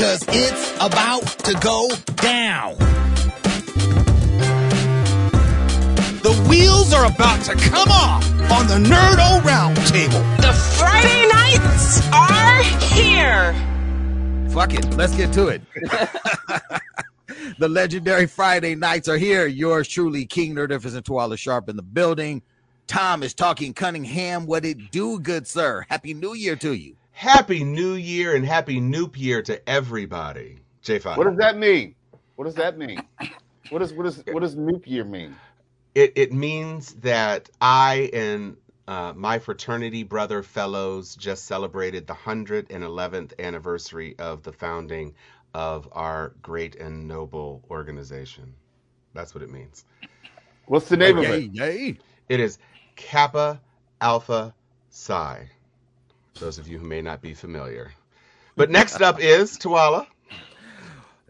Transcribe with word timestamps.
Your 0.00 0.16
seats, 0.16 0.26
cause 0.26 0.34
it's 0.34 0.72
about 0.76 1.26
to 1.44 1.54
go 1.60 1.88
down. 2.16 2.76
The 6.22 6.46
wheels 6.48 6.92
are 6.92 7.06
about 7.06 7.44
to 7.44 7.54
come 7.56 7.88
off 7.90 8.24
on 8.50 8.66
the 8.66 8.88
Nerdo 8.88 9.40
Roundtable. 9.40 10.36
The 10.38 10.52
Friday 10.78 11.26
nights 11.28 12.06
are 12.12 12.62
here. 12.94 13.54
Fuck 14.50 14.74
it. 14.74 14.84
Let's 14.96 15.14
get 15.16 15.32
to 15.34 15.48
it. 15.48 15.62
the 17.58 17.68
legendary 17.68 18.26
Friday 18.26 18.74
nights 18.74 19.08
are 19.08 19.16
here. 19.16 19.46
Yours 19.46 19.88
truly, 19.88 20.26
King 20.26 20.54
Nerdificent 20.54 21.04
Twala 21.04 21.36
Sharp 21.36 21.68
in 21.68 21.76
the 21.76 21.82
building. 21.82 22.42
Tom 22.86 23.22
is 23.22 23.34
talking 23.34 23.72
Cunningham. 23.72 24.46
What 24.46 24.64
it 24.64 24.90
do, 24.90 25.20
good 25.20 25.46
sir? 25.46 25.86
Happy 25.88 26.12
New 26.12 26.34
Year 26.34 26.56
to 26.56 26.74
you. 26.74 26.96
Happy 27.20 27.64
New 27.64 27.92
Year 27.96 28.34
and 28.34 28.46
Happy 28.46 28.80
New 28.80 29.10
Year 29.14 29.42
to 29.42 29.68
everybody. 29.68 30.58
J5. 30.82 31.18
What 31.18 31.24
does 31.24 31.36
that 31.36 31.58
mean? 31.58 31.94
What 32.36 32.46
does 32.46 32.54
that 32.54 32.78
mean? 32.78 32.98
What 33.68 33.80
does 33.80 33.92
what 33.92 34.04
does 34.04 34.24
what 34.32 34.40
does 34.40 34.56
New 34.56 34.80
Year 34.86 35.04
mean? 35.04 35.36
It 35.94 36.14
it 36.16 36.32
means 36.32 36.94
that 36.94 37.50
I 37.60 38.08
and 38.14 38.56
uh, 38.88 39.12
my 39.14 39.38
fraternity 39.38 40.02
brother 40.02 40.42
fellows 40.42 41.14
just 41.14 41.44
celebrated 41.44 42.06
the 42.06 42.14
111th 42.14 43.38
anniversary 43.38 44.16
of 44.18 44.42
the 44.42 44.52
founding 44.52 45.14
of 45.52 45.90
our 45.92 46.32
great 46.40 46.74
and 46.76 47.06
noble 47.06 47.62
organization. 47.70 48.54
That's 49.12 49.34
what 49.34 49.44
it 49.44 49.50
means. 49.50 49.84
What's 50.66 50.88
the 50.88 50.96
name 50.96 51.18
of 51.18 51.24
Yay, 51.24 51.40
it? 51.42 51.50
yay. 51.52 51.98
It 52.30 52.40
is 52.40 52.58
Kappa 52.96 53.60
Alpha 54.00 54.54
Psi. 54.88 55.50
Those 56.38 56.58
of 56.58 56.68
you 56.68 56.78
who 56.78 56.86
may 56.86 57.02
not 57.02 57.20
be 57.20 57.34
familiar. 57.34 57.92
But 58.56 58.70
next 58.70 59.00
up 59.02 59.20
is 59.20 59.58
Tuala. 59.58 60.06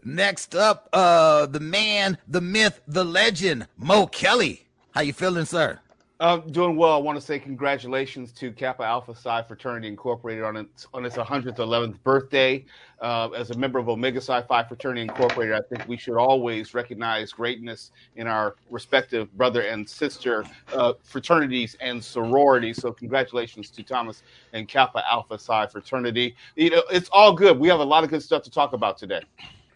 Next 0.03 0.55
up, 0.55 0.89
uh, 0.93 1.45
the 1.45 1.59
man, 1.59 2.17
the 2.27 2.41
myth, 2.41 2.81
the 2.87 3.05
legend, 3.05 3.67
Mo 3.77 4.07
Kelly. 4.07 4.65
How 4.91 5.01
you 5.01 5.13
feeling, 5.13 5.45
sir? 5.45 5.79
Um, 6.21 6.43
doing 6.51 6.75
well. 6.75 6.93
I 6.93 6.97
want 6.97 7.19
to 7.19 7.25
say 7.25 7.39
congratulations 7.39 8.31
to 8.33 8.51
Kappa 8.51 8.83
Alpha 8.83 9.15
Psi 9.15 9.41
Fraternity 9.41 9.87
Incorporated 9.87 10.43
on 10.43 10.55
its 10.55 10.87
on 10.93 11.03
its 11.03 11.15
111th 11.15 11.95
birthday. 12.03 12.63
Uh, 13.01 13.29
as 13.29 13.49
a 13.49 13.57
member 13.57 13.79
of 13.79 13.89
Omega 13.89 14.21
Psi 14.21 14.43
Phi 14.43 14.63
Fraternity 14.65 15.01
Incorporated, 15.01 15.55
I 15.55 15.61
think 15.67 15.87
we 15.87 15.97
should 15.97 16.17
always 16.17 16.75
recognize 16.75 17.31
greatness 17.31 17.89
in 18.17 18.27
our 18.27 18.55
respective 18.69 19.35
brother 19.35 19.61
and 19.61 19.89
sister 19.89 20.45
uh, 20.73 20.93
fraternities 21.01 21.75
and 21.81 22.03
sororities. 22.03 22.77
So, 22.79 22.91
congratulations 22.93 23.71
to 23.71 23.81
Thomas 23.81 24.21
and 24.53 24.67
Kappa 24.67 25.03
Alpha 25.11 25.39
Psi 25.39 25.65
Fraternity. 25.65 26.35
You 26.55 26.69
know, 26.69 26.83
it's 26.91 27.09
all 27.11 27.33
good. 27.33 27.57
We 27.57 27.67
have 27.69 27.79
a 27.79 27.83
lot 27.83 28.03
of 28.03 28.11
good 28.11 28.21
stuff 28.21 28.43
to 28.43 28.51
talk 28.51 28.73
about 28.73 28.99
today. 28.99 29.21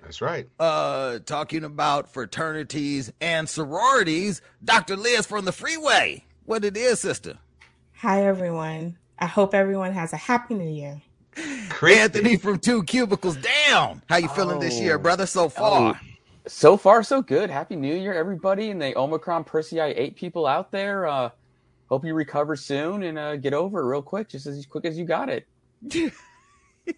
That's 0.03 0.22
right. 0.22 0.47
Uh, 0.59 1.17
talking 1.25 1.63
about 1.63 2.13
fraternities 2.13 3.11
and 3.19 3.50
sororities, 3.50 4.44
Dr. 4.63 4.95
Liz 4.95 5.25
from 5.25 5.45
the 5.45 5.51
freeway. 5.51 6.23
What 6.45 6.63
it 6.63 6.78
is, 6.78 7.00
sister? 7.00 7.38
Hi, 7.97 8.25
everyone. 8.25 8.97
I 9.17 9.25
hope 9.25 9.53
everyone 9.56 9.94
has 9.94 10.13
a 10.13 10.17
happy 10.17 10.53
new 10.53 10.69
year. 10.69 11.01
Anthony 11.81 12.38
from 12.38 12.59
Two 12.59 12.83
Cubicles 12.83 13.38
Down. 13.38 14.01
How 14.09 14.17
you 14.17 14.28
feeling 14.29 14.59
this 14.59 14.79
year, 14.79 14.95
Oh. 14.95 15.00
brother, 15.00 15.25
so 15.25 15.50
far? 15.50 16.00
So 16.47 16.78
far, 16.78 17.03
so 17.03 17.22
good. 17.22 17.50
Happy 17.50 17.75
New 17.75 17.95
Year, 17.95 18.13
everybody, 18.13 18.69
and 18.69 18.79
the 18.81 18.95
Omicron 18.97 19.44
Persei 19.45 19.94
8 19.97 20.16
people 20.16 20.45
out 20.45 20.72
there. 20.72 21.07
Uh, 21.07 21.29
hope 21.89 22.05
you 22.05 22.13
recover 22.13 22.55
soon 22.55 23.01
and 23.03 23.17
uh, 23.17 23.35
get 23.38 23.53
over 23.53 23.81
it 23.81 23.85
real 23.85 24.01
quick, 24.03 24.29
just 24.29 24.45
as 24.45 24.66
quick 24.67 24.85
as 24.85 24.97
you 24.97 25.05
got 25.05 25.29
it. 25.29 25.47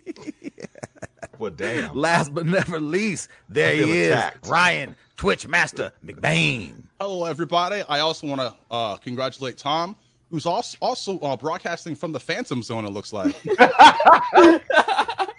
Well, 1.39 1.51
damn. 1.51 1.95
Last 1.95 2.33
but 2.33 2.45
never 2.47 2.79
least, 2.79 3.29
there 3.47 3.69
I 3.69 3.75
he 3.75 3.83
feel 3.83 3.93
is, 3.93 4.11
attacked. 4.11 4.47
Ryan 4.47 4.95
Twitch 5.17 5.47
Master 5.47 5.91
McBain. 6.03 6.83
Hello, 6.99 7.25
everybody. 7.25 7.83
I 7.87 7.99
also 7.99 8.25
want 8.25 8.41
to 8.41 8.55
uh, 8.71 8.97
congratulate 8.97 9.57
Tom, 9.57 9.95
who's 10.31 10.47
also, 10.47 10.77
also 10.81 11.19
uh, 11.19 11.37
broadcasting 11.37 11.95
from 11.95 12.11
the 12.11 12.19
Phantom 12.19 12.63
Zone, 12.63 12.85
it 12.85 12.89
looks 12.89 13.13
like. 13.13 13.35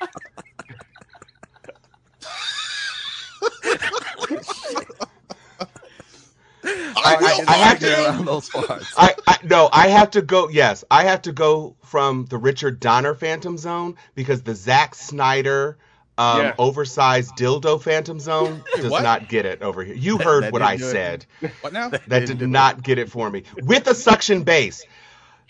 I, 7.08 7.44
I, 7.44 7.44
I 7.48 7.56
have 7.56 7.80
Get 7.80 7.96
to. 7.96 8.04
around 8.06 8.24
those 8.26 8.48
parts. 8.50 8.94
I, 8.96 9.14
I 9.26 9.38
no, 9.44 9.68
I 9.72 9.88
have 9.88 10.12
to 10.12 10.22
go. 10.22 10.48
Yes, 10.48 10.84
I 10.90 11.04
have 11.04 11.22
to 11.22 11.32
go 11.32 11.76
from 11.84 12.26
the 12.26 12.36
Richard 12.38 12.80
Donner 12.80 13.14
Phantom 13.14 13.56
Zone 13.58 13.96
because 14.14 14.42
the 14.42 14.54
Zack 14.54 14.94
Snyder 14.94 15.78
um, 16.16 16.38
Yeah. 16.38 16.54
oversized 16.58 17.36
dildo 17.36 17.80
Phantom 17.80 18.18
Zone 18.20 18.62
does 18.74 18.90
what? 18.90 19.02
not 19.02 19.28
get 19.28 19.46
it 19.46 19.62
over 19.62 19.84
here. 19.84 19.94
You 19.94 20.18
heard 20.18 20.44
that 20.44 20.52
what 20.52 20.62
I 20.62 20.76
didn't 20.76 20.88
it. 20.88 21.26
said. 21.40 21.52
What 21.60 21.72
now? 21.72 21.90
That 22.08 22.26
did 22.26 22.40
not 22.42 22.82
get 22.82 22.98
it 22.98 23.10
for 23.10 23.30
me. 23.30 23.44
With 23.56 23.86
a 23.86 23.94
suction 23.94 24.42
base. 24.42 24.84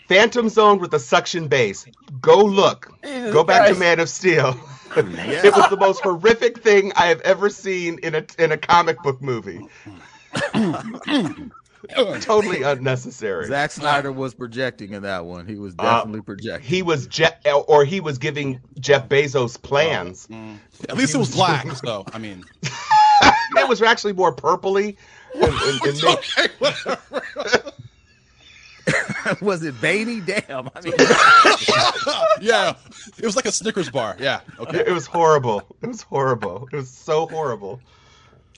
Phantom 0.09 0.49
Zone 0.49 0.79
with 0.79 0.95
a 0.95 0.99
suction 0.99 1.49
base. 1.49 1.87
Go 2.21 2.43
look. 2.45 2.95
Jesus 3.05 3.33
Go 3.33 3.45
back 3.45 3.69
to 3.69 3.75
Man 3.75 4.01
of 4.01 4.09
Steel. 4.09 4.59
It 4.97 5.55
was 5.55 5.69
the 5.69 5.77
most 5.77 6.01
horrific 6.01 6.59
thing 6.61 6.93
I 6.97 7.07
have 7.09 7.21
ever 7.21 7.51
seen 7.51 7.99
in 8.03 8.15
a 8.15 8.25
in 8.39 8.53
a 8.53 8.57
comic 8.57 9.01
book 9.03 9.21
movie. 9.23 9.69
totally 12.21 12.63
unnecessary. 12.63 13.47
Zack 13.47 13.71
Snyder 13.71 14.13
was 14.13 14.35
projecting 14.35 14.93
in 14.93 15.03
that 15.03 15.25
one. 15.25 15.47
He 15.47 15.57
was 15.57 15.75
Uh, 15.79 15.99
definitely 15.99 16.23
projecting. 16.23 16.69
He 16.69 16.83
was 16.83 17.07
Jeff, 17.07 17.35
or 17.47 17.85
he 17.85 18.01
was 18.01 18.19
giving 18.19 18.61
Jeff 18.81 19.09
Bezos 19.09 19.61
plans. 19.61 20.29
At 20.89 20.97
least 20.97 21.15
it 21.15 21.19
was 21.19 21.35
black, 21.35 21.71
so, 21.73 22.05
I 22.13 22.19
mean. 22.19 22.45
It 23.57 23.67
was 23.69 23.83
actually 23.83 24.13
more 24.13 24.33
purpley. 24.33 24.97
And, 25.35 25.45
and- 25.45 25.83
and 25.83 26.05
Okay, 26.05 26.49
whatever. 26.59 27.73
was 29.45 29.63
it 29.65 29.81
Baby? 29.81 30.21
Damn. 30.21 30.69
I 30.75 30.81
mean, 30.83 30.93
yeah, 32.41 32.75
it 33.19 33.25
was 33.25 33.35
like 33.37 33.47
a 33.47 33.53
Snickers 33.53 33.91
bar. 33.91 34.17
Yeah, 34.21 34.41
okay. 34.61 34.85
it 34.87 34.93
was 34.93 35.07
horrible. 35.07 35.63
It 35.83 35.87
was 35.89 36.03
horrible. 36.03 36.69
It 36.73 36.77
was 36.77 36.91
so 36.91 37.27
horrible. 37.27 37.81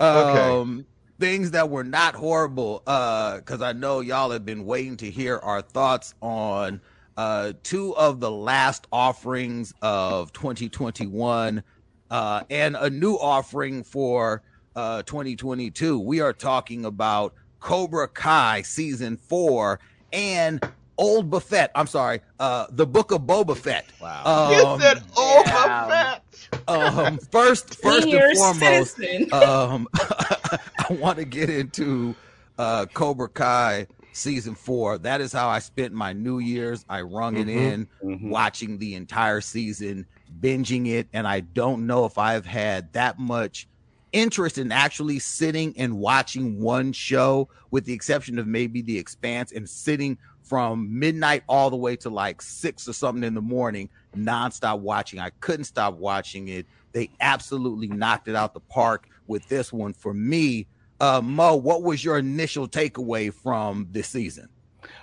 Okay. 0.01 0.83
Things 1.21 1.53
that 1.53 1.69
were 1.71 1.85
not 1.85 2.15
horrible. 2.17 2.83
Uh, 2.87 3.37
because 3.37 3.63
I 3.63 3.73
know 3.73 4.01
y'all 4.01 4.31
have 4.31 4.45
been 4.45 4.65
waiting 4.65 4.97
to 4.99 5.11
hear 5.11 5.39
our 5.39 5.63
thoughts 5.63 6.15
on 6.21 6.81
uh 7.17 7.53
two 7.63 7.95
of 7.97 8.21
the 8.21 8.31
last 8.31 8.87
offerings 8.93 9.75
of 9.83 10.33
2021, 10.33 11.63
uh, 12.11 12.43
and 12.49 12.77
a 12.77 12.89
new 12.91 13.15
offering 13.15 13.85
for 13.85 14.43
uh 14.75 15.03
2022. 15.03 15.99
We 16.01 16.21
are 16.21 16.33
talking 16.33 16.85
about 16.85 17.35
Cobra 17.61 18.09
Kai 18.09 18.63
season 18.63 19.17
four 19.19 19.81
and 20.13 20.65
Old 20.97 21.31
Buffett. 21.31 21.71
I'm 21.75 21.87
sorry, 21.87 22.21
uh, 22.39 22.67
the 22.71 22.87
Book 22.87 23.11
of 23.11 23.23
Boba 23.23 23.57
Fett. 23.57 23.87
Wow. 24.01 24.51
You 24.51 24.65
Um, 24.67 24.81
said, 24.81 25.03
"Oh 25.17 25.43
yeah. 25.47 25.53
my 25.53 25.89
fat." 25.91 26.23
um, 26.69 27.19
first, 27.31 27.81
first 27.83 28.03
Senior 28.05 28.27
and 28.29 28.37
foremost, 28.39 29.01
um, 29.33 29.89
I 30.79 30.93
want 30.93 31.19
to 31.19 31.25
get 31.25 31.51
into 31.51 32.15
uh, 32.59 32.87
Cobra 32.93 33.29
Kai 33.29 33.87
season 34.13 34.55
four. 34.55 34.99
That 34.99 35.21
is 35.21 35.33
how 35.33 35.49
I 35.49 35.61
spent 35.61 35.93
my 35.93 36.13
New 36.13 36.39
Year's. 36.39 36.85
I 36.89 37.03
rung 37.03 37.37
it 37.37 37.49
in, 37.49 37.89
watching 38.03 38.79
the 38.79 38.95
entire 38.95 39.41
season, 39.41 40.07
binging 40.41 40.89
it, 40.89 41.09
and 41.13 41.27
I 41.27 41.41
don't 41.41 41.87
know 41.87 42.05
if 42.05 42.19
I've 42.19 42.47
had 42.47 42.93
that 42.93 43.19
much 43.19 43.69
interest 44.13 44.59
in 44.59 44.73
actually 44.73 45.21
sitting 45.21 45.73
and 45.79 45.99
watching 45.99 46.61
one 46.61 46.93
show, 46.93 47.49
with 47.71 47.85
the 47.85 47.93
exception 47.93 48.39
of 48.39 48.47
maybe 48.47 48.83
The 48.83 48.99
Expanse, 48.99 49.53
and 49.53 49.69
sitting 49.69 50.19
from 50.43 50.99
midnight 50.99 51.45
all 51.49 51.71
the 51.71 51.77
way 51.77 51.95
to 51.95 52.11
like 52.11 52.43
six 52.43 52.89
or 52.89 52.93
something 52.93 53.23
in 53.23 53.35
the 53.35 53.41
morning, 53.41 53.89
nonstop 54.17 54.81
watching. 54.81 55.21
I 55.21 55.31
couldn't 55.41 55.65
stop 55.65 55.95
watching 55.95 56.49
it. 56.49 56.67
They 56.93 57.11
absolutely 57.21 57.87
knocked 57.87 58.27
it 58.27 58.35
out 58.35 58.53
the 58.53 58.61
park 58.61 59.09
with 59.31 59.49
this 59.49 59.73
one 59.73 59.95
for 59.95 60.13
me. 60.13 60.67
Uh, 61.01 61.23
Mo, 61.23 61.57
what 61.57 61.83
was 61.83 62.05
your 62.05 62.19
initial 62.19 62.69
takeaway 62.69 63.33
from 63.33 63.87
this 63.91 64.09
season? 64.09 64.49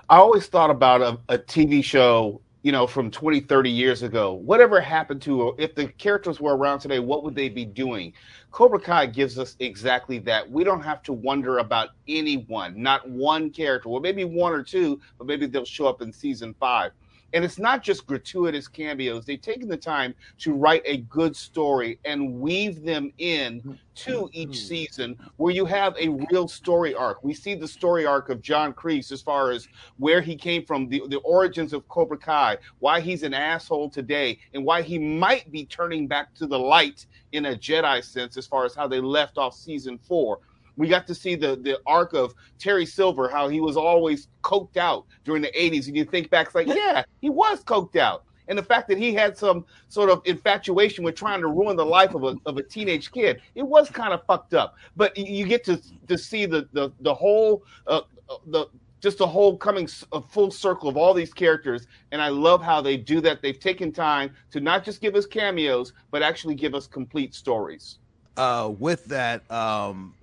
I 0.09 0.17
always 0.17 0.45
thought 0.45 0.69
about 0.69 1.01
a, 1.01 1.19
a 1.33 1.39
TV 1.39 1.83
show 1.83 2.41
you 2.63 2.73
know, 2.73 2.85
from 2.85 3.09
20, 3.09 3.39
30 3.39 3.69
years 3.69 4.03
ago. 4.03 4.33
Whatever 4.33 4.81
happened 4.81 5.21
to, 5.21 5.55
if 5.57 5.73
the 5.73 5.87
characters 5.87 6.41
were 6.41 6.57
around 6.57 6.79
today, 6.79 6.99
what 6.99 7.23
would 7.23 7.33
they 7.33 7.47
be 7.47 7.63
doing? 7.63 8.11
Cobra 8.51 8.77
Kai 8.77 9.05
gives 9.05 9.39
us 9.39 9.55
exactly 9.59 10.19
that. 10.19 10.51
We 10.51 10.65
don't 10.65 10.81
have 10.81 11.01
to 11.03 11.13
wonder 11.13 11.59
about 11.59 11.91
anyone, 12.09 12.81
not 12.81 13.09
one 13.09 13.51
character. 13.51 13.87
Well, 13.87 14.01
maybe 14.01 14.25
one 14.25 14.51
or 14.51 14.63
two, 14.63 14.99
but 15.17 15.27
maybe 15.27 15.45
they'll 15.45 15.63
show 15.63 15.87
up 15.87 16.01
in 16.01 16.11
season 16.11 16.53
five. 16.59 16.91
And 17.33 17.43
it's 17.43 17.59
not 17.59 17.83
just 17.83 18.07
gratuitous 18.07 18.67
cameos. 18.67 19.25
They've 19.25 19.41
taken 19.41 19.67
the 19.67 19.77
time 19.77 20.15
to 20.39 20.53
write 20.53 20.81
a 20.85 20.97
good 20.97 21.35
story 21.35 21.99
and 22.05 22.39
weave 22.39 22.83
them 22.83 23.11
in 23.17 23.77
to 23.95 24.29
each 24.31 24.49
mm-hmm. 24.49 24.67
season 24.67 25.19
where 25.37 25.53
you 25.53 25.65
have 25.65 25.95
a 25.99 26.09
real 26.31 26.47
story 26.47 26.93
arc. 26.93 27.23
We 27.23 27.33
see 27.33 27.55
the 27.55 27.67
story 27.67 28.05
arc 28.05 28.29
of 28.29 28.41
John 28.41 28.73
Kreese 28.73 29.11
as 29.11 29.21
far 29.21 29.51
as 29.51 29.67
where 29.97 30.21
he 30.21 30.35
came 30.35 30.63
from, 30.65 30.87
the, 30.87 31.03
the 31.07 31.19
origins 31.19 31.73
of 31.73 31.87
Cobra 31.87 32.17
Kai, 32.17 32.57
why 32.79 33.01
he's 33.01 33.23
an 33.23 33.33
asshole 33.33 33.89
today, 33.89 34.39
and 34.53 34.63
why 34.63 34.81
he 34.81 34.97
might 34.97 35.51
be 35.51 35.65
turning 35.65 36.07
back 36.07 36.33
to 36.35 36.47
the 36.47 36.59
light 36.59 37.07
in 37.31 37.47
a 37.47 37.55
Jedi 37.55 38.03
sense 38.03 38.37
as 38.37 38.47
far 38.47 38.65
as 38.65 38.75
how 38.75 38.87
they 38.87 38.99
left 38.99 39.37
off 39.37 39.55
season 39.55 39.97
four. 39.97 40.39
We 40.77 40.87
got 40.87 41.07
to 41.07 41.15
see 41.15 41.35
the 41.35 41.55
the 41.55 41.79
arc 41.85 42.13
of 42.13 42.33
Terry 42.59 42.85
Silver, 42.85 43.27
how 43.27 43.49
he 43.49 43.59
was 43.59 43.75
always 43.75 44.27
coked 44.43 44.77
out 44.77 45.05
during 45.25 45.41
the 45.41 45.51
80s. 45.51 45.87
And 45.87 45.97
you 45.97 46.05
think 46.05 46.29
back, 46.29 46.47
it's 46.47 46.55
like, 46.55 46.67
yeah, 46.67 47.03
he 47.19 47.29
was 47.29 47.63
coked 47.63 47.97
out. 47.97 48.23
And 48.47 48.57
the 48.57 48.63
fact 48.63 48.87
that 48.87 48.97
he 48.97 49.13
had 49.13 49.37
some 49.37 49.65
sort 49.89 50.09
of 50.09 50.21
infatuation 50.25 51.03
with 51.03 51.15
trying 51.15 51.41
to 51.41 51.47
ruin 51.47 51.75
the 51.75 51.85
life 51.85 52.15
of 52.15 52.23
a, 52.23 52.35
of 52.45 52.57
a 52.57 52.63
teenage 52.63 53.11
kid, 53.11 53.41
it 53.55 53.63
was 53.63 53.89
kind 53.89 54.13
of 54.13 54.23
fucked 54.25 54.53
up. 54.53 54.75
But 54.95 55.17
you 55.17 55.45
get 55.45 55.63
to 55.65 55.81
to 56.07 56.17
see 56.17 56.45
the 56.45 56.67
the 56.71 56.91
the 57.01 57.13
whole 57.13 57.63
uh, 57.87 58.01
the 58.45 58.67
just 58.99 59.17
the 59.19 59.27
whole 59.27 59.57
coming 59.57 59.87
a 60.11 60.21
full 60.21 60.49
circle 60.49 60.89
of 60.89 60.97
all 60.97 61.13
these 61.13 61.33
characters 61.33 61.87
and 62.11 62.21
i 62.21 62.29
love 62.29 62.61
how 62.61 62.81
they 62.81 62.97
do 62.97 63.21
that 63.21 63.41
they've 63.41 63.59
taken 63.59 63.91
time 63.91 64.35
to 64.51 64.59
not 64.59 64.83
just 64.83 65.01
give 65.01 65.15
us 65.15 65.25
cameos 65.25 65.93
but 66.11 66.23
actually 66.23 66.55
give 66.55 66.73
us 66.73 66.87
complete 66.87 67.33
stories 67.33 67.99
uh, 68.37 68.71
with 68.79 69.05
that 69.05 69.49
um, 69.51 70.13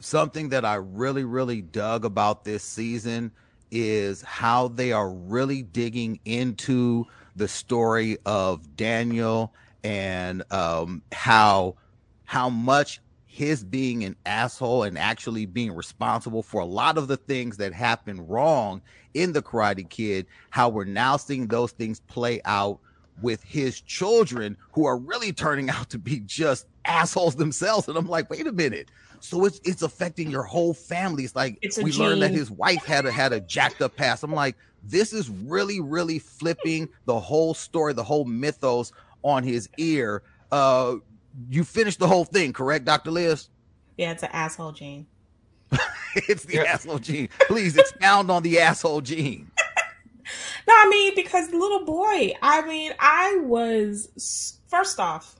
something 0.00 0.48
that 0.48 0.64
I 0.64 0.74
really, 0.74 1.24
really 1.24 1.62
dug 1.62 2.04
about 2.04 2.44
this 2.44 2.64
season 2.64 3.32
is 3.70 4.22
how 4.22 4.68
they 4.68 4.92
are 4.92 5.10
really 5.10 5.62
digging 5.62 6.18
into 6.24 7.06
the 7.36 7.46
story 7.46 8.18
of 8.26 8.76
Daniel 8.76 9.54
and 9.84 10.42
um, 10.52 11.02
how 11.12 11.76
how 12.24 12.48
much 12.48 13.00
his 13.26 13.62
being 13.62 14.04
an 14.04 14.16
asshole 14.26 14.82
and 14.82 14.98
actually 14.98 15.46
being 15.46 15.72
responsible 15.72 16.42
for 16.42 16.60
a 16.60 16.66
lot 16.66 16.98
of 16.98 17.06
the 17.06 17.16
things 17.16 17.56
that 17.58 17.72
happened 17.72 18.28
wrong 18.28 18.82
in 19.14 19.32
the 19.32 19.42
Karate 19.42 19.88
Kid, 19.88 20.26
how 20.50 20.68
we're 20.68 20.84
now 20.84 21.16
seeing 21.16 21.46
those 21.46 21.72
things 21.72 22.00
play 22.00 22.40
out 22.44 22.80
with 23.22 23.42
his 23.42 23.80
children 23.80 24.56
who 24.72 24.86
are 24.86 24.96
really 24.96 25.32
turning 25.32 25.70
out 25.70 25.90
to 25.90 25.98
be 25.98 26.20
just 26.20 26.66
assholes 26.84 27.36
themselves. 27.36 27.88
And 27.88 27.96
I'm 27.96 28.08
like, 28.08 28.30
wait 28.30 28.46
a 28.46 28.52
minute. 28.52 28.90
So 29.20 29.44
it's 29.44 29.60
it's 29.64 29.82
affecting 29.82 30.30
your 30.30 30.42
whole 30.42 30.72
family. 30.72 31.24
It's 31.24 31.36
like 31.36 31.58
it's 31.62 31.78
we 31.78 31.90
gene. 31.90 32.02
learned 32.02 32.22
that 32.22 32.30
his 32.30 32.50
wife 32.50 32.84
had 32.84 33.04
a 33.06 33.12
had 33.12 33.32
a 33.32 33.40
jacked 33.40 33.82
up 33.82 33.94
past. 33.96 34.22
I'm 34.24 34.32
like, 34.32 34.56
this 34.82 35.12
is 35.12 35.28
really, 35.28 35.80
really 35.80 36.18
flipping 36.18 36.88
the 37.04 37.20
whole 37.20 37.52
story, 37.52 37.92
the 37.92 38.04
whole 38.04 38.24
mythos 38.24 38.92
on 39.22 39.42
his 39.42 39.68
ear. 39.76 40.22
Uh 40.50 40.96
you 41.50 41.64
finished 41.64 41.98
the 41.98 42.08
whole 42.08 42.24
thing, 42.24 42.52
correct, 42.52 42.86
Dr. 42.86 43.10
Liz? 43.10 43.48
Yeah, 43.96 44.12
it's 44.12 44.22
an 44.22 44.30
asshole 44.32 44.72
gene. 44.72 45.06
it's 46.14 46.44
the 46.44 46.54
yeah. 46.56 46.62
asshole 46.62 46.98
gene. 46.98 47.28
Please 47.46 47.76
expound 47.76 48.30
on 48.30 48.42
the 48.42 48.58
asshole 48.58 49.00
gene. 49.00 49.49
No, 50.66 50.74
I 50.76 50.88
mean 50.88 51.14
because 51.14 51.50
little 51.52 51.84
boy. 51.84 52.32
I 52.42 52.62
mean, 52.66 52.92
I 52.98 53.40
was 53.42 54.58
first 54.68 55.00
off, 55.00 55.36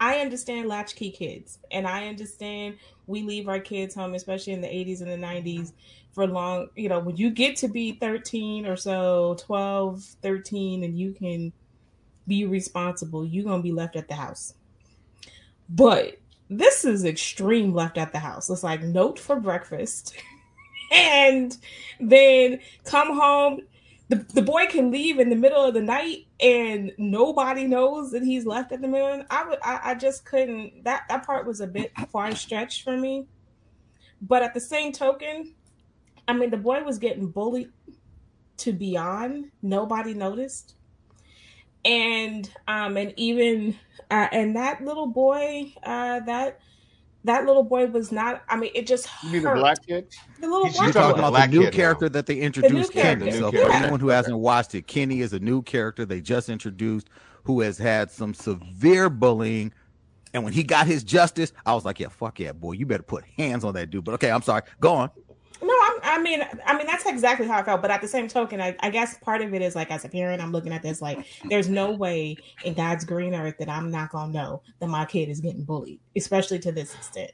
I 0.00 0.18
understand 0.18 0.68
latchkey 0.68 1.10
kids, 1.10 1.58
and 1.70 1.86
I 1.86 2.08
understand 2.08 2.76
we 3.06 3.22
leave 3.22 3.48
our 3.48 3.60
kids 3.60 3.94
home, 3.94 4.14
especially 4.14 4.52
in 4.52 4.60
the 4.60 4.68
80s 4.68 5.00
and 5.00 5.10
the 5.10 5.26
90s, 5.26 5.72
for 6.12 6.26
long. 6.26 6.68
You 6.76 6.88
know, 6.88 7.00
when 7.00 7.16
you 7.16 7.30
get 7.30 7.56
to 7.56 7.68
be 7.68 7.92
13 7.92 8.66
or 8.66 8.76
so, 8.76 9.36
12, 9.40 10.02
13, 10.22 10.84
and 10.84 10.98
you 10.98 11.12
can 11.12 11.52
be 12.26 12.44
responsible, 12.44 13.24
you're 13.24 13.44
going 13.44 13.60
to 13.60 13.62
be 13.62 13.72
left 13.72 13.96
at 13.96 14.08
the 14.08 14.14
house. 14.14 14.54
But 15.68 16.18
this 16.48 16.84
is 16.84 17.04
extreme 17.04 17.74
left 17.74 17.98
at 17.98 18.12
the 18.12 18.18
house. 18.18 18.48
It's 18.48 18.62
like 18.62 18.82
note 18.82 19.18
for 19.18 19.36
breakfast. 19.40 20.14
and 20.92 21.56
then 22.00 22.60
come 22.84 23.18
home 23.18 23.60
the, 24.08 24.16
the 24.32 24.42
boy 24.42 24.66
can 24.66 24.90
leave 24.90 25.18
in 25.18 25.28
the 25.28 25.36
middle 25.36 25.62
of 25.62 25.74
the 25.74 25.82
night 25.82 26.26
and 26.40 26.92
nobody 26.96 27.66
knows 27.66 28.10
that 28.12 28.22
he's 28.22 28.46
left 28.46 28.72
at 28.72 28.80
the 28.80 28.88
middle. 28.88 29.22
I 29.30 29.46
would 29.46 29.58
I, 29.62 29.80
I 29.84 29.94
just 29.94 30.24
couldn't 30.24 30.84
that 30.84 31.04
that 31.08 31.26
part 31.26 31.46
was 31.46 31.60
a 31.60 31.66
bit 31.66 31.92
far 32.10 32.34
stretched 32.34 32.82
for 32.84 32.96
me. 32.96 33.26
But 34.20 34.42
at 34.42 34.54
the 34.54 34.60
same 34.60 34.92
token, 34.92 35.54
I 36.26 36.32
mean 36.32 36.50
the 36.50 36.56
boy 36.56 36.82
was 36.82 36.98
getting 36.98 37.28
bullied 37.28 37.70
to 38.58 38.72
beyond 38.72 39.50
nobody 39.60 40.14
noticed. 40.14 40.74
And 41.84 42.50
um 42.66 42.96
and 42.96 43.12
even 43.16 43.76
uh, 44.10 44.28
and 44.32 44.56
that 44.56 44.82
little 44.82 45.06
boy 45.06 45.74
uh 45.82 46.20
that 46.20 46.60
that 47.24 47.46
little 47.46 47.62
boy 47.62 47.86
was 47.86 48.12
not. 48.12 48.42
I 48.48 48.56
mean, 48.56 48.70
it 48.74 48.86
just 48.86 49.08
you 49.24 49.30
mean 49.30 49.42
the 49.42 49.54
black 49.54 49.84
kid? 49.86 50.14
The 50.40 50.48
little 50.48 50.70
black 50.70 50.92
talking 50.92 51.22
about 51.22 51.50
the 51.50 51.58
new 51.58 51.70
character 51.70 52.06
now. 52.06 52.12
that 52.12 52.26
they 52.26 52.36
introduced, 52.36 52.92
the 52.92 53.00
Kenny. 53.00 53.32
So 53.32 53.50
for 53.50 53.70
anyone 53.72 54.00
who 54.00 54.08
hasn't 54.08 54.38
watched 54.38 54.74
it, 54.74 54.86
Kenny 54.86 55.20
is 55.20 55.32
a 55.32 55.40
new 55.40 55.62
character 55.62 56.04
they 56.04 56.20
just 56.20 56.48
introduced 56.48 57.08
who 57.44 57.60
has 57.60 57.78
had 57.78 58.10
some 58.10 58.34
severe 58.34 59.10
bullying. 59.10 59.72
And 60.34 60.44
when 60.44 60.52
he 60.52 60.62
got 60.62 60.86
his 60.86 61.02
justice, 61.02 61.52
I 61.64 61.74
was 61.74 61.84
like, 61.84 61.98
"Yeah, 61.98 62.08
fuck 62.08 62.38
yeah, 62.38 62.52
boy, 62.52 62.72
you 62.72 62.86
better 62.86 63.02
put 63.02 63.24
hands 63.36 63.64
on 63.64 63.74
that 63.74 63.90
dude." 63.90 64.04
But 64.04 64.14
okay, 64.14 64.30
I'm 64.30 64.42
sorry. 64.42 64.62
Go 64.80 64.92
on. 64.94 65.10
I 66.08 66.20
mean, 66.20 66.44
I 66.66 66.76
mean 66.76 66.86
that's 66.86 67.06
exactly 67.06 67.46
how 67.46 67.58
I 67.58 67.62
felt. 67.62 67.82
But 67.82 67.90
at 67.90 68.00
the 68.00 68.08
same 68.08 68.28
token, 68.28 68.60
I, 68.60 68.76
I, 68.80 68.90
guess 68.90 69.18
part 69.18 69.42
of 69.42 69.52
it 69.54 69.62
is 69.62 69.74
like 69.74 69.90
as 69.90 70.04
a 70.04 70.08
parent, 70.08 70.42
I'm 70.42 70.52
looking 70.52 70.72
at 70.72 70.82
this 70.82 71.02
like 71.02 71.26
there's 71.48 71.68
no 71.68 71.92
way 71.92 72.36
in 72.64 72.74
God's 72.74 73.04
green 73.04 73.34
earth 73.34 73.56
that 73.58 73.68
I'm 73.68 73.90
not 73.90 74.10
gonna 74.10 74.32
know 74.32 74.62
that 74.80 74.88
my 74.88 75.04
kid 75.04 75.28
is 75.28 75.40
getting 75.40 75.64
bullied, 75.64 76.00
especially 76.16 76.58
to 76.60 76.72
this 76.72 76.94
extent. 76.94 77.32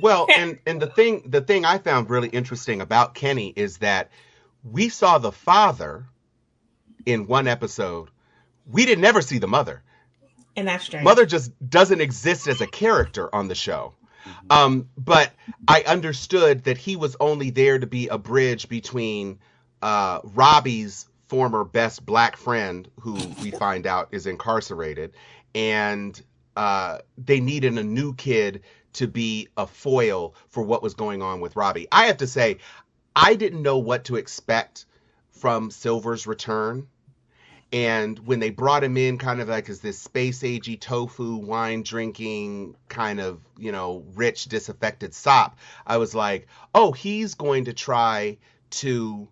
Well, 0.00 0.26
and 0.34 0.58
and 0.66 0.80
the 0.80 0.86
thing 0.86 1.22
the 1.26 1.40
thing 1.40 1.64
I 1.64 1.78
found 1.78 2.10
really 2.10 2.28
interesting 2.28 2.80
about 2.80 3.14
Kenny 3.14 3.52
is 3.54 3.78
that 3.78 4.10
we 4.64 4.88
saw 4.88 5.18
the 5.18 5.32
father 5.32 6.06
in 7.04 7.26
one 7.26 7.46
episode. 7.46 8.08
We 8.66 8.86
didn't 8.86 9.04
ever 9.04 9.22
see 9.22 9.38
the 9.38 9.48
mother. 9.48 9.82
And 10.56 10.68
that's 10.68 10.84
strange. 10.84 11.04
Mother 11.04 11.26
just 11.26 11.50
doesn't 11.68 12.00
exist 12.00 12.46
as 12.46 12.60
a 12.60 12.66
character 12.66 13.34
on 13.34 13.48
the 13.48 13.54
show. 13.54 13.94
Um, 14.50 14.88
but 14.96 15.32
I 15.66 15.82
understood 15.82 16.64
that 16.64 16.78
he 16.78 16.96
was 16.96 17.16
only 17.20 17.50
there 17.50 17.78
to 17.78 17.86
be 17.86 18.08
a 18.08 18.18
bridge 18.18 18.68
between 18.68 19.38
uh, 19.80 20.20
Robbie's 20.22 21.06
former 21.28 21.64
best 21.64 22.04
black 22.04 22.36
friend, 22.36 22.88
who 23.00 23.14
we 23.42 23.50
find 23.50 23.86
out 23.86 24.08
is 24.12 24.26
incarcerated, 24.26 25.12
and 25.54 26.20
uh, 26.56 26.98
they 27.16 27.40
needed 27.40 27.78
a 27.78 27.82
new 27.82 28.14
kid 28.14 28.62
to 28.94 29.06
be 29.06 29.48
a 29.56 29.66
foil 29.66 30.34
for 30.48 30.62
what 30.62 30.82
was 30.82 30.94
going 30.94 31.22
on 31.22 31.40
with 31.40 31.56
Robbie. 31.56 31.88
I 31.90 32.06
have 32.06 32.18
to 32.18 32.26
say, 32.26 32.58
I 33.16 33.34
didn't 33.34 33.62
know 33.62 33.78
what 33.78 34.04
to 34.04 34.16
expect 34.16 34.84
from 35.30 35.70
Silver's 35.70 36.26
return. 36.26 36.86
And 37.72 38.18
when 38.26 38.38
they 38.38 38.50
brought 38.50 38.84
him 38.84 38.98
in, 38.98 39.16
kind 39.16 39.40
of 39.40 39.48
like 39.48 39.70
as 39.70 39.80
this 39.80 39.98
space 39.98 40.42
agey 40.42 40.78
tofu 40.78 41.36
wine 41.36 41.82
drinking 41.82 42.76
kind 42.88 43.18
of, 43.18 43.40
you 43.56 43.72
know, 43.72 44.04
rich 44.14 44.44
disaffected 44.46 45.14
sop, 45.14 45.58
I 45.86 45.96
was 45.96 46.14
like, 46.14 46.48
oh, 46.74 46.92
he's 46.92 47.34
going 47.34 47.64
to 47.64 47.72
try 47.72 48.36
to 48.70 49.28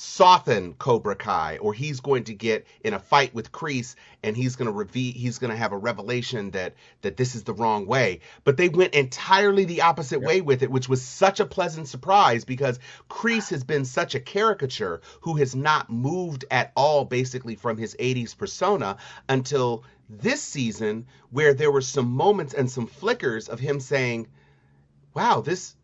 soften 0.00 0.72
Cobra 0.72 1.14
Kai, 1.14 1.58
or 1.58 1.74
he's 1.74 2.00
going 2.00 2.24
to 2.24 2.34
get 2.34 2.66
in 2.82 2.94
a 2.94 2.98
fight 2.98 3.34
with 3.34 3.52
Kreese, 3.52 3.96
and 4.22 4.34
he's 4.34 4.56
going 4.56 4.64
to 4.64 4.72
reveal, 4.72 5.12
he's 5.12 5.38
going 5.38 5.50
to 5.50 5.56
have 5.56 5.72
a 5.72 5.76
revelation 5.76 6.52
that 6.52 6.74
that 7.02 7.18
this 7.18 7.34
is 7.34 7.44
the 7.44 7.52
wrong 7.52 7.84
way. 7.84 8.20
But 8.44 8.56
they 8.56 8.70
went 8.70 8.94
entirely 8.94 9.66
the 9.66 9.82
opposite 9.82 10.20
yep. 10.20 10.26
way 10.26 10.40
with 10.40 10.62
it, 10.62 10.70
which 10.70 10.88
was 10.88 11.02
such 11.02 11.38
a 11.38 11.44
pleasant 11.44 11.86
surprise 11.86 12.46
because 12.46 12.78
Kreese 13.10 13.50
has 13.50 13.62
been 13.62 13.84
such 13.84 14.14
a 14.14 14.20
caricature 14.20 15.02
who 15.20 15.34
has 15.36 15.54
not 15.54 15.90
moved 15.90 16.46
at 16.50 16.72
all, 16.74 17.04
basically 17.04 17.54
from 17.54 17.76
his 17.76 17.94
'80s 18.00 18.34
persona 18.34 18.96
until 19.28 19.84
this 20.08 20.40
season, 20.40 21.08
where 21.28 21.52
there 21.52 21.70
were 21.70 21.82
some 21.82 22.10
moments 22.10 22.54
and 22.54 22.70
some 22.70 22.86
flickers 22.86 23.50
of 23.50 23.60
him 23.60 23.80
saying, 23.80 24.28
"Wow, 25.12 25.42
this." 25.42 25.76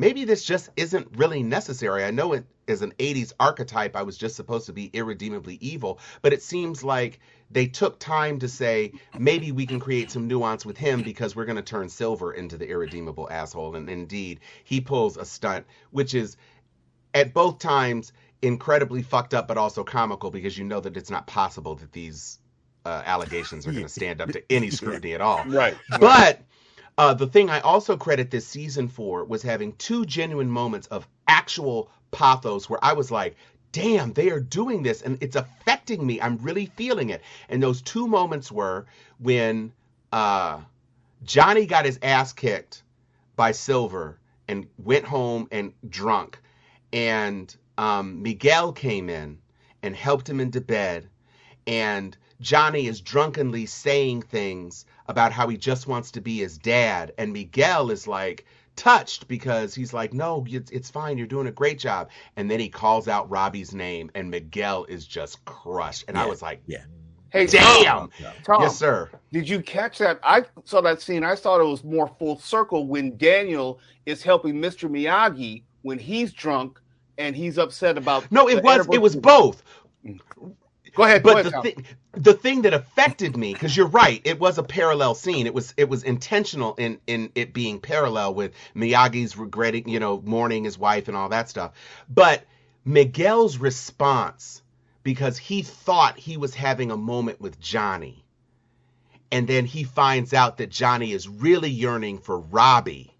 Maybe 0.00 0.24
this 0.24 0.42
just 0.42 0.70
isn't 0.76 1.06
really 1.18 1.42
necessary. 1.42 2.04
I 2.04 2.10
know 2.10 2.32
it 2.32 2.44
is 2.66 2.80
an 2.80 2.94
80s 2.98 3.34
archetype. 3.38 3.94
I 3.94 4.02
was 4.02 4.16
just 4.16 4.34
supposed 4.34 4.64
to 4.66 4.72
be 4.72 4.90
irredeemably 4.94 5.58
evil, 5.60 6.00
but 6.22 6.32
it 6.32 6.42
seems 6.42 6.82
like 6.82 7.20
they 7.50 7.66
took 7.66 7.98
time 7.98 8.38
to 8.38 8.48
say 8.48 8.92
maybe 9.18 9.52
we 9.52 9.66
can 9.66 9.78
create 9.78 10.10
some 10.10 10.26
nuance 10.26 10.64
with 10.64 10.78
him 10.78 11.02
because 11.02 11.36
we're 11.36 11.44
going 11.44 11.56
to 11.56 11.62
turn 11.62 11.90
Silver 11.90 12.32
into 12.32 12.56
the 12.56 12.66
irredeemable 12.66 13.28
asshole. 13.30 13.76
And 13.76 13.90
indeed, 13.90 14.40
he 14.64 14.80
pulls 14.80 15.18
a 15.18 15.24
stunt, 15.26 15.66
which 15.90 16.14
is 16.14 16.38
at 17.12 17.34
both 17.34 17.58
times 17.58 18.14
incredibly 18.40 19.02
fucked 19.02 19.34
up, 19.34 19.46
but 19.46 19.58
also 19.58 19.84
comical 19.84 20.30
because 20.30 20.56
you 20.56 20.64
know 20.64 20.80
that 20.80 20.96
it's 20.96 21.10
not 21.10 21.26
possible 21.26 21.74
that 21.74 21.92
these 21.92 22.38
uh, 22.86 23.02
allegations 23.04 23.66
are 23.66 23.72
going 23.72 23.84
to 23.90 23.90
stand 23.90 24.22
up 24.22 24.32
to 24.32 24.42
any 24.50 24.70
scrutiny 24.70 25.12
at 25.12 25.20
all. 25.20 25.44
Right. 25.44 25.76
But 25.98 26.40
uh, 27.00 27.14
the 27.14 27.26
thing 27.26 27.48
I 27.48 27.60
also 27.60 27.96
credit 27.96 28.30
this 28.30 28.46
season 28.46 28.86
for 28.86 29.24
was 29.24 29.40
having 29.42 29.72
two 29.76 30.04
genuine 30.04 30.50
moments 30.50 30.86
of 30.88 31.08
actual 31.26 31.90
pathos 32.10 32.68
where 32.68 32.84
I 32.84 32.92
was 32.92 33.10
like, 33.10 33.36
damn, 33.72 34.12
they 34.12 34.28
are 34.28 34.38
doing 34.38 34.82
this 34.82 35.00
and 35.00 35.16
it's 35.22 35.34
affecting 35.34 36.06
me. 36.06 36.20
I'm 36.20 36.36
really 36.36 36.66
feeling 36.66 37.08
it. 37.08 37.22
And 37.48 37.62
those 37.62 37.80
two 37.80 38.06
moments 38.06 38.52
were 38.52 38.84
when 39.18 39.72
uh, 40.12 40.60
Johnny 41.24 41.64
got 41.64 41.86
his 41.86 41.98
ass 42.02 42.34
kicked 42.34 42.82
by 43.34 43.52
Silver 43.52 44.18
and 44.46 44.66
went 44.76 45.06
home 45.06 45.48
and 45.50 45.72
drunk. 45.88 46.38
And 46.92 47.56
um, 47.78 48.22
Miguel 48.22 48.72
came 48.72 49.08
in 49.08 49.38
and 49.82 49.96
helped 49.96 50.28
him 50.28 50.38
into 50.38 50.60
bed. 50.60 51.08
And 51.66 52.14
Johnny 52.42 52.86
is 52.86 53.00
drunkenly 53.00 53.64
saying 53.64 54.20
things 54.20 54.84
about 55.10 55.32
how 55.32 55.48
he 55.48 55.56
just 55.56 55.88
wants 55.88 56.12
to 56.12 56.20
be 56.20 56.38
his 56.38 56.56
dad. 56.56 57.12
And 57.18 57.32
Miguel 57.32 57.90
is 57.90 58.06
like 58.06 58.46
touched 58.76 59.26
because 59.26 59.74
he's 59.74 59.92
like, 59.92 60.14
no, 60.14 60.46
it's, 60.48 60.70
it's 60.70 60.88
fine. 60.88 61.18
You're 61.18 61.26
doing 61.26 61.48
a 61.48 61.52
great 61.52 61.78
job. 61.78 62.10
And 62.36 62.50
then 62.50 62.60
he 62.60 62.68
calls 62.68 63.08
out 63.08 63.28
Robbie's 63.28 63.74
name, 63.74 64.10
and 64.14 64.30
Miguel 64.30 64.84
is 64.84 65.06
just 65.06 65.44
crushed. 65.44 66.04
And 66.08 66.16
I 66.16 66.26
was 66.26 66.40
like, 66.40 66.62
yeah. 66.66 66.84
Hey, 67.30 67.46
damn. 67.46 67.84
Tom, 67.84 68.10
Tom, 68.44 68.62
Yes, 68.62 68.76
sir. 68.76 69.10
Did 69.32 69.48
you 69.48 69.60
catch 69.60 69.98
that? 69.98 70.18
I 70.22 70.44
saw 70.64 70.80
that 70.80 71.02
scene. 71.02 71.22
I 71.22 71.36
thought 71.36 71.60
it 71.60 71.64
was 71.64 71.84
more 71.84 72.08
full 72.18 72.38
circle 72.38 72.86
when 72.86 73.16
Daniel 73.16 73.78
is 74.06 74.22
helping 74.22 74.54
Mr. 74.56 74.88
Miyagi 74.88 75.62
when 75.82 75.98
he's 75.98 76.32
drunk 76.32 76.80
and 77.18 77.36
he's 77.36 77.58
upset 77.58 77.96
about. 77.98 78.30
No, 78.32 78.48
it 78.48 78.64
was 78.64 78.88
it 78.92 79.00
was 79.00 79.14
both. 79.14 79.62
Mm. 80.04 80.18
Go 80.94 81.04
ahead. 81.04 81.24
Go 81.24 81.32
But 81.32 81.34
ahead, 81.34 81.44
the 81.44 81.52
thing 81.52 81.86
the 82.14 82.34
thing 82.34 82.62
that 82.62 82.74
affected 82.74 83.36
me, 83.36 83.52
because 83.52 83.76
you're 83.76 83.88
right, 83.88 84.20
it 84.24 84.40
was 84.40 84.58
a 84.58 84.62
parallel 84.64 85.14
scene. 85.14 85.46
It 85.46 85.54
was 85.54 85.74
it 85.76 85.88
was 85.88 86.04
intentional 86.04 86.74
in 86.76 87.00
in 87.06 87.32
it 87.34 87.54
being 87.54 87.80
parallel 87.80 88.34
with 88.34 88.52
Miyagi's 88.76 89.36
regretting, 89.36 89.88
you 89.88 90.00
know, 90.00 90.20
mourning 90.24 90.64
his 90.64 90.78
wife 90.78 91.08
and 91.08 91.16
all 91.16 91.30
that 91.30 91.48
stuff. 91.50 91.72
But 92.08 92.44
Miguel's 92.84 93.58
response, 93.58 94.62
because 95.04 95.38
he 95.38 95.62
thought 95.62 96.18
he 96.18 96.36
was 96.38 96.54
having 96.54 96.90
a 96.90 96.96
moment 96.96 97.40
with 97.40 97.60
Johnny, 97.60 98.24
and 99.32 99.48
then 99.48 99.66
he 99.66 99.84
finds 99.84 100.34
out 100.34 100.58
that 100.58 100.70
Johnny 100.70 101.12
is 101.12 101.28
really 101.28 101.70
yearning 101.70 102.18
for 102.18 102.38
Robbie, 102.40 103.14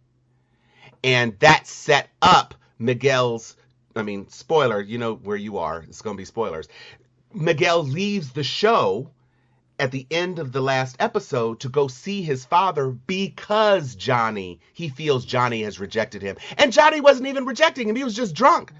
and 1.05 1.39
that 1.41 1.67
set 1.67 2.11
up 2.23 2.55
Miguel's. 2.79 3.57
I 3.97 4.03
mean, 4.03 4.29
spoiler, 4.29 4.81
you 4.81 4.99
know 4.99 5.15
where 5.17 5.37
you 5.37 5.59
are. 5.59 5.85
It's 5.89 6.03
going 6.03 6.17
to 6.17 6.21
be 6.21 6.25
spoilers. 6.27 6.69
Miguel 7.33 7.85
leaves 7.85 8.33
the 8.33 8.43
show 8.43 9.11
at 9.79 9.93
the 9.93 10.07
end 10.11 10.39
of 10.39 10.53
the 10.53 10.61
last 10.61 10.97
episode 11.01 11.61
to 11.61 11.69
go 11.69 11.89
see 11.89 12.23
his 12.23 12.45
father 12.45 12.91
because 12.91 13.95
Johnny, 13.95 14.61
he 14.75 14.89
feels 14.89 15.25
Johnny 15.25 15.63
has 15.63 15.81
rejected 15.81 16.23
him. 16.23 16.37
And 16.59 16.73
Johnny 16.73 17.01
wasn't 17.01 17.29
even 17.29 17.47
rejecting 17.47 17.89
him, 17.89 17.97
he 17.97 18.05
was 18.05 18.15
just 18.17 18.35
drunk. 18.35 18.73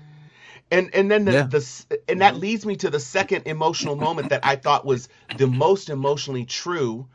And 0.71 0.95
and 0.95 1.11
then 1.11 1.25
the, 1.25 1.33
Yeah. 1.33 1.43
the 1.47 2.01
and 2.09 2.21
that 2.21 2.37
leads 2.37 2.65
me 2.65 2.77
to 2.77 2.91
the 2.91 3.01
second 3.01 3.47
emotional 3.47 3.97
moment 3.97 4.29
that 4.29 4.45
I 4.45 4.57
thought 4.57 4.85
was 4.85 5.09
the 5.37 5.47
most 5.47 5.89
emotionally 5.91 6.45
true 6.45 7.09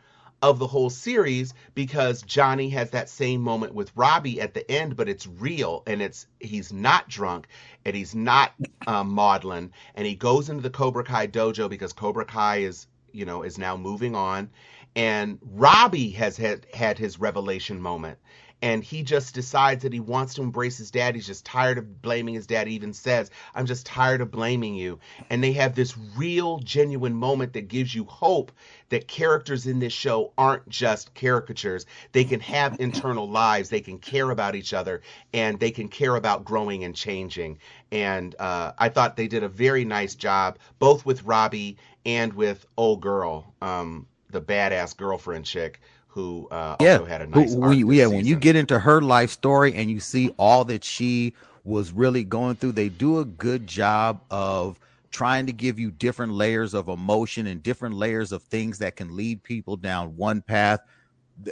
of 0.49 0.59
the 0.59 0.67
whole 0.67 0.91
series 0.91 1.55
because 1.73 2.21
Johnny 2.21 2.69
has 2.69 2.91
that 2.91 3.09
same 3.09 3.41
moment 3.41 3.73
with 3.73 3.91
Robbie 3.95 4.39
at 4.39 4.53
the 4.53 4.69
end, 4.69 4.95
but 4.95 5.09
it's 5.09 5.25
real 5.25 5.81
and 5.87 6.03
it's 6.03 6.27
he's 6.39 6.71
not 6.71 7.09
drunk 7.09 7.47
and 7.83 7.95
he's 7.95 8.13
not 8.13 8.53
um, 8.85 9.09
maudlin. 9.09 9.71
And 9.95 10.05
he 10.05 10.13
goes 10.13 10.49
into 10.49 10.61
the 10.61 10.69
Cobra 10.69 11.03
Kai 11.03 11.25
dojo 11.27 11.67
because 11.67 11.93
Cobra 11.93 12.25
Kai 12.25 12.57
is 12.57 12.85
you 13.11 13.25
know 13.25 13.41
is 13.41 13.57
now 13.57 13.75
moving 13.75 14.15
on. 14.15 14.51
And 14.95 15.39
Robbie 15.41 16.11
has 16.11 16.37
had 16.37 16.67
had 16.73 16.99
his 16.99 17.19
revelation 17.19 17.81
moment 17.81 18.19
and 18.61 18.83
he 18.83 19.03
just 19.03 19.35
decides 19.35 19.83
that 19.83 19.93
he 19.93 19.99
wants 19.99 20.33
to 20.35 20.41
embrace 20.41 20.77
his 20.77 20.91
dad. 20.91 21.15
He's 21.15 21.27
just 21.27 21.45
tired 21.45 21.77
of 21.77 22.01
blaming 22.01 22.33
his 22.33 22.47
dad. 22.47 22.67
He 22.67 22.75
even 22.75 22.93
says, 22.93 23.29
I'm 23.53 23.65
just 23.65 23.85
tired 23.85 24.21
of 24.21 24.31
blaming 24.31 24.75
you. 24.75 24.99
And 25.29 25.43
they 25.43 25.51
have 25.53 25.75
this 25.75 25.97
real, 26.15 26.59
genuine 26.59 27.13
moment 27.13 27.53
that 27.53 27.67
gives 27.67 27.93
you 27.93 28.05
hope 28.05 28.51
that 28.89 29.07
characters 29.07 29.67
in 29.67 29.79
this 29.79 29.93
show 29.93 30.31
aren't 30.37 30.67
just 30.69 31.13
caricatures. 31.13 31.85
They 32.11 32.23
can 32.23 32.39
have 32.39 32.79
internal 32.79 33.29
lives, 33.29 33.69
they 33.69 33.81
can 33.81 33.99
care 33.99 34.31
about 34.31 34.55
each 34.55 34.73
other, 34.73 35.01
and 35.33 35.59
they 35.59 35.71
can 35.71 35.89
care 35.89 36.15
about 36.15 36.45
growing 36.45 36.83
and 36.83 36.95
changing. 36.95 37.59
And 37.91 38.35
uh, 38.39 38.71
I 38.77 38.89
thought 38.89 39.17
they 39.17 39.27
did 39.27 39.43
a 39.43 39.49
very 39.49 39.85
nice 39.85 40.15
job, 40.15 40.59
both 40.79 41.05
with 41.05 41.23
Robbie 41.23 41.77
and 42.05 42.33
with 42.33 42.65
Old 42.77 43.01
Girl, 43.01 43.53
um, 43.61 44.07
the 44.29 44.41
badass 44.41 44.95
girlfriend 44.95 45.45
chick 45.45 45.81
who 46.15 46.47
uh, 46.49 46.77
yeah, 46.79 46.93
also 46.93 47.05
had 47.05 47.21
a 47.21 47.27
nice 47.27 47.53
who- 47.53 47.75
this 47.75 47.97
yeah. 47.97 48.07
When 48.07 48.25
you 48.25 48.37
get 48.37 48.55
into 48.55 48.79
her 48.79 49.01
life 49.01 49.29
story 49.29 49.75
and 49.75 49.91
you 49.91 49.99
see 49.99 50.29
all 50.39 50.63
that 50.65 50.83
she 50.83 51.33
was 51.65 51.91
really 51.91 52.23
going 52.23 52.55
through, 52.55 52.71
they 52.71 52.87
do 52.87 53.19
a 53.19 53.25
good 53.25 53.67
job 53.67 54.21
of 54.31 54.79
trying 55.11 55.45
to 55.45 55.51
give 55.51 55.77
you 55.77 55.91
different 55.91 56.31
layers 56.31 56.73
of 56.73 56.87
emotion 56.87 57.47
and 57.47 57.61
different 57.61 57.95
layers 57.95 58.31
of 58.31 58.41
things 58.43 58.79
that 58.79 58.95
can 58.95 59.13
lead 59.13 59.43
people 59.43 59.75
down 59.75 60.15
one 60.15 60.41
path. 60.41 60.79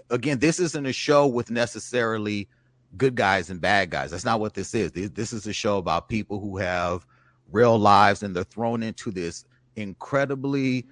Again, 0.09 0.39
this 0.39 0.61
isn't 0.61 0.85
a 0.85 0.93
show 0.93 1.27
with 1.27 1.51
necessarily 1.51 2.47
good 2.95 3.15
guys 3.15 3.49
and 3.49 3.59
bad 3.59 3.89
guys. 3.89 4.11
That's 4.11 4.23
not 4.25 4.39
what 4.39 4.53
this 4.53 4.73
is. 4.73 4.93
This, 4.93 5.09
this 5.09 5.33
is 5.33 5.45
a 5.45 5.53
show 5.53 5.77
about 5.77 6.07
people 6.07 6.39
who 6.39 6.55
have 6.55 7.05
real 7.51 7.77
lives 7.77 8.23
and 8.23 8.33
they're 8.33 8.45
thrown 8.45 8.81
into 8.81 9.11
this 9.11 9.43
incredibly, 9.75 10.85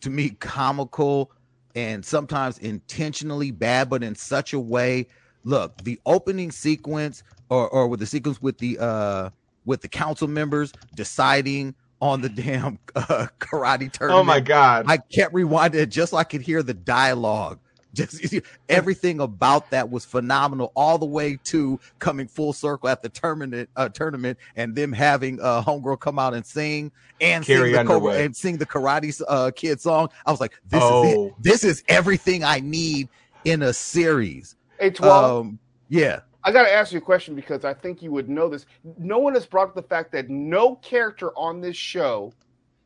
to 0.00 0.08
me, 0.08 0.30
comical 0.30 1.32
and 1.74 2.04
sometimes 2.04 2.58
intentionally 2.58 3.50
bad, 3.50 3.88
but 3.88 4.02
in 4.02 4.14
such 4.14 4.52
a 4.52 4.60
way. 4.60 5.06
Look, 5.44 5.82
the 5.84 5.98
opening 6.04 6.50
sequence 6.50 7.22
or 7.48 7.68
or 7.68 7.88
with 7.88 8.00
the 8.00 8.06
sequence 8.06 8.42
with 8.42 8.58
the 8.58 8.78
uh 8.78 9.30
with 9.64 9.80
the 9.80 9.88
council 9.88 10.28
members 10.28 10.72
deciding 10.94 11.74
on 12.00 12.22
the 12.22 12.28
damn 12.28 12.78
uh, 12.94 13.26
karate 13.38 13.90
tournament. 13.92 14.20
Oh 14.20 14.24
my 14.24 14.40
god. 14.40 14.86
I 14.88 14.98
kept 14.98 15.34
rewinding 15.34 15.74
it 15.74 15.86
just 15.86 16.10
so 16.10 16.16
I 16.16 16.24
could 16.24 16.42
hear 16.42 16.62
the 16.62 16.74
dialogue. 16.74 17.58
Just 17.92 18.36
everything 18.68 19.20
about 19.20 19.70
that 19.70 19.90
was 19.90 20.04
phenomenal, 20.04 20.72
all 20.76 20.96
the 20.98 21.06
way 21.06 21.38
to 21.44 21.80
coming 21.98 22.28
full 22.28 22.52
circle 22.52 22.88
at 22.88 23.02
the 23.02 23.08
tournament, 23.08 23.68
uh, 23.76 23.88
tournament, 23.88 24.38
and 24.56 24.74
them 24.74 24.92
having 24.92 25.40
uh, 25.40 25.62
homegirl 25.62 25.98
come 25.98 26.18
out 26.18 26.34
and 26.34 26.46
sing 26.46 26.92
and 27.20 27.44
Carrie 27.44 27.72
sing 27.74 27.84
the 27.86 27.92
Cobra, 27.92 28.12
and 28.14 28.36
sing 28.36 28.56
the 28.58 28.66
Karate 28.66 29.20
uh, 29.28 29.50
Kid 29.50 29.80
song. 29.80 30.08
I 30.24 30.30
was 30.30 30.40
like, 30.40 30.52
this 30.68 30.82
is 30.82 30.88
Oh. 30.90 31.26
it. 31.26 31.34
This 31.40 31.64
is 31.64 31.82
everything 31.88 32.44
I 32.44 32.60
need 32.60 33.08
in 33.44 33.62
a 33.62 33.72
series. 33.72 34.56
Hey, 34.78 34.90
Twelve. 34.90 35.46
Um, 35.46 35.58
yeah, 35.88 36.20
I 36.44 36.52
got 36.52 36.62
to 36.62 36.72
ask 36.72 36.92
you 36.92 36.98
a 36.98 37.02
question 37.02 37.34
because 37.34 37.64
I 37.64 37.74
think 37.74 38.02
you 38.02 38.12
would 38.12 38.28
know 38.28 38.48
this. 38.48 38.66
No 38.98 39.18
one 39.18 39.34
has 39.34 39.46
brought 39.46 39.68
up 39.68 39.74
the 39.74 39.82
fact 39.82 40.12
that 40.12 40.30
no 40.30 40.76
character 40.76 41.36
on 41.36 41.60
this 41.60 41.76
show 41.76 42.32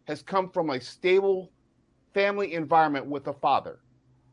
has 0.06 0.22
come 0.22 0.50
from 0.50 0.70
a 0.70 0.80
stable 0.80 1.50
family 2.14 2.54
environment 2.54 3.06
with 3.06 3.26
a 3.28 3.32
father. 3.32 3.78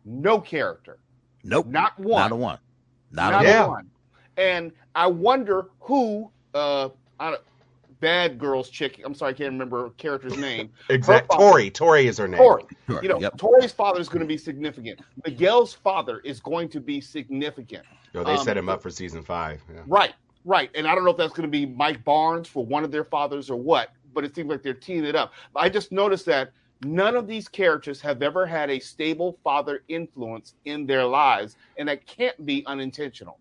No 0.05 0.39
character. 0.39 0.99
nope, 1.43 1.67
Not 1.67 1.97
one. 1.99 2.21
not 2.21 2.31
a 2.31 2.35
one, 2.35 2.57
not, 3.11 3.31
Not 3.31 3.45
a 3.45 3.47
Yeah. 3.47 3.67
one. 3.67 3.89
And 4.37 4.71
I 4.95 5.07
wonder 5.07 5.67
who 5.79 6.31
uh 6.53 6.89
I 7.19 7.31
don't, 7.31 7.41
bad 7.99 8.39
girl's 8.39 8.69
chick. 8.69 8.99
I'm 9.05 9.13
sorry, 9.13 9.29
I 9.31 9.33
can't 9.33 9.51
remember 9.51 9.83
her 9.83 9.89
character's 9.91 10.35
name. 10.37 10.71
exactly. 10.89 11.37
Her 11.37 11.49
Tori. 11.51 11.69
Tori 11.69 12.07
is 12.07 12.17
her 12.17 12.27
name. 12.27 12.39
Tori. 12.39 12.63
Sure, 12.87 13.03
You 13.03 13.09
know, 13.09 13.19
yep. 13.19 13.37
Tori's 13.37 13.71
father 13.71 13.99
is 14.01 14.09
going 14.09 14.21
to 14.21 14.25
be 14.25 14.37
significant. 14.37 14.99
Miguel's 15.23 15.73
father 15.73 16.19
is 16.25 16.39
going 16.39 16.67
to 16.69 16.79
be 16.79 16.99
significant. 16.99 17.85
No, 18.15 18.23
they 18.23 18.33
Um, 18.33 18.43
set 18.43 18.57
him 18.57 18.69
up 18.69 18.81
for 18.81 18.89
season 18.89 19.21
five. 19.21 19.61
Yeah. 19.71 19.81
Right, 19.85 20.13
right. 20.45 20.71
And 20.73 20.87
I 20.87 20.95
don't 20.95 21.03
know 21.05 21.11
if 21.11 21.17
that's 21.17 21.33
going 21.33 21.47
to 21.47 21.51
be 21.51 21.65
Mike 21.67 22.03
Barnes 22.03 22.47
for 22.47 22.65
one 22.65 22.83
of 22.83 22.91
their 22.91 23.03
fathers 23.05 23.51
or 23.51 23.55
what, 23.57 23.89
but 24.15 24.25
it 24.25 24.33
seems 24.35 24.49
like 24.49 24.63
they're 24.63 24.73
teeing 24.73 25.05
it 25.05 25.15
up. 25.15 25.31
I 25.55 25.69
just 25.69 25.91
noticed 25.91 26.25
that 26.25 26.51
none 26.81 27.15
of 27.15 27.27
these 27.27 27.47
characters 27.49 28.01
have 28.01 28.21
ever 28.23 28.45
had 28.47 28.69
a 28.69 28.79
stable 28.79 29.39
father 29.43 29.83
influence 29.89 30.55
in 30.65 30.87
their 30.87 31.05
lives, 31.05 31.57
and 31.77 31.89
that 31.89 32.07
can't 32.07 32.45
be 32.45 32.65
unintentional. 32.67 33.39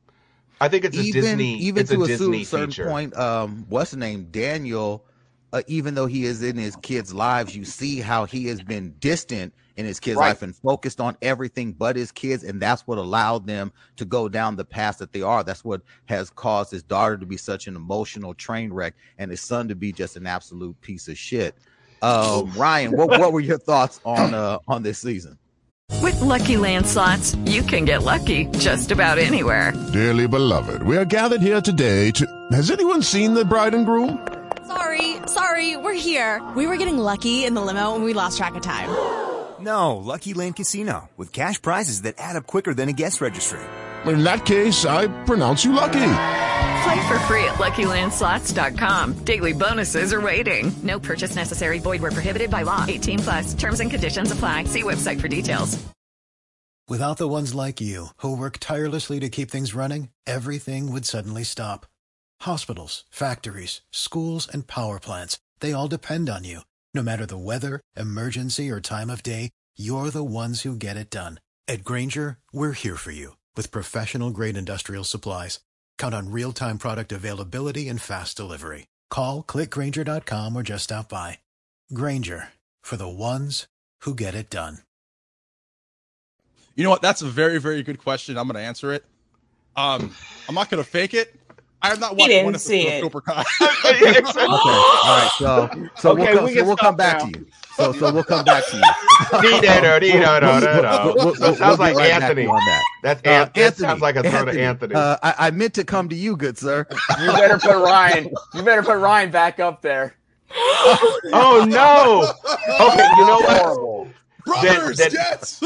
I 0.61 0.69
think 0.69 0.85
it's 0.85 0.99
a 0.99 1.05
even 1.05 1.05
Disney. 1.05 1.57
even 1.59 1.87
it's 1.87 1.89
to 1.89 1.95
a 1.95 1.99
a 2.05 2.09
Disney 2.09 2.45
certain 2.45 2.75
feature. 2.75 2.75
point 2.75 3.17
um 3.17 3.67
what's 3.69 3.93
the 3.93 3.97
name 3.99 4.29
daniel 4.31 5.07
uh, 5.53 5.63
even 5.69 5.95
though 5.95 6.07
he 6.07 6.27
is 6.27 6.43
in 6.45 6.59
his 6.59 6.77
kids' 6.77 7.15
lives, 7.15 7.57
you 7.57 7.65
see 7.65 8.01
how 8.01 8.27
he 8.27 8.47
has 8.49 8.61
been 8.61 8.95
distant 9.01 9.55
in 9.77 9.87
his 9.87 10.01
kids' 10.01 10.21
Right. 10.21 10.23
life 10.23 10.43
and 10.43 10.55
focused 10.57 11.01
on 11.01 11.17
everything 11.23 11.73
but 11.73 11.97
his 11.97 12.13
kids, 12.13 12.45
and 12.45 12.63
that's 12.63 12.87
what 12.87 12.99
allowed 12.99 13.47
them 13.47 13.73
to 13.97 14.05
go 14.05 14.29
down 14.29 14.57
the 14.57 14.67
path 14.67 14.99
that 14.99 15.13
they 15.13 15.23
are. 15.23 15.45
That's 15.45 15.65
what 15.65 15.83
has 16.07 16.31
caused 16.31 16.71
his 16.73 16.85
daughter 16.85 17.19
to 17.19 17.27
be 17.27 17.39
such 17.39 17.67
an 17.67 17.77
emotional 17.77 18.35
train 18.35 18.73
wreck, 18.75 18.95
and 19.19 19.31
his 19.31 19.43
son 19.43 19.69
to 19.69 19.77
be 19.77 19.93
just 19.93 20.17
an 20.17 20.27
absolute 20.27 20.81
piece 20.83 21.09
of 21.09 21.19
shit. 21.19 21.57
Um, 22.03 22.51
Ryan, 22.53 22.97
what 22.97 23.11
what 23.11 23.33
were 23.33 23.41
your 23.41 23.59
thoughts 23.59 24.01
on 24.05 24.35
uh, 24.35 24.59
on 24.69 24.83
this 24.83 24.99
season? 24.99 25.39
With 26.03 26.21
Lucky 26.21 26.57
Land 26.57 26.87
slots, 26.87 27.35
you 27.45 27.63
can 27.63 27.85
get 27.85 28.03
lucky 28.03 28.47
just 28.59 28.91
about 28.91 29.19
anywhere. 29.19 29.73
Dearly 29.93 30.27
beloved, 30.27 30.83
we 30.83 30.97
are 30.97 31.05
gathered 31.05 31.43
here 31.43 31.61
today 31.61 32.11
to. 32.13 32.27
Has 32.53 32.71
anyone 32.71 33.03
seen 33.03 33.35
the 33.35 33.45
bride 33.45 33.75
and 33.75 33.85
groom? 33.85 34.27
Sorry, 34.67 35.17
sorry, 35.27 35.77
we're 35.77 35.93
here. 35.99 36.41
We 36.57 36.67
were 36.67 36.77
getting 36.77 36.97
lucky 36.97 37.45
in 37.45 37.55
the 37.55 37.61
limo 37.61 37.97
and 37.97 38.05
we 38.05 38.15
lost 38.15 38.39
track 38.39 38.55
of 38.55 38.63
time. 38.63 38.89
No, 39.61 39.97
Lucky 39.97 40.33
Land 40.33 40.57
Casino, 40.57 41.11
with 41.19 41.33
cash 41.33 41.61
prizes 41.61 42.03
that 42.03 42.15
add 42.19 42.37
up 42.37 42.47
quicker 42.47 42.73
than 42.73 42.89
a 42.89 42.93
guest 42.93 43.21
registry. 43.21 43.61
In 44.07 44.23
that 44.25 44.47
case, 44.47 44.87
I 44.87 45.09
pronounce 45.25 45.65
you 45.65 45.73
lucky. 45.73 46.49
Play 46.83 47.09
for 47.09 47.19
free 47.21 47.45
at 47.45 47.57
LuckyLandSlots.com. 47.57 49.25
Daily 49.25 49.53
bonuses 49.53 50.13
are 50.13 50.21
waiting. 50.21 50.73
No 50.83 50.99
purchase 50.99 51.35
necessary. 51.35 51.79
Void 51.79 52.01
where 52.03 52.11
prohibited 52.13 52.51
by 52.51 52.63
law. 52.63 52.85
18 52.87 53.19
plus. 53.19 53.55
Terms 53.55 53.81
and 53.81 53.91
conditions 53.91 54.31
apply. 54.31 54.65
See 54.65 54.83
website 54.83 55.21
for 55.21 55.29
details. 55.29 55.79
Without 56.89 57.19
the 57.19 57.29
ones 57.29 57.55
like 57.55 57.81
you, 57.81 58.09
who 58.17 58.37
work 58.37 58.59
tirelessly 58.59 59.21
to 59.21 59.29
keep 59.29 59.49
things 59.49 59.77
running, 59.77 60.09
everything 60.27 60.91
would 60.91 61.07
suddenly 61.07 61.45
stop. 61.45 61.87
Hospitals, 62.41 63.05
factories, 63.11 63.83
schools, 63.93 64.49
and 64.53 64.67
power 64.67 64.99
plants, 64.99 65.39
they 65.61 65.73
all 65.73 65.87
depend 65.87 66.29
on 66.29 66.43
you. 66.43 66.63
No 66.93 67.01
matter 67.01 67.27
the 67.27 67.39
weather, 67.39 67.81
emergency, 67.97 68.69
or 68.73 68.81
time 68.81 69.09
of 69.09 69.23
day, 69.23 69.51
you're 69.77 70.11
the 70.11 70.25
ones 70.25 70.63
who 70.63 70.75
get 70.75 70.97
it 70.97 71.11
done. 71.11 71.39
At 71.69 71.85
Grainger, 71.85 72.39
we're 72.53 72.73
here 72.73 72.97
for 72.97 73.13
you 73.13 73.37
with 73.57 73.71
professional 73.71 74.31
grade 74.31 74.57
industrial 74.57 75.05
supplies. 75.05 75.61
Count 76.01 76.15
on 76.15 76.31
real 76.33 76.53
time 76.53 76.79
product 76.79 77.13
availability 77.13 77.87
and 77.89 78.01
fast 78.01 78.37
delivery. 78.37 78.87
Call 79.11 79.43
clickgrainger.com 79.45 80.57
or 80.57 80.63
just 80.63 80.85
stop 80.85 81.09
by. 81.11 81.39
Grainger 81.93 82.49
for 82.83 82.97
the 82.97 83.07
ones 83.09 83.67
who 84.01 84.15
get 84.15 84.35
it 84.35 84.49
done. 84.51 84.79
You 86.75 86.85
know 86.85 86.91
what? 86.91 87.03
That's 87.03 87.21
a 87.21 87.27
very, 87.27 87.59
very 87.59 87.83
good 87.83 87.99
question. 87.99 88.39
I'm 88.39 88.47
going 88.47 88.55
to 88.55 88.63
answer 88.63 88.93
it. 88.95 89.05
Um, 89.77 90.15
I'm 90.49 90.55
not 90.55 90.71
going 90.71 90.83
to 90.83 90.89
fake 90.89 91.13
it. 91.15 91.35
I 91.83 91.89
have 91.89 92.01
not 92.01 92.13
He 92.13 92.17
watched 92.17 92.29
didn't 92.29 92.45
one 92.47 92.59
see 92.59 92.89
episode 92.89 92.93
it. 92.93 93.05
of 93.05 93.13
Cobra 93.13 93.23
Kai. 93.23 93.45
Okay, 93.91 94.21
all 94.41 95.19
right. 95.19 95.31
So, 95.39 95.71
so 95.97 96.11
Okay, 96.13 96.23
we'll 96.23 96.37
come, 96.37 96.45
we 96.47 96.55
so 96.55 96.65
we'll 96.65 96.77
come 96.77 96.97
back 96.97 97.19
now. 97.19 97.25
to 97.27 97.39
you. 97.41 97.47
So, 97.81 97.93
so 97.93 98.13
we'll 98.13 98.25
come 98.25 98.45
back 98.45 98.65
to 98.67 98.77
you. 98.77 98.83
That 100.31 101.57
sounds 101.59 101.79
like 101.79 101.97
right 101.97 102.11
Anthony. 102.11 102.47
on 102.47 102.57
that. 102.57 102.83
That's 103.03 103.21
Uh, 103.27 103.31
An- 103.31 103.51
that 103.55 103.77
sounds 103.77 104.01
like 104.01 104.17
a 104.17 104.23
throw 104.29 104.45
to 104.45 104.61
Anthony. 104.61 104.95
Uh, 104.95 105.17
I, 105.23 105.35
I 105.39 105.51
meant 105.51 105.75
to 105.75 105.85
come 105.85 106.09
to 106.11 106.15
you, 106.17 106.37
good 106.37 106.59
sir. 106.59 106.87
You 107.21 107.33
better 107.33 107.59
put 107.59 107.75
Ryan. 107.77 108.31
You 108.55 108.63
better 108.63 108.83
put 108.83 108.99
Ryan 108.99 109.31
back 109.31 109.61
up 109.61 109.83
there. 109.83 110.15
oh 110.55 111.65
no! 111.69 112.25
Okay, 112.87 113.09
you 113.19 113.27
know 113.27 113.37
what? 113.37 113.59
Horrible. 113.63 114.09
Brothers, 114.45 114.99
that- 114.99 115.13
yes. 115.13 115.63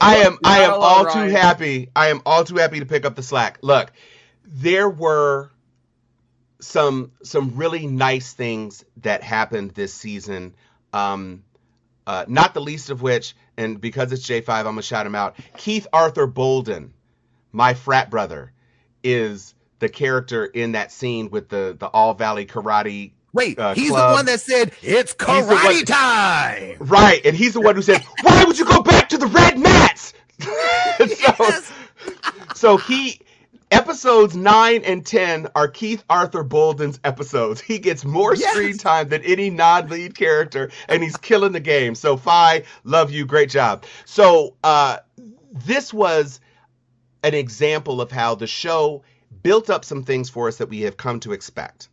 I 0.00 0.16
am 0.16 0.38
I 0.44 0.60
am 0.62 0.72
all 0.74 1.04
Ryan. 1.04 1.28
too 1.28 1.34
happy. 1.36 1.90
I 1.94 2.08
am 2.08 2.20
all 2.26 2.42
too 2.44 2.56
happy 2.56 2.80
to 2.80 2.86
pick 2.86 3.04
up 3.04 3.14
the 3.14 3.22
slack. 3.22 3.58
Look, 3.62 3.92
there 4.44 4.88
were 4.90 5.50
some 6.60 7.12
some 7.22 7.52
really 7.56 7.86
nice 7.86 8.32
things 8.32 8.84
that 8.98 9.22
happened 9.22 9.70
this 9.72 9.94
season. 9.94 10.54
Um, 10.92 11.44
uh, 12.06 12.24
not 12.28 12.54
the 12.54 12.60
least 12.60 12.90
of 12.90 13.02
which, 13.02 13.34
and 13.56 13.80
because 13.80 14.12
it's 14.12 14.26
J5, 14.26 14.48
I'm 14.58 14.64
gonna 14.64 14.82
shout 14.82 15.06
him 15.06 15.14
out. 15.14 15.36
Keith 15.56 15.86
Arthur 15.92 16.26
Bolden, 16.26 16.92
my 17.52 17.74
frat 17.74 18.10
brother, 18.10 18.52
is 19.02 19.54
the 19.78 19.88
character 19.88 20.44
in 20.44 20.72
that 20.72 20.92
scene 20.92 21.30
with 21.30 21.48
the 21.48 21.76
the 21.78 21.86
All 21.86 22.14
Valley 22.14 22.46
Karate. 22.46 23.12
Wait, 23.32 23.58
uh, 23.58 23.74
he's 23.74 23.90
club. 23.90 24.10
the 24.10 24.14
one 24.14 24.26
that 24.26 24.40
said 24.40 24.72
it's 24.82 25.14
karate 25.14 25.64
one- 25.64 25.84
time. 25.84 26.76
Right, 26.78 27.20
and 27.24 27.34
he's 27.36 27.54
the 27.54 27.60
one 27.60 27.74
who 27.74 27.82
said, 27.82 28.02
"Why 28.22 28.44
would 28.44 28.58
you 28.58 28.64
go 28.64 28.82
back 28.82 29.08
to 29.10 29.18
the 29.18 29.26
red 29.26 29.58
mats?" 29.58 30.14
so, 30.98 31.50
so 32.54 32.76
he 32.76 33.20
episodes 33.74 34.36
nine 34.36 34.82
and 34.84 35.04
ten 35.04 35.48
are 35.54 35.68
Keith 35.68 36.04
Arthur 36.08 36.44
Bolden's 36.44 37.00
episodes. 37.04 37.60
He 37.60 37.78
gets 37.78 38.04
more 38.04 38.34
Yes. 38.34 38.52
screen 38.52 38.78
time 38.78 39.08
than 39.08 39.22
any 39.22 39.50
non-lead 39.50 40.16
character, 40.16 40.70
and 40.88 41.02
he's 41.02 41.16
killing 41.16 41.52
the 41.52 41.60
game. 41.60 41.94
So, 41.94 42.16
Fi, 42.16 42.64
love 42.84 43.10
you, 43.10 43.26
great 43.26 43.50
job. 43.50 43.84
So, 44.04 44.56
uh, 44.64 44.98
this 45.52 45.92
was 45.92 46.40
an 47.22 47.34
example 47.34 48.00
of 48.00 48.10
how 48.12 48.34
the 48.34 48.46
show 48.46 49.02
built 49.42 49.70
up 49.70 49.84
some 49.84 50.04
things 50.04 50.30
for 50.30 50.48
us 50.48 50.58
that 50.58 50.68
we 50.68 50.82
have 50.82 50.96
come 50.96 51.20
to 51.20 51.32
expect 51.32 51.88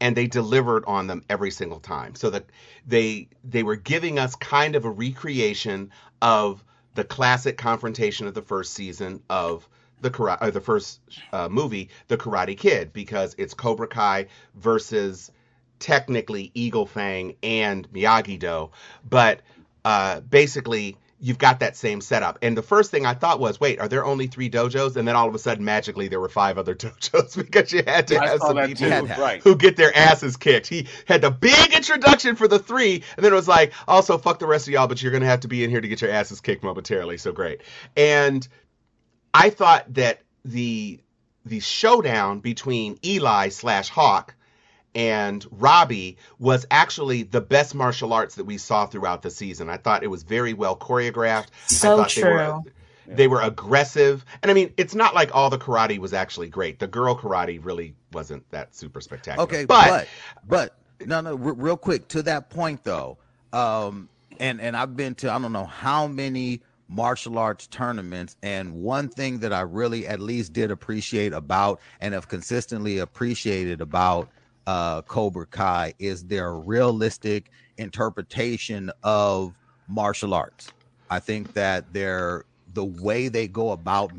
and 0.00 0.16
they 0.16 0.26
delivered 0.26 0.84
on 0.86 1.06
them 1.06 1.22
every 1.30 1.50
single 1.50 1.80
time. 1.80 2.14
So 2.14 2.30
that 2.30 2.46
they 2.86 3.28
they 3.44 3.62
were 3.62 3.76
giving 3.76 4.18
us 4.18 4.34
kind 4.36 4.76
of 4.76 4.84
a 4.84 4.90
recreation 4.90 5.90
of 6.20 6.64
the 6.94 7.04
classic 7.04 7.56
confrontation 7.56 8.26
of 8.26 8.34
the 8.34 8.42
first 8.42 8.74
season 8.74 9.22
of 9.30 9.68
the 10.04 10.10
karate, 10.10 10.42
or 10.42 10.50
the 10.50 10.60
first 10.60 11.00
uh, 11.32 11.48
movie, 11.48 11.88
The 12.08 12.16
Karate 12.16 12.56
Kid, 12.56 12.92
because 12.92 13.34
it's 13.38 13.54
Cobra 13.54 13.88
Kai 13.88 14.26
versus 14.54 15.32
technically 15.80 16.52
Eagle 16.54 16.86
Fang 16.86 17.36
and 17.42 17.90
Miyagi 17.90 18.38
Do, 18.38 18.70
but 19.08 19.40
uh, 19.84 20.20
basically 20.20 20.96
you've 21.20 21.38
got 21.38 21.60
that 21.60 21.74
same 21.74 22.02
setup. 22.02 22.38
And 22.42 22.54
the 22.54 22.62
first 22.62 22.90
thing 22.90 23.06
I 23.06 23.14
thought 23.14 23.40
was, 23.40 23.58
wait, 23.58 23.80
are 23.80 23.88
there 23.88 24.04
only 24.04 24.26
three 24.26 24.50
dojos? 24.50 24.96
And 24.96 25.08
then 25.08 25.16
all 25.16 25.26
of 25.26 25.34
a 25.34 25.38
sudden, 25.38 25.64
magically, 25.64 26.08
there 26.08 26.20
were 26.20 26.28
five 26.28 26.58
other 26.58 26.74
dojos 26.74 27.34
because 27.34 27.72
you 27.72 27.82
had 27.86 28.08
to 28.08 28.18
I 28.20 28.28
have 28.28 28.40
some 28.40 28.58
people 28.66 29.06
had. 29.06 29.18
Right. 29.18 29.42
who 29.42 29.56
get 29.56 29.76
their 29.76 29.96
asses 29.96 30.36
kicked. 30.36 30.66
He 30.66 30.86
had 31.06 31.22
the 31.22 31.30
big 31.30 31.72
introduction 31.72 32.36
for 32.36 32.46
the 32.46 32.58
three, 32.58 33.02
and 33.16 33.24
then 33.24 33.32
it 33.32 33.36
was 33.36 33.48
like, 33.48 33.72
also 33.88 34.18
fuck 34.18 34.38
the 34.38 34.46
rest 34.46 34.68
of 34.68 34.74
y'all, 34.74 34.86
but 34.86 35.02
you're 35.02 35.12
gonna 35.12 35.24
have 35.24 35.40
to 35.40 35.48
be 35.48 35.64
in 35.64 35.70
here 35.70 35.80
to 35.80 35.88
get 35.88 36.02
your 36.02 36.10
asses 36.10 36.42
kicked 36.42 36.62
momentarily. 36.62 37.16
So 37.16 37.32
great. 37.32 37.62
And 37.96 38.46
I 39.34 39.50
thought 39.50 39.94
that 39.94 40.22
the 40.44 41.00
the 41.46 41.60
showdown 41.60 42.40
between 42.40 42.98
Eli 43.04 43.50
slash 43.50 43.90
Hawk 43.90 44.34
and 44.94 45.46
Robbie 45.50 46.18
was 46.38 46.66
actually 46.70 47.24
the 47.24 47.42
best 47.42 47.74
martial 47.74 48.12
arts 48.14 48.36
that 48.36 48.44
we 48.44 48.58
saw 48.58 48.86
throughout 48.86 49.22
the 49.22 49.30
season. 49.30 49.70
I 49.70 49.78
thought 49.78 50.04
it 50.04 50.08
was 50.08 50.24
very 50.24 50.54
well 50.54 50.76
choreographed. 50.76 51.48
I 51.82 51.90
So 51.90 51.96
thought 51.96 52.14
They 52.14 52.24
were, 52.24 52.56
true. 52.56 52.64
they 53.06 53.28
were 53.28 53.42
aggressive. 53.42 54.24
And 54.42 54.50
I 54.50 54.54
mean, 54.54 54.72
it's 54.78 54.94
not 54.94 55.14
like 55.14 55.34
all 55.34 55.50
the 55.50 55.58
karate 55.58 55.98
was 55.98 56.14
actually 56.14 56.48
great. 56.50 56.78
The 56.80 56.88
girl 56.88 57.16
karate 57.16 57.64
really 57.64 57.96
wasn't 58.12 58.48
that 58.50 58.74
super 58.76 59.00
spectacular. 59.02 59.44
Okay, 59.44 59.64
but, 59.66 59.88
but 59.88 60.08
but 60.46 60.76
no, 61.06 61.20
no, 61.20 61.34
re- 61.34 61.54
real 61.56 61.76
quick 61.76 62.08
to 62.08 62.22
that 62.24 62.50
point 62.50 62.84
though. 62.84 63.18
Um, 63.52 64.08
and 64.40 64.60
and 64.60 64.76
I've 64.76 64.96
been 64.96 65.16
to 65.16 65.32
I 65.32 65.38
don't 65.40 65.52
know 65.52 65.66
how 65.66 66.06
many 66.06 66.62
martial 66.88 67.38
arts 67.38 67.66
tournaments, 67.66 68.36
and 68.42 68.74
one 68.74 69.08
thing 69.08 69.38
that 69.38 69.52
I 69.52 69.62
really 69.62 70.06
at 70.06 70.20
least 70.20 70.52
did 70.52 70.70
appreciate 70.70 71.32
about 71.32 71.80
and 72.00 72.14
have 72.14 72.28
consistently 72.28 72.98
appreciated 72.98 73.80
about 73.80 74.28
uh 74.66 75.02
Cobra 75.02 75.46
Kai 75.46 75.94
is 75.98 76.24
their 76.24 76.54
realistic 76.54 77.50
interpretation 77.76 78.90
of 79.02 79.54
martial 79.88 80.34
arts. 80.34 80.72
I 81.10 81.20
think 81.20 81.54
that 81.54 81.92
they're 81.92 82.44
the 82.72 82.84
way 82.84 83.28
they 83.28 83.46
go 83.46 83.70
about 83.70 84.12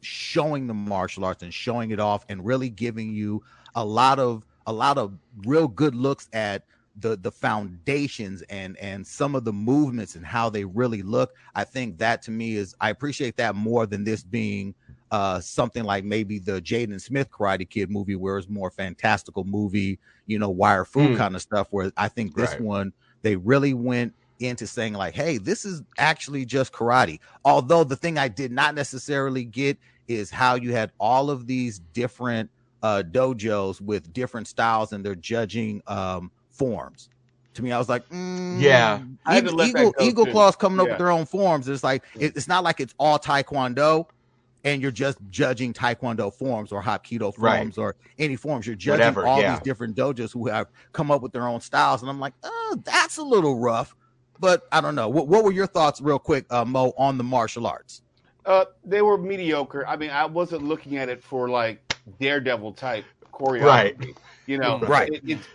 showing 0.00 0.66
the 0.66 0.74
martial 0.74 1.24
arts 1.24 1.42
and 1.42 1.52
showing 1.52 1.90
it 1.90 2.00
off 2.00 2.24
and 2.28 2.44
really 2.44 2.68
giving 2.68 3.14
you 3.14 3.42
a 3.74 3.84
lot 3.84 4.18
of 4.18 4.44
a 4.66 4.72
lot 4.72 4.98
of 4.98 5.14
real 5.44 5.68
good 5.68 5.94
looks 5.94 6.28
at 6.32 6.64
the 6.98 7.16
the 7.16 7.30
foundations 7.30 8.42
and 8.48 8.76
and 8.78 9.06
some 9.06 9.34
of 9.34 9.44
the 9.44 9.52
movements 9.52 10.14
and 10.14 10.24
how 10.24 10.48
they 10.48 10.64
really 10.64 11.02
look 11.02 11.30
i 11.54 11.64
think 11.64 11.98
that 11.98 12.22
to 12.22 12.30
me 12.30 12.56
is 12.56 12.74
i 12.80 12.90
appreciate 12.90 13.36
that 13.36 13.54
more 13.54 13.86
than 13.86 14.04
this 14.04 14.22
being 14.22 14.74
uh 15.10 15.38
something 15.40 15.84
like 15.84 16.04
maybe 16.04 16.38
the 16.38 16.60
jaden 16.62 17.00
smith 17.00 17.28
karate 17.30 17.68
kid 17.68 17.90
movie 17.90 18.16
where 18.16 18.38
it's 18.38 18.48
more 18.48 18.70
fantastical 18.70 19.44
movie 19.44 19.98
you 20.26 20.38
know 20.38 20.50
wire 20.50 20.84
fu 20.84 21.00
Mm. 21.10 21.16
kind 21.16 21.36
of 21.36 21.42
stuff 21.42 21.68
where 21.70 21.92
i 21.96 22.08
think 22.08 22.34
this 22.34 22.52
Right. 22.52 22.60
one 22.60 22.92
they 23.22 23.36
really 23.36 23.74
went 23.74 24.14
into 24.40 24.66
saying 24.66 24.94
like 24.94 25.14
hey 25.14 25.38
this 25.38 25.64
is 25.64 25.82
actually 25.98 26.44
just 26.44 26.72
karate 26.72 27.18
although 27.44 27.84
the 27.84 27.96
thing 27.96 28.18
i 28.18 28.28
did 28.28 28.52
not 28.52 28.74
necessarily 28.74 29.44
get 29.44 29.78
is 30.08 30.30
how 30.30 30.54
you 30.54 30.72
had 30.72 30.92
all 31.00 31.30
of 31.30 31.46
these 31.46 31.78
different 31.78 32.50
uh 32.82 33.02
dojos 33.10 33.80
with 33.80 34.12
different 34.12 34.46
styles 34.46 34.92
and 34.92 35.04
they're 35.04 35.14
judging 35.14 35.80
um 35.86 36.30
forms 36.56 37.08
to 37.54 37.62
me 37.62 37.72
i 37.72 37.78
was 37.78 37.88
like 37.88 38.08
mm, 38.08 38.60
Yeah. 38.60 39.00
I 39.24 39.38
eagle 39.38 39.62
eagle, 39.62 39.94
eagle 40.00 40.26
claws 40.26 40.56
coming 40.56 40.80
up 40.80 40.86
Yeah. 40.86 40.92
with 40.92 40.98
their 40.98 41.10
own 41.10 41.26
forms 41.26 41.68
it's 41.68 41.84
like 41.84 42.02
it, 42.18 42.36
it's 42.36 42.48
not 42.48 42.64
like 42.64 42.80
it's 42.80 42.94
all 42.98 43.18
taekwondo 43.18 44.06
and 44.64 44.82
you're 44.82 44.90
just 44.90 45.18
judging 45.30 45.72
taekwondo 45.72 46.32
forms 46.34 46.72
or 46.72 46.82
hapkido 46.82 47.32
forms 47.32 47.38
Right. 47.78 47.78
or 47.78 47.94
any 48.18 48.34
forms. 48.34 48.66
You're 48.66 48.74
judging 48.74 48.98
Whatever, 48.98 49.24
all 49.24 49.40
yeah. 49.40 49.52
these 49.52 49.60
different 49.62 49.96
dojos 49.96 50.32
who 50.32 50.48
have 50.48 50.66
come 50.92 51.12
up 51.12 51.22
with 51.22 51.30
their 51.30 51.46
own 51.46 51.60
styles, 51.60 52.02
and 52.02 52.10
I'm 52.10 52.18
like, 52.18 52.32
oh, 52.42 52.76
that's 52.84 53.18
a 53.18 53.22
little 53.22 53.60
rough. 53.60 53.94
But 54.40 54.66
I 54.72 54.80
don't 54.80 54.96
know. 54.96 55.08
What, 55.08 55.28
what 55.28 55.44
were 55.44 55.52
your 55.52 55.68
thoughts, 55.68 56.00
real 56.00 56.18
quick, 56.18 56.46
uh, 56.50 56.64
Mo, 56.64 56.92
on 56.98 57.16
the 57.16 57.22
martial 57.22 57.64
arts? 57.64 58.02
Uh, 58.44 58.64
they 58.84 59.02
were 59.02 59.16
mediocre. 59.16 59.86
I 59.86 59.94
mean, 59.94 60.10
I 60.10 60.24
wasn't 60.24 60.64
looking 60.64 60.96
at 60.96 61.08
it 61.08 61.22
for 61.22 61.48
like 61.48 61.80
Daredevil 62.20 62.72
type 62.72 63.04
choreography. 63.32 63.62
Right. 63.64 63.96
You 64.46 64.58
know, 64.58 64.80
Right. 64.80 65.12
It, 65.12 65.22
it's 65.28 65.46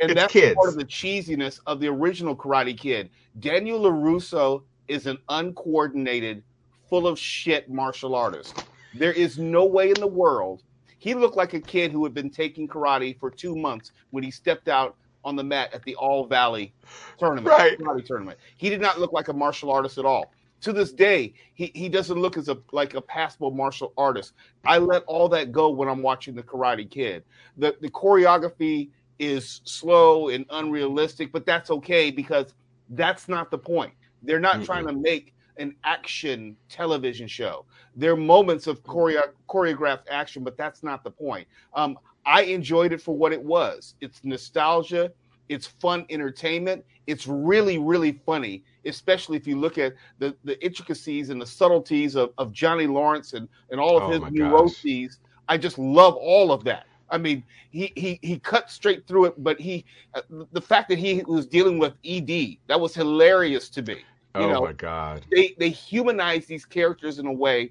and 0.00 0.10
It's 0.10 0.20
that's 0.20 0.32
kids. 0.32 0.54
part 0.54 0.68
of 0.68 0.76
the 0.76 0.84
cheesiness 0.84 1.60
of 1.66 1.80
the 1.80 1.88
original 1.88 2.36
Karate 2.36 2.76
Kid. 2.78 3.10
Daniel 3.40 3.80
Larusso 3.80 4.62
is 4.88 5.06
an 5.06 5.18
uncoordinated, 5.28 6.42
full 6.88 7.06
of 7.06 7.18
shit 7.18 7.68
martial 7.70 8.14
artist. 8.14 8.64
There 8.94 9.12
is 9.12 9.38
no 9.38 9.64
way 9.64 9.88
in 9.90 10.00
the 10.00 10.06
world 10.06 10.62
he 10.98 11.14
looked 11.14 11.36
like 11.36 11.54
a 11.54 11.60
kid 11.60 11.92
who 11.92 12.02
had 12.04 12.14
been 12.14 12.30
taking 12.30 12.66
karate 12.66 13.18
for 13.18 13.30
two 13.30 13.54
months 13.54 13.92
when 14.10 14.24
he 14.24 14.30
stepped 14.30 14.68
out 14.68 14.96
on 15.24 15.36
the 15.36 15.44
mat 15.44 15.72
at 15.74 15.82
the 15.84 15.94
All 15.96 16.26
Valley 16.26 16.72
tournament, 17.18 17.46
Right. 17.48 17.78
karate 17.78 18.04
tournament. 18.04 18.38
He 18.56 18.70
did 18.70 18.80
not 18.80 18.98
look 18.98 19.12
like 19.12 19.28
a 19.28 19.32
martial 19.32 19.70
artist 19.70 19.98
at 19.98 20.04
all. 20.04 20.32
To 20.62 20.72
this 20.72 20.92
day, 20.92 21.34
he, 21.54 21.70
he 21.74 21.88
doesn't 21.88 22.18
look 22.18 22.36
as 22.38 22.48
a 22.48 22.56
like 22.72 22.94
a 22.94 23.00
passable 23.00 23.50
martial 23.50 23.92
artist. 23.98 24.32
I 24.64 24.78
let 24.78 25.04
all 25.04 25.28
that 25.28 25.52
go 25.52 25.68
when 25.68 25.88
I'm 25.88 26.02
watching 26.02 26.34
the 26.34 26.42
Karate 26.42 26.90
Kid. 26.90 27.24
The 27.58 27.76
the 27.80 27.90
choreography 27.90 28.88
is 29.18 29.60
slow 29.64 30.28
and 30.28 30.44
unrealistic, 30.50 31.32
but 31.32 31.46
that's 31.46 31.70
okay 31.70 32.10
because 32.10 32.54
that's 32.90 33.28
not 33.28 33.50
the 33.50 33.58
point. 33.58 33.92
They're 34.22 34.40
not 34.40 34.62
trying 34.64 34.86
to 34.86 34.92
make 34.92 35.34
an 35.58 35.74
action 35.84 36.56
television 36.68 37.26
show. 37.26 37.64
There 37.94 38.12
are 38.12 38.16
moments 38.16 38.66
of 38.66 38.82
choreo- 38.82 39.32
choreographed 39.48 40.04
action, 40.10 40.44
but 40.44 40.56
that's 40.56 40.82
not 40.82 41.02
the 41.02 41.10
point. 41.10 41.46
Um, 41.74 41.98
I 42.26 42.42
enjoyed 42.42 42.92
it 42.92 43.00
for 43.00 43.16
what 43.16 43.32
it 43.32 43.42
was. 43.42 43.94
It's 44.00 44.22
nostalgia. 44.24 45.12
It's 45.48 45.66
fun 45.66 46.04
entertainment. 46.10 46.84
It's 47.06 47.26
really, 47.28 47.78
really 47.78 48.20
funny, 48.26 48.64
especially 48.84 49.36
if 49.36 49.46
you 49.46 49.58
look 49.58 49.78
at 49.78 49.94
the, 50.18 50.36
the 50.44 50.62
intricacies 50.64 51.30
and 51.30 51.40
the 51.40 51.46
subtleties 51.46 52.16
of, 52.16 52.32
of 52.36 52.52
Johnny 52.52 52.86
Lawrence 52.88 53.32
and, 53.32 53.48
and 53.70 53.80
all 53.80 53.96
of 53.96 54.02
Oh 54.02 54.10
his 54.10 54.32
neuroses. 54.32 55.16
gosh. 55.16 55.30
I 55.48 55.56
just 55.56 55.78
love 55.78 56.16
all 56.16 56.50
of 56.50 56.64
that. 56.64 56.86
I 57.10 57.18
mean, 57.18 57.44
he 57.70 57.92
he 57.96 58.18
he 58.22 58.38
cut 58.38 58.70
straight 58.70 59.06
through 59.06 59.26
it, 59.26 59.34
but 59.42 59.60
he 59.60 59.84
uh, 60.14 60.22
the 60.52 60.60
fact 60.60 60.88
that 60.88 60.98
he 60.98 61.22
was 61.26 61.46
dealing 61.46 61.78
with 61.78 61.94
ED 62.04 62.56
that 62.66 62.80
was 62.80 62.94
hilarious 62.94 63.68
to 63.70 63.82
me. 63.82 63.94
You 64.34 64.42
oh 64.42 64.48
know, 64.52 64.60
my 64.62 64.72
god. 64.72 65.24
they 65.30 65.54
they 65.58 65.70
humanize 65.70 66.46
these 66.46 66.64
characters 66.64 67.18
in 67.18 67.26
a 67.26 67.32
way 67.32 67.70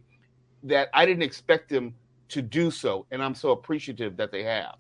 that 0.64 0.90
I 0.94 1.06
didn't 1.06 1.24
expect 1.24 1.70
them 1.70 1.94
to 2.30 2.42
do 2.42 2.72
so, 2.72 3.06
and 3.12 3.22
I'm 3.22 3.36
so 3.36 3.52
appreciative 3.52 4.18
that 4.18 4.32
they 4.32 4.44
have. 4.44 4.76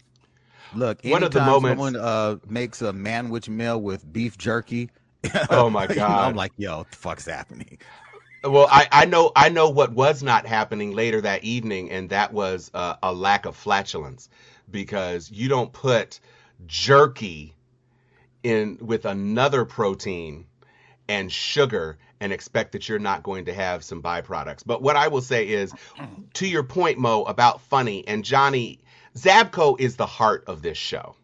Look, 0.74 1.00
One 1.04 1.22
of 1.24 1.32
the 1.32 1.39
anytime 1.41 1.46
moments- 1.62 1.84
someone 1.84 1.96
uh, 1.96 2.38
makes 2.50 2.82
a 2.82 2.91
manwich 2.91 3.48
meal 3.50 3.80
with 3.82 4.12
beef 4.12 4.38
jerky, 4.38 4.89
Oh 5.52 5.70
my 5.70 5.84
you 5.84 5.89
know, 5.89 5.96
God. 5.96 6.28
I'm 6.30 6.36
like, 6.36 6.52
yo, 6.58 6.78
what 6.80 6.89
the 6.91 6.98
fuck's 6.98 7.26
happening? 7.26 7.78
Well, 8.45 8.67
I, 8.69 8.88
I 8.91 9.05
know 9.05 9.31
I 9.36 9.49
know 9.49 9.69
what 9.69 9.91
was 9.91 10.21
not 10.21 10.45
happening 10.45 10.91
later 10.93 11.21
that 11.21 11.43
evening, 11.43 11.91
and 11.91 12.10
that 12.12 12.31
was 12.31 12.69
uh, 12.73 12.95
a 13.01 13.12
lack 13.12 13.45
of 13.45 13.55
flatulence, 13.55 14.29
because 14.69 15.31
you 15.31 15.49
don't 15.49 15.73
put 15.73 16.19
jerky 16.67 17.55
in 18.43 18.77
with 18.79 19.05
another 19.05 19.65
protein 19.65 20.45
and 21.08 21.31
sugar 21.31 21.97
and 22.19 22.31
expect 22.31 22.71
that 22.73 22.88
you're 22.88 22.99
not 22.99 23.23
going 23.23 23.45
to 23.45 23.53
have 23.53 23.84
some 23.84 24.01
byproducts. 24.01 24.63
But 24.65 24.81
what 24.81 24.95
I 24.95 25.08
will 25.08 25.21
say 25.21 25.47
is, 25.47 25.73
to 26.36 26.47
your 26.47 26.63
point, 26.63 26.97
Mo, 26.97 27.23
about 27.23 27.62
funny 27.62 28.08
and 28.08 28.23
Johnny, 28.23 28.79
Zabko 29.15 29.79
is 29.79 29.95
the 29.95 30.05
heart 30.05 30.43
of 30.47 30.62
this 30.62 30.77
show. 30.77 31.15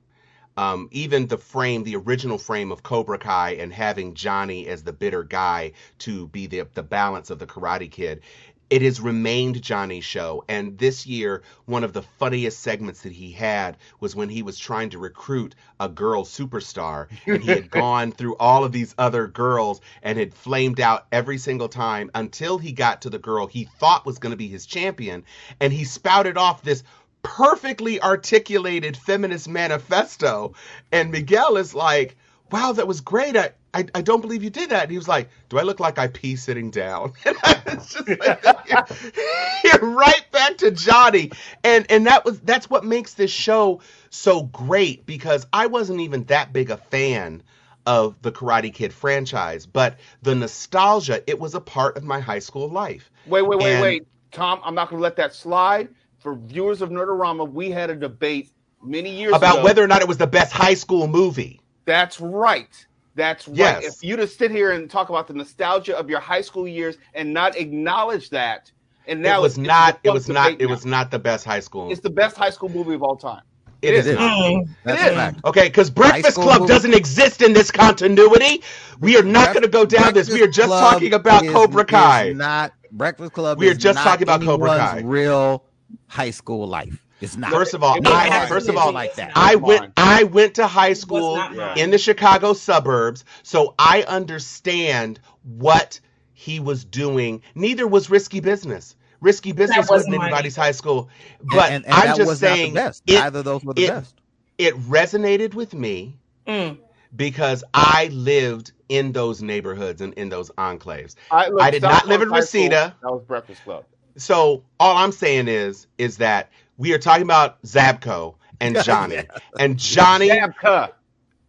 Um, 0.62 0.90
even 0.92 1.26
the 1.26 1.40
frame, 1.40 1.84
the 1.84 1.96
original 1.96 2.38
frame 2.38 2.72
of 2.72 2.84
Cobra 2.84 3.18
Kai, 3.18 3.54
and 3.54 3.74
having 3.74 4.14
Johnny 4.14 4.68
as 4.68 4.84
the 4.84 4.94
bitter 4.94 5.24
guy 5.24 5.72
to 6.00 6.28
be 6.28 6.46
the 6.46 6.68
the 6.76 6.84
balance 6.84 7.32
of 7.32 7.40
the 7.40 7.48
Karate 7.48 7.90
Kid, 7.90 8.22
it 8.70 8.84
has 8.84 9.02
remained 9.02 9.62
Johnny's 9.64 10.06
show. 10.06 10.46
And 10.48 10.78
this 10.78 11.08
year, 11.08 11.42
one 11.66 11.84
of 11.84 11.94
the 11.94 12.04
funniest 12.04 12.60
segments 12.60 13.02
that 13.02 13.12
he 13.12 13.32
had 13.32 13.76
was 14.00 14.16
when 14.16 14.30
he 14.30 14.44
was 14.44 14.60
trying 14.60 14.92
to 14.92 15.00
recruit 15.00 15.56
a 15.80 15.90
girl 15.90 16.24
superstar, 16.24 17.08
and 17.26 17.44
he 17.44 17.50
had 17.50 17.70
gone 17.82 18.12
through 18.12 18.38
all 18.38 18.64
of 18.64 18.72
these 18.72 18.94
other 19.00 19.26
girls 19.26 19.82
and 20.04 20.20
had 20.20 20.34
flamed 20.34 20.80
out 20.80 21.08
every 21.12 21.40
single 21.40 21.70
time 21.70 22.12
until 22.14 22.60
he 22.60 22.72
got 22.72 23.02
to 23.02 23.10
the 23.10 23.18
girl 23.18 23.48
he 23.48 23.66
thought 23.80 24.06
was 24.06 24.20
going 24.20 24.32
to 24.32 24.38
be 24.38 24.48
his 24.48 24.68
champion, 24.68 25.24
and 25.60 25.74
he 25.74 25.84
spouted 25.84 26.38
off 26.38 26.62
this 26.62 26.84
perfectly 27.24 28.02
articulated 28.02 28.98
feminist 28.98 29.48
manifesto. 29.48 30.54
And 30.92 31.12
Miguel 31.12 31.58
is 31.58 31.74
like, 31.74 32.18
wow, 32.52 32.74
that 32.74 32.88
was 32.88 33.02
great. 33.02 33.38
I, 33.38 33.52
I, 33.74 33.86
I 33.96 34.02
don't 34.02 34.22
believe 34.22 34.44
you 34.44 34.50
did 34.50 34.72
that. 34.72 34.84
And 34.84 34.92
he 34.92 34.98
was 34.98 35.08
like, 35.08 35.30
do 35.50 35.58
I 35.58 35.62
look 35.62 35.80
like 35.80 35.98
I 35.98 36.08
pee 36.08 36.36
sitting 36.36 36.72
down? 36.72 37.14
And 37.26 37.38
I 37.44 37.62
was 37.76 37.94
just 37.94 38.08
like, 38.08 39.64
you're 39.64 39.92
right 39.92 40.26
back 40.32 40.58
to 40.58 40.72
Johnny. 40.72 41.32
And 41.64 41.86
and 41.90 42.08
that 42.08 42.26
was 42.26 42.40
that's 42.42 42.70
what 42.70 42.84
makes 42.84 43.14
this 43.14 43.32
show 43.32 43.82
so 44.10 44.44
great 44.44 45.06
because 45.06 45.48
I 45.54 45.68
wasn't 45.68 46.02
even 46.02 46.26
that 46.26 46.52
big 46.52 46.70
a 46.70 46.78
fan 46.78 47.44
of 47.86 48.22
the 48.22 48.32
Karate 48.32 48.74
Kid 48.74 48.94
franchise, 48.94 49.66
but 49.66 49.98
the 50.22 50.36
nostalgia, 50.36 51.24
it 51.28 51.40
was 51.40 51.56
a 51.56 51.62
part 51.62 51.98
of 51.98 52.04
my 52.04 52.20
high 52.20 52.40
school 52.40 52.70
life. 52.70 53.10
Wait, 53.26 53.42
wait, 53.42 53.60
wait, 53.60 53.74
And- 53.74 53.82
wait, 53.82 54.08
Tom. 54.32 54.60
I'm 54.64 54.76
not 54.76 54.90
going 54.90 55.00
to 55.00 55.04
let 55.04 55.16
that 55.16 55.34
slide. 55.34 55.90
For 56.22 56.36
viewers 56.36 56.82
of 56.82 56.90
Nerdorama, 56.92 57.52
we 57.52 57.72
had 57.72 57.90
a 57.90 57.96
debate 57.96 58.52
many 58.84 59.10
years 59.10 59.34
About 59.34 59.56
ago. 59.56 59.64
whether 59.64 59.84
or 59.84 59.88
not 59.88 60.02
it 60.02 60.08
was 60.08 60.18
the 60.18 60.28
best 60.28 60.54
high 60.54 60.76
school 60.76 61.08
movie. 61.08 61.60
That's 61.86 62.20
right. 62.22 62.70
That's 63.16 63.48
right. 63.48 63.58
Yes. 63.58 63.98
If 63.98 64.04
you 64.08 64.16
to 64.18 64.28
sit 64.28 64.52
here 64.52 64.72
and 64.72 64.90
talk 64.90 65.10
about 65.10 65.28
the 65.28 65.34
nostalgia 65.34 65.98
of 65.98 66.10
your 66.10 66.20
high 66.20 66.42
school 66.42 66.68
years 66.68 66.98
and 67.16 67.34
not 67.34 67.58
acknowledge 67.58 68.30
that, 68.30 68.72
and 69.08 69.22
now 69.22 69.40
it 69.40 69.42
was 69.42 69.58
it's- 69.58 69.66
it's 69.66 69.68
not. 69.68 69.94
a 69.96 70.08
It 70.08 70.14
was 70.14 70.30
not. 70.30 70.52
It 70.54 70.62
now. 70.62 70.68
was 70.68 70.86
not 70.86 71.12
the 71.12 71.20
best 71.20 71.44
high 71.44 71.60
school. 71.60 71.92
It's 71.92 72.02
the 72.02 72.10
best 72.12 72.38
high 72.38 72.52
school 72.52 72.70
movie 72.70 72.94
of 72.94 73.02
all 73.04 73.18
time. 73.18 73.42
It 73.82 73.96
is 73.96 74.06
It 74.06 74.12
is. 74.12 74.18
not. 74.20 74.64
That's 74.86 75.02
It 75.02 75.08
a 75.08 75.10
is. 75.10 75.16
fact. 75.18 75.40
Okay, 75.44 75.64
because 75.64 75.90
Breakfast 75.90 76.36
Club 76.38 76.62
movie- 76.62 76.72
doesn't 76.72 76.94
exist 76.94 77.42
in 77.42 77.54
this 77.54 77.72
continuity. 77.72 78.62
We 79.00 79.18
are 79.18 79.24
not 79.24 79.54
going 79.54 79.64
to 79.64 79.68
go 79.70 79.86
down 79.86 80.14
this. 80.14 80.30
We 80.32 80.44
are 80.44 80.48
just 80.48 80.68
Club 80.68 80.94
talking 80.94 81.14
about 81.16 81.44
is- 81.44 81.52
Cobra 81.52 81.82
is 81.84 81.90
Kai. 81.90 82.34
Not 82.36 82.74
Breakfast 82.92 83.34
Club. 83.34 83.58
We 83.58 83.68
are 83.70 83.72
is 83.72 83.80
just 83.80 83.96
not 83.96 84.04
talking 84.04 84.24
about 84.24 84.42
Cobra 84.44 84.78
Kai. 84.78 85.02
Real 85.04 85.64
high 86.08 86.32
school 86.32 86.68
life. 86.68 87.06
It's 87.22 87.38
not. 87.38 87.52
First 87.52 87.74
of 87.76 87.84
all, 87.84 87.98
I 88.06 88.48
first 88.48 88.68
of 88.68 88.78
all, 88.78 88.92
like 88.92 89.16
that. 89.16 89.32
I 89.36 89.56
went. 89.56 89.94
I 89.96 90.24
went 90.24 90.56
to 90.56 90.66
high 90.68 90.94
school 90.94 91.40
in 91.76 91.92
the 91.92 91.98
Chicago 92.00 92.54
suburbs, 92.54 93.26
so 93.44 93.76
I 93.78 94.04
understand 94.08 95.20
what 95.44 96.00
he 96.34 96.60
was 96.60 96.84
doing. 96.84 97.44
Neither 97.54 97.88
was 97.88 98.10
Risky 98.10 98.40
Business. 98.40 98.96
Risky 99.20 99.52
Business 99.52 99.88
wasn't 99.88 100.14
wasn't 100.14 100.24
anybody's 100.24 100.56
high 100.56 100.72
school, 100.72 101.10
but 101.44 101.72
and, 101.72 101.86
and 101.86 101.94
I'm 101.94 102.08
that 102.08 102.18
just 102.18 102.28
was 102.28 102.40
saying 102.40 102.74
not 102.74 102.82
the 102.84 102.88
best. 102.90 103.04
it, 103.06 103.14
Neither 103.20 103.44
those 103.44 103.64
were 103.64 103.74
the 103.76 103.84
it- 103.86 103.90
best. 103.90 104.16
it 104.58 104.76
resonated 104.90 105.54
with 105.54 105.74
me 105.76 106.18
Mm. 106.48 106.80
because 107.16 107.64
I 107.72 108.10
lived 108.12 108.72
in 108.90 109.12
those 109.12 109.44
neighborhoods 109.44 110.02
and 110.02 110.12
in 110.16 110.30
those 110.30 110.50
enclaves. 110.58 111.14
I, 111.30 111.50
look, 111.50 111.62
I 111.62 111.70
did 111.70 111.84
South 111.84 111.92
not 111.92 112.08
live 112.08 112.24
in 112.24 112.30
High 112.30 112.40
School, 112.40 112.70
That 112.70 112.96
was 113.04 113.24
Breakfast 113.28 113.64
Club. 113.64 113.86
So 114.18 114.64
all 114.80 114.98
I'm 114.98 115.12
saying 115.12 115.48
is 115.48 115.88
is 115.98 116.18
that 116.18 116.50
we 116.78 116.94
are 116.94 117.00
talking 117.00 117.24
about 117.24 117.62
Zabko 117.64 118.36
and 118.60 118.76
Johnny. 118.84 119.24
And 119.60 119.78
Johnny 119.78 120.30
Zabka. 120.30 120.92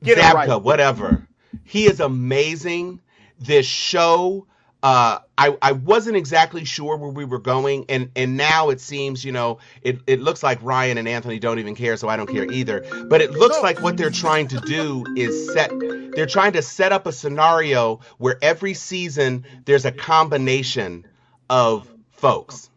Get 0.03 0.19
Zabka, 0.19 0.35
right. 0.35 0.63
whatever. 0.63 1.27
He 1.65 1.87
is 1.87 2.01
amazing. 2.01 3.01
This 3.39 3.67
show, 3.67 4.47
uh, 4.83 5.19
I 5.39 5.57
I 5.63 5.73
wasn't 5.73 6.17
exactly 6.17 6.65
sure 6.65 6.97
where 6.97 7.11
we 7.11 7.25
were 7.25 7.39
going, 7.39 7.85
and 7.89 8.11
and 8.17 8.37
now 8.37 8.71
it 8.71 8.81
seems, 8.81 9.25
you 9.25 9.33
know, 9.33 9.59
it 9.83 10.01
it 10.07 10.21
looks 10.21 10.43
like 10.43 10.59
Ryan 10.63 10.99
and 10.99 11.07
Anthony 11.07 11.39
don't 11.39 11.59
even 11.59 11.75
care, 11.75 11.97
so 11.97 12.09
I 12.09 12.17
don't 12.17 12.29
care 12.29 12.51
either. 12.51 12.85
But 13.09 13.21
it 13.21 13.33
looks 13.33 13.61
like 13.63 13.81
what 13.81 13.97
they're 13.97 14.11
trying 14.11 14.49
to 14.49 14.61
do 14.61 15.05
is 15.17 15.53
set. 15.53 15.71
They're 16.15 16.27
trying 16.27 16.53
to 16.53 16.63
set 16.63 16.93
up 16.93 17.07
a 17.07 17.13
scenario 17.13 18.01
where 18.19 18.39
every 18.43 18.75
season 18.75 19.45
there's 19.65 19.85
a 19.85 19.93
combination 19.93 21.07
of 21.49 21.92
folks. 22.23 22.71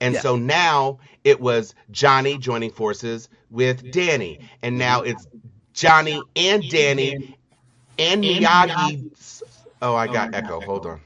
And 0.00 0.14
Yeah. 0.14 0.20
so 0.20 0.36
now 0.36 0.98
it 1.22 1.40
was 1.40 1.74
Johnny 1.92 2.36
joining 2.36 2.72
forces 2.72 3.28
with 3.50 3.92
Danny. 3.92 4.40
And 4.62 4.76
now 4.76 5.02
it's 5.02 5.26
Johnny 5.72 6.20
and 6.34 6.68
Danny 6.68 7.36
and 7.98 8.24
Miyagi. 8.24 9.10
Oh, 9.80 9.94
I 9.94 10.08
got 10.08 10.34
echo. 10.34 10.60
Hold 10.60 10.84
on. 10.86 11.00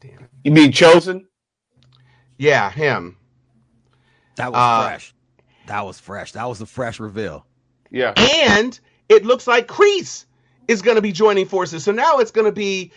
Damn. 0.00 0.26
You 0.42 0.52
mean 0.52 0.72
Chozen? 0.72 1.26
Yeah, 2.38 2.70
him. 2.70 3.18
That 4.36 4.52
was 4.52 4.58
Uh, 4.58 4.88
fresh. 4.88 5.14
That 5.66 5.84
was 5.84 6.00
fresh. 6.00 6.32
That 6.32 6.48
was 6.48 6.60
a 6.62 6.66
fresh 6.66 6.98
reveal. 6.98 7.44
Yeah. 7.90 8.12
And 8.16 8.78
it 9.10 9.24
looks 9.26 9.46
like 9.46 9.68
Kreese 9.68 10.24
is 10.66 10.80
going 10.80 10.96
to 10.96 11.02
be 11.02 11.12
joining 11.12 11.46
forces. 11.46 11.84
So 11.84 11.92
now 11.92 12.18
it's 12.18 12.30
going 12.30 12.46
to 12.46 12.52
be 12.52 12.90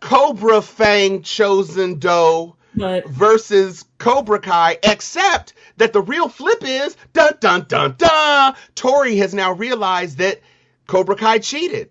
Cobra 0.00 0.62
Fang 0.62 1.22
Chozen 1.22 1.98
Do 2.00 2.54
But 2.74 3.08
versus 3.08 3.84
Cobra 3.98 4.40
Kai, 4.40 4.78
except 4.82 5.54
that 5.78 5.92
the 5.92 6.00
real 6.02 6.28
flip 6.28 6.62
is 6.62 6.96
dun 7.12 7.32
dun 7.40 7.66
dun 7.68 7.94
dun. 7.98 8.54
Tori 8.74 9.16
has 9.16 9.34
now 9.34 9.52
realized 9.52 10.18
that 10.18 10.40
Cobra 10.86 11.16
Kai 11.16 11.38
cheated. 11.38 11.90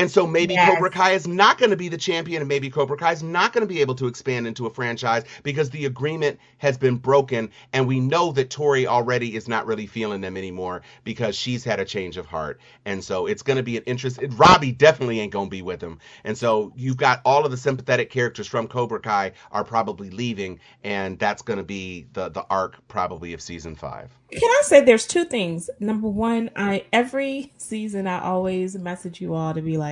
And 0.00 0.10
so 0.10 0.26
maybe 0.26 0.54
Yes. 0.54 0.72
Cobra 0.72 0.88
Kai 0.90 1.10
is 1.12 1.28
not 1.28 1.58
going 1.58 1.70
to 1.70 1.76
be 1.76 1.90
the 1.90 1.98
champion, 1.98 2.40
and 2.40 2.48
maybe 2.48 2.70
Cobra 2.70 2.96
Kai 2.96 3.12
is 3.12 3.22
not 3.22 3.52
going 3.52 3.60
to 3.60 3.72
be 3.72 3.82
able 3.82 3.94
to 3.96 4.06
expand 4.06 4.46
into 4.46 4.64
a 4.66 4.70
franchise 4.70 5.24
because 5.42 5.68
the 5.68 5.84
agreement 5.84 6.38
has 6.56 6.78
been 6.78 6.96
broken. 6.96 7.50
And 7.74 7.86
we 7.86 8.00
know 8.00 8.32
that 8.32 8.48
Tori 8.48 8.86
already 8.86 9.36
is 9.36 9.46
not 9.46 9.66
really 9.66 9.86
feeling 9.86 10.22
them 10.22 10.38
anymore 10.38 10.80
because 11.04 11.36
she's 11.36 11.64
had 11.64 11.80
a 11.80 11.84
change 11.84 12.16
of 12.16 12.24
heart. 12.24 12.60
And 12.86 13.04
so 13.04 13.26
it's 13.26 13.42
going 13.42 13.58
to 13.58 13.62
be 13.62 13.76
an 13.76 13.82
interest. 13.84 14.20
Robbie 14.30 14.72
definitely 14.72 15.20
ain't 15.20 15.32
going 15.32 15.48
to 15.48 15.50
be 15.50 15.60
with 15.60 15.82
him. 15.82 15.98
And 16.24 16.36
so 16.36 16.72
you've 16.76 16.96
got 16.96 17.20
all 17.26 17.44
of 17.44 17.50
the 17.50 17.58
sympathetic 17.58 18.08
characters 18.08 18.46
from 18.46 18.68
Cobra 18.68 19.00
Kai 19.00 19.32
are 19.52 19.64
probably 19.64 20.08
leaving, 20.08 20.60
and 20.82 21.18
that's 21.18 21.42
going 21.42 21.58
to 21.58 21.62
be 21.62 22.06
the 22.14 22.30
the 22.30 22.46
arc 22.48 22.76
probably 22.88 23.34
of 23.34 23.42
season 23.42 23.74
five. 23.76 24.10
Can 24.32 24.48
I 24.48 24.62
say 24.62 24.84
there's 24.84 25.06
two 25.06 25.24
things? 25.24 25.68
Number 25.80 26.08
one, 26.08 26.50
I 26.54 26.84
every 26.92 27.52
season 27.58 28.06
I 28.06 28.22
always 28.22 28.76
message 28.76 29.20
you 29.20 29.34
all 29.34 29.52
to 29.54 29.60
be 29.60 29.76
like, 29.76 29.89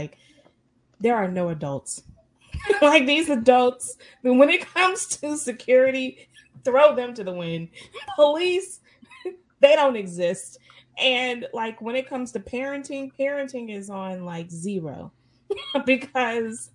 there 1.00 1.16
are 1.16 1.28
no 1.28 1.48
adults. 1.50 2.02
like 2.82 3.06
these 3.06 3.28
adults, 3.28 3.96
when 4.22 4.50
it 4.50 4.66
comes 4.74 5.06
to 5.06 5.36
security, 5.36 6.28
throw 6.64 6.94
them 6.94 7.14
to 7.14 7.24
the 7.24 7.32
wind. 7.32 7.68
Police, 8.16 8.80
they 9.60 9.74
don't 9.74 9.96
exist. 9.96 10.58
And 10.98 11.46
like 11.52 11.80
when 11.80 11.94
it 11.96 12.08
comes 12.08 12.32
to 12.32 12.40
parenting, 12.40 13.12
parenting 13.18 13.74
is 13.74 13.88
on 13.88 14.24
like 14.24 14.50
zero 14.50 15.12
because 15.86 16.70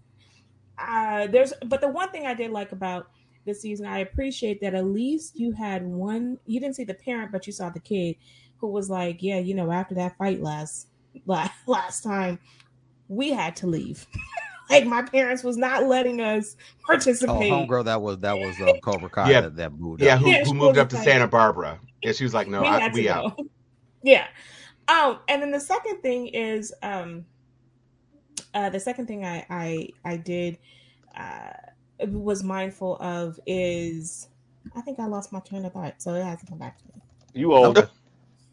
uh 0.79 1.27
there's 1.27 1.53
but 1.67 1.81
the 1.81 1.87
one 1.87 2.09
thing 2.09 2.25
I 2.25 2.33
did 2.33 2.49
like 2.51 2.71
about 2.71 3.07
this 3.45 3.61
season, 3.61 3.85
I 3.85 3.99
appreciate 3.99 4.61
that 4.61 4.73
at 4.73 4.85
least 4.85 5.37
you 5.37 5.51
had 5.51 5.85
one 5.85 6.39
you 6.45 6.59
didn't 6.59 6.77
see 6.77 6.85
the 6.85 6.93
parent, 6.93 7.31
but 7.31 7.45
you 7.45 7.53
saw 7.53 7.69
the 7.69 7.81
kid 7.81 8.15
who 8.57 8.67
was 8.67 8.89
like, 8.89 9.21
Yeah, 9.21 9.39
you 9.39 9.53
know, 9.53 9.71
after 9.71 9.93
that 9.95 10.17
fight 10.17 10.41
last 10.41 10.87
last, 11.25 11.51
last 11.67 12.01
time, 12.01 12.39
we 13.07 13.31
had 13.31 13.55
to 13.57 13.67
leave. 13.67 14.07
like 14.69 14.85
my 14.85 15.01
parents 15.01 15.43
was 15.43 15.57
not 15.57 15.85
letting 15.85 16.21
us 16.21 16.55
participate. 16.85 17.29
Oh, 17.29 17.33
participate. 17.39 17.69
homegirl, 17.69 17.85
that 17.85 18.01
was 18.01 18.17
that 18.19 18.37
was 18.37 18.59
uh, 18.61 18.73
Cobra 18.81 19.09
Kai 19.09 19.29
Yeah. 19.31 19.41
that, 19.41 19.55
that 19.57 19.73
moved. 19.73 20.01
Yeah, 20.01 20.15
up. 20.15 20.21
who, 20.21 20.29
Yeah, 20.29 20.43
who 20.45 20.53
moved 20.53 20.77
up 20.77 20.89
to 20.89 20.95
like- 20.95 21.03
Santa 21.05 21.27
Barbara? 21.27 21.79
Yeah, 22.01 22.11
she 22.13 22.23
was 22.23 22.33
like, 22.33 22.47
no, 22.47 22.61
we 22.61 22.67
I, 22.67 22.79
had 22.79 22.93
to 22.93 22.99
we 22.99 23.03
go. 23.05 23.11
out. 23.13 23.39
yeah. 24.03 24.27
Um, 24.87 25.19
and 25.29 25.41
then 25.41 25.51
the 25.51 25.59
second 25.59 26.01
thing 26.01 26.27
is 26.27 26.73
um 26.83 27.25
uh 28.53 28.69
the 28.69 28.79
second 28.79 29.07
thing 29.07 29.25
I 29.25 29.45
I 29.49 29.89
I 30.03 30.17
did 30.17 30.57
uh 31.17 31.51
was 32.07 32.43
mindful 32.43 32.97
of 32.97 33.39
is 33.45 34.27
I 34.75 34.81
think 34.81 34.99
I 34.99 35.05
lost 35.05 35.31
my 35.31 35.39
train 35.39 35.63
of 35.65 35.73
thought, 35.73 36.01
so 36.01 36.13
it 36.15 36.23
has 36.23 36.39
to 36.41 36.45
come 36.45 36.57
back 36.57 36.77
to 36.79 36.83
me. 36.87 37.01
You 37.33 37.53
old. 37.53 37.89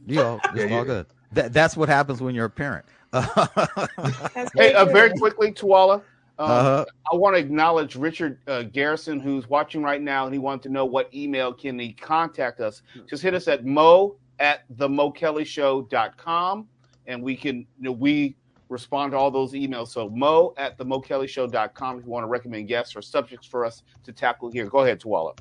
You 0.06 0.16
know, 0.16 0.40
it's 0.54 0.70
Yeah, 0.70 0.78
all 0.78 0.84
good. 0.84 1.06
That, 1.32 1.52
that's 1.52 1.76
what 1.76 1.88
happens 1.90 2.22
when 2.22 2.34
you're 2.34 2.46
a 2.46 2.50
parent. 2.50 2.86
That's 3.12 4.50
Hey, 4.56 4.72
uh, 4.74 4.84
very 4.86 5.10
quickly, 5.18 5.52
Tuala. 5.52 6.02
Um, 6.38 6.50
Uh-huh. 6.50 6.84
I 7.12 7.16
want 7.16 7.36
to 7.36 7.40
acknowledge 7.40 7.96
Richard 7.96 8.38
uh, 8.46 8.62
Garrison, 8.62 9.20
who's 9.20 9.48
watching 9.48 9.82
right 9.82 10.00
now, 10.00 10.24
and 10.24 10.32
he 10.32 10.38
wanted 10.38 10.62
to 10.64 10.68
know 10.70 10.84
what 10.86 11.12
email 11.14 11.52
can 11.52 11.78
he 11.78 11.92
contact 11.92 12.60
us. 12.60 12.82
Just 13.08 13.22
hit 13.22 13.34
us 13.34 13.46
at 13.48 13.66
mo 13.66 14.16
at 14.38 14.64
the 14.70 14.88
mokellyshow.com, 14.88 16.66
and 17.06 17.22
we 17.22 17.36
can, 17.36 17.58
you 17.58 17.66
know, 17.78 17.92
we 17.92 18.36
respond 18.70 19.12
to 19.12 19.18
all 19.18 19.30
those 19.30 19.52
emails. 19.52 19.88
So 19.88 20.08
mo 20.08 20.54
at 20.56 20.78
the 20.78 20.84
mokellyshow.com 20.86 21.98
if 21.98 22.04
you 22.04 22.10
want 22.10 22.22
to 22.24 22.28
recommend 22.28 22.68
guests 22.68 22.94
or 22.96 23.02
subjects 23.02 23.46
for 23.46 23.64
us 23.64 23.82
to 24.04 24.12
tackle 24.12 24.50
here. 24.50 24.66
Go 24.66 24.78
ahead, 24.80 25.00
Tuala. 25.00 25.36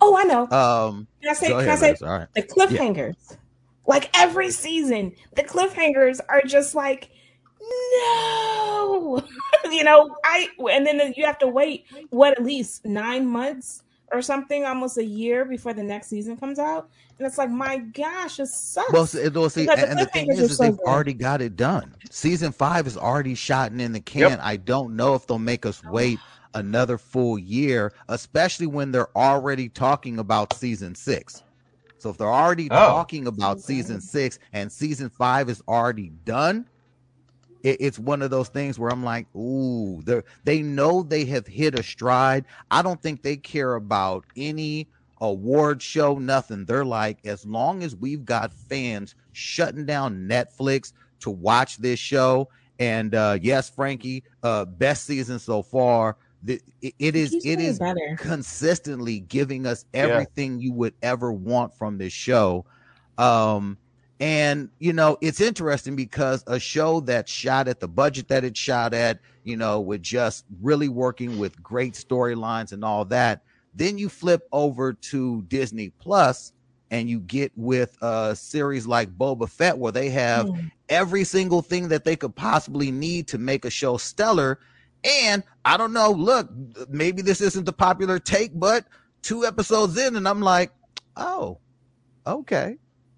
Oh, 0.00 0.16
I 0.16 0.24
know. 0.24 0.42
Um, 0.50 1.06
Can 1.20 1.30
I 1.30 1.34
say? 1.34 1.48
go 1.48 1.58
Can 1.60 1.68
I 1.68 1.72
ahead, 1.72 1.78
say 1.78 1.90
Liz. 1.90 2.02
All 2.02 2.08
right. 2.18 2.28
the 2.34 2.42
cliffhangers? 2.42 3.36
Like 3.86 4.10
every 4.16 4.50
season, 4.50 5.12
the 5.34 5.42
cliffhangers 5.42 6.20
are 6.28 6.42
just 6.42 6.74
like, 6.74 7.10
no, 7.60 9.22
you 9.70 9.84
know. 9.84 10.16
I 10.24 10.48
and 10.70 10.86
then 10.86 11.14
you 11.16 11.24
have 11.26 11.38
to 11.38 11.48
wait 11.48 11.86
what 12.10 12.32
at 12.32 12.44
least 12.44 12.84
nine 12.84 13.26
months 13.26 13.82
or 14.12 14.22
something, 14.22 14.64
almost 14.64 14.98
a 14.98 15.04
year 15.04 15.44
before 15.44 15.72
the 15.72 15.82
next 15.82 16.08
season 16.08 16.36
comes 16.36 16.58
out, 16.58 16.90
and 17.18 17.26
it's 17.26 17.38
like, 17.38 17.50
my 17.50 17.78
gosh, 17.78 18.38
it 18.38 18.46
sucks. 18.46 18.92
Well, 18.92 19.06
see, 19.06 19.28
well, 19.28 19.48
see 19.48 19.62
Because 19.62 19.80
the 19.80 19.90
and 19.90 19.98
the 19.98 20.06
thing 20.06 20.30
is, 20.30 20.38
is 20.38 20.56
so 20.56 20.64
they've 20.64 20.76
good. 20.76 20.86
already 20.86 21.14
got 21.14 21.40
it 21.40 21.56
done. 21.56 21.94
Season 22.10 22.52
five 22.52 22.86
is 22.86 22.96
already 22.96 23.34
shot 23.34 23.72
and 23.72 23.80
in 23.80 23.92
the 23.92 24.00
can. 24.00 24.30
Yep. 24.32 24.40
I 24.42 24.56
don't 24.56 24.96
know 24.96 25.14
if 25.14 25.26
they'll 25.26 25.38
make 25.38 25.64
us 25.64 25.82
wait 25.84 26.18
another 26.54 26.98
full 26.98 27.38
year, 27.38 27.92
especially 28.08 28.66
when 28.66 28.92
they're 28.92 29.16
already 29.16 29.68
talking 29.68 30.18
about 30.18 30.52
season 30.54 30.94
six. 30.94 31.42
So 32.02 32.10
if 32.10 32.18
they're 32.18 32.28
already 32.28 32.68
Oh. 32.70 32.76
talking 32.88 33.26
about 33.28 33.60
season 33.60 34.00
six 34.00 34.38
and 34.52 34.70
season 34.72 35.08
five 35.08 35.48
is 35.48 35.62
already 35.68 36.10
done, 36.10 36.66
it, 37.62 37.76
it's 37.80 37.98
one 37.98 38.22
of 38.22 38.30
those 38.30 38.48
things 38.48 38.78
where 38.78 38.90
I'm 38.90 39.04
like, 39.04 39.28
ooh, 39.36 40.02
they 40.04 40.22
they 40.44 40.62
know 40.62 41.02
they 41.02 41.24
have 41.26 41.46
hit 41.46 41.78
a 41.78 41.82
stride. 41.82 42.44
I 42.70 42.82
don't 42.82 43.00
think 43.02 43.22
they 43.22 43.36
care 43.36 43.74
about 43.74 44.24
any 44.36 44.88
award 45.20 45.80
show, 45.82 46.18
nothing. 46.18 46.64
They're 46.66 46.84
like, 46.84 47.20
as 47.24 47.46
long 47.46 47.82
as 47.84 47.94
we've 47.94 48.24
got 48.24 48.52
fans 48.52 49.14
shutting 49.32 49.86
down 49.86 50.28
Netflix 50.28 50.92
to 51.20 51.30
watch 51.30 51.76
this 51.78 52.00
show, 52.00 52.48
and 52.80 53.14
uh 53.14 53.38
yes, 53.40 53.70
Frankie, 53.70 54.24
uh 54.42 54.64
best 54.64 55.04
season 55.06 55.38
so 55.38 55.62
far. 55.62 56.16
The, 56.42 56.60
it, 56.80 56.94
it 56.98 57.16
is 57.16 57.30
keeps 57.30 57.44
it 57.44 57.48
getting 57.48 57.66
is 57.66 57.78
better. 57.78 58.16
consistently 58.18 59.20
giving 59.20 59.66
us 59.66 59.84
Yeah. 59.94 60.00
everything 60.02 60.60
you 60.60 60.72
would 60.72 60.94
ever 61.02 61.32
want 61.32 61.74
from 61.74 61.98
this 61.98 62.12
show. 62.12 62.64
Um 63.18 63.78
and 64.20 64.68
you 64.78 64.92
know, 64.92 65.18
it's 65.20 65.40
interesting 65.40 65.96
because 65.96 66.44
a 66.46 66.58
show 66.58 67.00
that 67.00 67.28
shot 67.28 67.68
at 67.68 67.80
the 67.80 67.88
budget 67.88 68.28
that 68.28 68.44
it 68.44 68.56
shot 68.56 68.94
at, 68.94 69.18
you 69.44 69.56
know, 69.56 69.80
with 69.80 70.02
just 70.02 70.44
really 70.60 70.88
working 70.88 71.38
with 71.38 71.60
great 71.62 71.94
storylines 71.94 72.72
and 72.72 72.84
all 72.84 73.04
that, 73.06 73.42
then 73.74 73.98
you 73.98 74.08
flip 74.08 74.46
over 74.52 74.92
to 74.92 75.42
Disney 75.42 75.90
Plus 75.98 76.52
and 76.90 77.08
you 77.08 77.20
get 77.20 77.50
with 77.56 77.96
a 78.02 78.36
series 78.36 78.86
like 78.86 79.10
Boba 79.16 79.48
Fett 79.48 79.76
where 79.78 79.92
they 79.92 80.10
have 80.10 80.46
Mm. 80.46 80.70
every 80.88 81.24
single 81.24 81.62
thing 81.62 81.88
that 81.88 82.04
they 82.04 82.14
could 82.16 82.34
possibly 82.36 82.90
need 82.92 83.26
to 83.28 83.38
make 83.38 83.64
a 83.64 83.70
show 83.70 83.96
stellar. 83.96 84.58
And 85.04 85.42
I 85.64 85.76
don't 85.76 85.92
know, 85.92 86.10
look, 86.12 86.48
maybe 86.88 87.22
this 87.22 87.40
isn't 87.40 87.64
the 87.64 87.72
popular 87.72 88.18
take, 88.18 88.52
but 88.54 88.86
two 89.22 89.44
episodes 89.44 89.96
in, 89.96 90.16
and 90.16 90.28
I'm 90.28 90.40
like, 90.40 90.72
oh, 91.16 91.58
okay. 92.26 92.76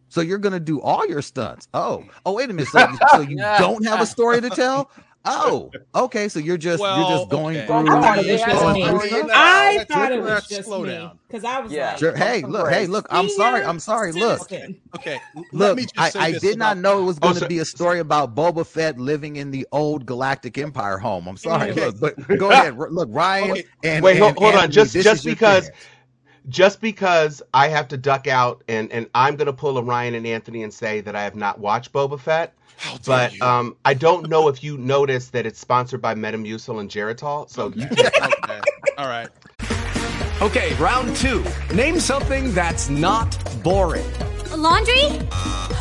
So 0.08 0.20
you're 0.20 0.38
gonna 0.38 0.60
do 0.60 0.80
all 0.80 1.06
your 1.06 1.22
stunts. 1.22 1.68
Oh, 1.74 2.04
oh, 2.24 2.34
wait 2.34 2.48
a 2.50 2.52
minute. 2.52 2.68
So, 2.68 2.78
you- 2.80 2.98
so 3.06 3.20
you 3.20 3.36
don't 3.58 3.84
have 3.86 4.00
a 4.00 4.06
story 4.06 4.40
to 4.40 4.50
tell? 4.50 4.90
Oh, 5.26 5.70
okay. 5.94 6.28
So 6.28 6.38
you're 6.38 6.58
just 6.58 6.82
you're 6.82 7.08
just 7.08 7.30
going 7.30 7.56
okay. 7.56 7.66
through. 7.66 7.88
I 7.88 8.00
thought 8.00 8.18
it 8.18 8.30
was 8.30 8.40
Yeah, 8.40 8.46
just 8.52 8.74
me. 8.74 8.80
yeah. 8.82 9.26
I 9.32 9.74
Let's- 9.78 9.92
thought 9.94 10.12
it 10.12 10.20
was 10.22 10.46
just 10.46 10.64
slow 10.64 10.82
me 10.82 10.90
down. 10.90 11.18
because 11.26 11.44
I 11.44 11.60
was 11.60 11.72
Yeah. 11.72 11.88
like, 11.90 11.98
Sure. 11.98 12.14
Hey, 12.16 12.42
look. 12.42 12.68
Hey, 12.70 12.86
look. 12.86 13.06
I'm 13.10 13.28
sorry. 13.30 13.62
I'm 13.64 13.80
sorry. 13.80 14.12
Look, 14.12 14.42
Okay. 14.42 14.78
Okay, 14.96 15.18
l- 15.36 15.44
let 15.52 15.68
look. 15.68 15.76
me 15.78 15.82
just 15.84 15.98
I, 15.98 16.10
say 16.10 16.18
I 16.20 16.32
this 16.32 16.42
did 16.42 16.58
not 16.58 16.76
know 16.78 17.00
it 17.00 17.04
was 17.04 17.16
oh, 17.18 17.20
going 17.20 17.34
to 17.34 17.40
so- 17.40 17.48
be 17.48 17.58
a 17.60 17.64
story 17.64 18.00
about 18.00 18.34
Boba 18.34 18.66
Fett 18.66 18.98
living 18.98 19.36
in 19.36 19.50
the 19.50 19.66
old 19.72 20.04
Galactic 20.06 20.58
Empire 20.58 20.98
home. 20.98 21.26
I'm 21.26 21.36
sorry. 21.38 21.70
Okay. 21.70 21.86
Look, 21.86 22.00
but 22.00 22.16
go 22.38 22.50
ahead. 22.50 22.76
Look, 22.78 23.08
Ryan. 23.10 23.50
Okay. 23.52 23.64
And 23.82 24.04
Wait, 24.04 24.18
hold- 24.18 24.30
and 24.36 24.38
hold 24.38 24.54
on. 24.56 24.70
Just- 24.70 24.92
just 24.94 25.24
because- 25.24 25.68
chance. 25.68 25.76
Just 26.48 26.80
because 26.80 27.42
I 27.52 27.68
have 27.68 27.88
to 27.88 27.96
duck 27.96 28.26
out 28.26 28.62
and 28.68 28.90
and 28.92 29.08
I'm 29.14 29.36
gonna 29.36 29.52
pull 29.52 29.78
a 29.78 29.82
Ryan 29.82 30.14
and 30.14 30.26
Anthony 30.26 30.62
and 30.62 30.72
say 30.72 31.00
that 31.02 31.14
I 31.16 31.22
have 31.24 31.34
not 31.36 31.58
watched 31.58 31.92
Boba 31.92 32.18
Fett. 32.20 32.54
How 32.76 32.92
dare 32.96 33.00
But 33.06 33.34
you. 33.34 33.42
um, 33.44 33.76
I 33.84 33.94
don't 33.94 34.28
know 34.28 34.48
if 34.48 34.62
you 34.64 34.76
noticed 34.76 35.32
that 35.32 35.46
it's 35.46 35.58
sponsored 35.60 36.02
by 36.02 36.14
Metamucil 36.14 36.80
and 36.80 36.90
Geritol. 36.90 37.48
So 37.48 37.72
you 37.74 37.86
okay. 37.92 38.60
All 38.98 39.06
right. 39.08 39.28
Okay, 40.42 40.74
round 40.74 41.14
two. 41.16 41.44
Name 41.72 42.00
something 42.00 42.52
that's 42.52 42.90
not 42.90 43.30
boring. 43.62 44.04
A 44.50 44.56
laundry? 44.56 45.04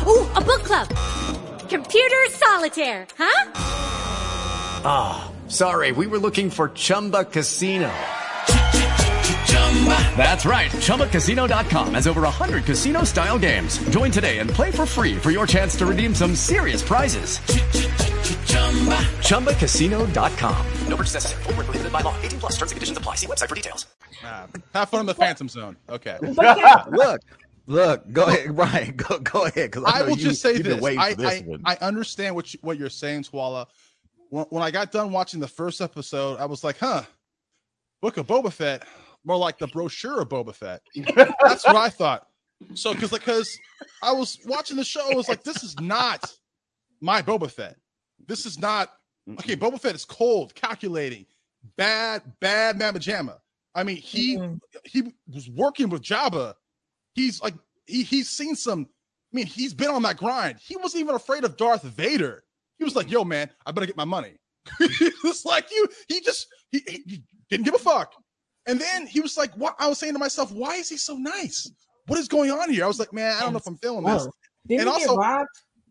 Ooh, 0.06 0.26
a 0.34 0.40
book 0.40 0.62
club. 0.62 0.88
Computer 1.68 2.24
solitaire, 2.30 3.06
huh? 3.18 3.50
Ah, 4.86 5.30
sorry, 5.48 5.92
we 5.92 6.06
were 6.06 6.18
looking 6.18 6.50
for 6.50 6.68
Chumba 6.68 7.24
Casino. 7.24 7.90
That's 10.16 10.46
right. 10.46 10.70
ChumbaCasino.com 10.70 11.94
has 11.94 12.06
over 12.06 12.22
100 12.22 12.64
casino 12.64 13.04
style 13.04 13.38
games. 13.38 13.76
Join 13.90 14.10
today 14.10 14.38
and 14.38 14.48
play 14.48 14.70
for 14.70 14.86
free 14.86 15.16
for 15.16 15.30
your 15.30 15.46
chance 15.46 15.76
to 15.76 15.84
redeem 15.86 16.14
some 16.14 16.34
serious 16.34 16.82
prizes. 16.82 17.38
ChumbaCasino.com. 19.26 20.66
No 20.88 20.96
purchase 20.96 21.14
necessary. 21.14 21.42
Void 21.42 21.56
where 21.56 21.64
prohibited 21.64 21.92
by 21.92 22.00
law. 22.00 22.16
18 22.22 22.40
plus 22.40 22.52
terms 22.52 22.70
and 22.70 22.76
conditions 22.76 22.96
apply. 22.96 23.16
See 23.16 23.26
website 23.26 23.48
for 23.48 23.54
details. 23.54 23.86
Uh, 24.24 24.46
have 24.72 24.88
fun 24.88 25.00
in 25.00 25.06
the 25.06 25.14
Phantom 25.14 25.48
Zone. 25.48 25.76
Okay. 25.88 26.16
Yeah, 26.22 26.84
look, 26.90 27.20
look. 27.66 28.12
Go 28.12 28.24
ahead, 28.24 28.56
Ryan. 28.56 28.96
Go 28.96 29.18
go 29.18 29.44
ahead. 29.46 29.70
Because 29.70 29.84
I, 29.84 29.98
I 29.98 30.02
will 30.02 30.10
you, 30.10 30.24
just 30.24 30.40
say 30.40 30.58
this. 30.58 30.80
been 30.80 30.98
I, 30.98 31.14
this 31.14 31.42
I. 31.64 31.74
I 31.74 31.86
understand 31.86 32.34
what 32.34 32.54
you, 32.54 32.60
what 32.62 32.78
you're 32.78 32.88
saying, 32.88 33.24
Twala. 33.24 33.66
When, 34.30 34.46
when 34.50 34.62
I 34.62 34.70
got 34.70 34.92
done 34.92 35.12
watching 35.12 35.40
the 35.40 35.48
first 35.48 35.80
episode, 35.80 36.38
I 36.38 36.46
was 36.46 36.64
like, 36.64 36.78
huh, 36.78 37.02
Book 38.00 38.16
of 38.16 38.26
Boba 38.26 38.52
Fett. 38.52 38.84
More 39.24 39.36
like 39.36 39.58
the 39.58 39.66
brochure 39.66 40.20
of 40.20 40.28
Boba 40.28 40.54
Fett. 40.54 40.82
That's 41.42 41.66
what 41.66 41.76
I 41.76 41.88
thought. 41.88 42.26
So, 42.74 42.94
because 42.94 43.10
because 43.10 43.58
I 44.02 44.12
was 44.12 44.38
watching 44.46 44.76
the 44.76 44.84
show, 44.84 45.10
I 45.10 45.14
was 45.14 45.28
like, 45.28 45.42
this 45.42 45.62
is 45.62 45.78
not 45.80 46.30
my 47.00 47.22
Boba 47.22 47.50
Fett. 47.50 47.76
This 48.26 48.46
is 48.46 48.58
not 48.58 48.90
okay. 49.40 49.56
Boba 49.56 49.80
Fett 49.80 49.94
is 49.94 50.04
cold, 50.04 50.54
calculating, 50.54 51.26
bad, 51.76 52.22
bad 52.40 52.78
mamma 52.78 52.98
jamma. 52.98 53.38
I 53.74 53.82
mean, 53.82 53.96
he 53.96 54.40
he 54.84 55.12
was 55.32 55.48
working 55.50 55.88
with 55.88 56.02
Jabba. 56.02 56.54
He's 57.14 57.42
like 57.42 57.54
he 57.86 58.02
he's 58.02 58.30
seen 58.30 58.54
some. 58.54 58.86
I 59.32 59.36
mean, 59.36 59.46
he's 59.46 59.74
been 59.74 59.90
on 59.90 60.02
that 60.02 60.16
grind. 60.16 60.58
He 60.60 60.76
wasn't 60.76 61.02
even 61.02 61.16
afraid 61.16 61.44
of 61.44 61.56
Darth 61.56 61.82
Vader. 61.82 62.44
He 62.78 62.84
was 62.84 62.94
like, 62.94 63.10
"Yo, 63.10 63.24
man, 63.24 63.50
I 63.66 63.72
better 63.72 63.86
get 63.86 63.96
my 63.96 64.04
money." 64.04 64.38
he 64.78 65.10
was 65.24 65.44
like, 65.44 65.70
"You." 65.72 65.88
He 66.08 66.20
just 66.20 66.46
he, 66.70 66.82
he 66.86 67.22
didn't 67.50 67.64
give 67.64 67.74
a 67.74 67.78
fuck. 67.78 68.14
And 68.66 68.80
then 68.80 69.06
he 69.06 69.20
was 69.20 69.36
like, 69.36 69.52
"What?" 69.54 69.74
I 69.78 69.88
was 69.88 69.98
saying 69.98 70.12
to 70.14 70.18
myself, 70.18 70.50
"Why 70.52 70.76
is 70.76 70.88
he 70.88 70.96
so 70.96 71.16
nice? 71.16 71.70
What 72.06 72.18
is 72.18 72.28
going 72.28 72.50
on 72.50 72.70
here?" 72.70 72.84
I 72.84 72.88
was 72.88 72.98
like, 72.98 73.12
"Man, 73.12 73.36
I 73.36 73.40
don't 73.40 73.52
know 73.52 73.58
if 73.58 73.66
I'm 73.66 73.76
feeling 73.76 74.04
this." 74.04 74.26
Didn't 74.66 74.80
and 74.80 74.88
also, 74.88 75.44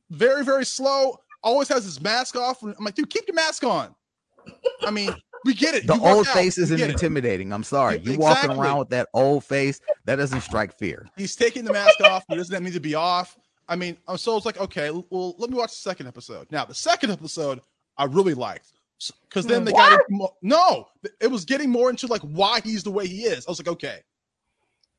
very 0.10 0.44
very 0.44 0.66
slow. 0.66 1.18
Always 1.44 1.68
has 1.68 1.84
his 1.84 2.00
mask 2.02 2.36
off. 2.38 2.64
I'm 2.64 2.74
like, 2.80 2.96
dude, 2.96 3.10
keep 3.10 3.28
your 3.28 3.36
mask 3.36 3.64
on. 3.66 3.94
I 4.82 4.92
mean, 4.92 5.14
we 5.46 5.54
get 5.54 5.76
it. 5.76 5.86
The 5.86 5.96
You 5.96 6.02
old 6.06 6.28
out. 6.28 6.34
face 6.34 6.58
We 6.58 6.64
isn't 6.64 6.78
get 6.78 6.90
it. 6.90 6.94
intimidating. 6.94 7.52
I'm 7.52 7.64
sorry. 7.64 7.98
Yeah, 7.98 8.14
You 8.14 8.18
walking 8.20 8.52
around 8.52 8.80
with 8.80 8.90
that 8.90 9.10
old 9.14 9.44
face, 9.44 9.80
that 10.06 10.16
doesn't 10.16 10.42
strike 10.42 10.74
fear. 10.78 11.06
He's 11.18 11.36
taking 11.36 11.66
the 11.66 11.74
mask 11.74 12.00
off. 12.02 12.24
But 12.30 12.36
doesn't 12.36 12.54
that 12.54 12.64
need 12.64 12.74
to 12.74 12.80
be 12.80 12.96
off? 12.96 13.38
I 13.68 13.76
mean, 13.76 13.98
so 14.18 14.38
it's 14.38 14.46
like, 14.46 14.58
okay, 14.60 14.90
well, 15.10 15.36
let 15.38 15.50
me 15.50 15.58
watch 15.58 15.72
the 15.72 15.76
second 15.78 16.08
episode. 16.08 16.48
Now, 16.52 16.64
the 16.66 16.74
second 16.76 17.12
episode 17.12 17.62
I 17.98 18.06
really 18.06 18.34
liked 18.34 18.72
because 19.30 19.46
then 19.46 19.60
hmm. 19.60 19.66
they 19.66 19.72
got 19.72 19.94
into 19.94 20.06
mo- 20.10 20.36
no, 20.42 20.88
it 21.20 21.28
was 21.28 21.46
getting 21.46 21.70
more 21.70 21.90
into 21.90 22.08
like 22.08 22.22
why 22.22 22.62
he's 22.62 22.84
the 22.84 22.92
way 22.92 23.08
he 23.08 23.24
is. 23.24 23.46
I 23.48 23.52
was 23.52 23.60
like, 23.60 23.68
okay, 23.68 24.00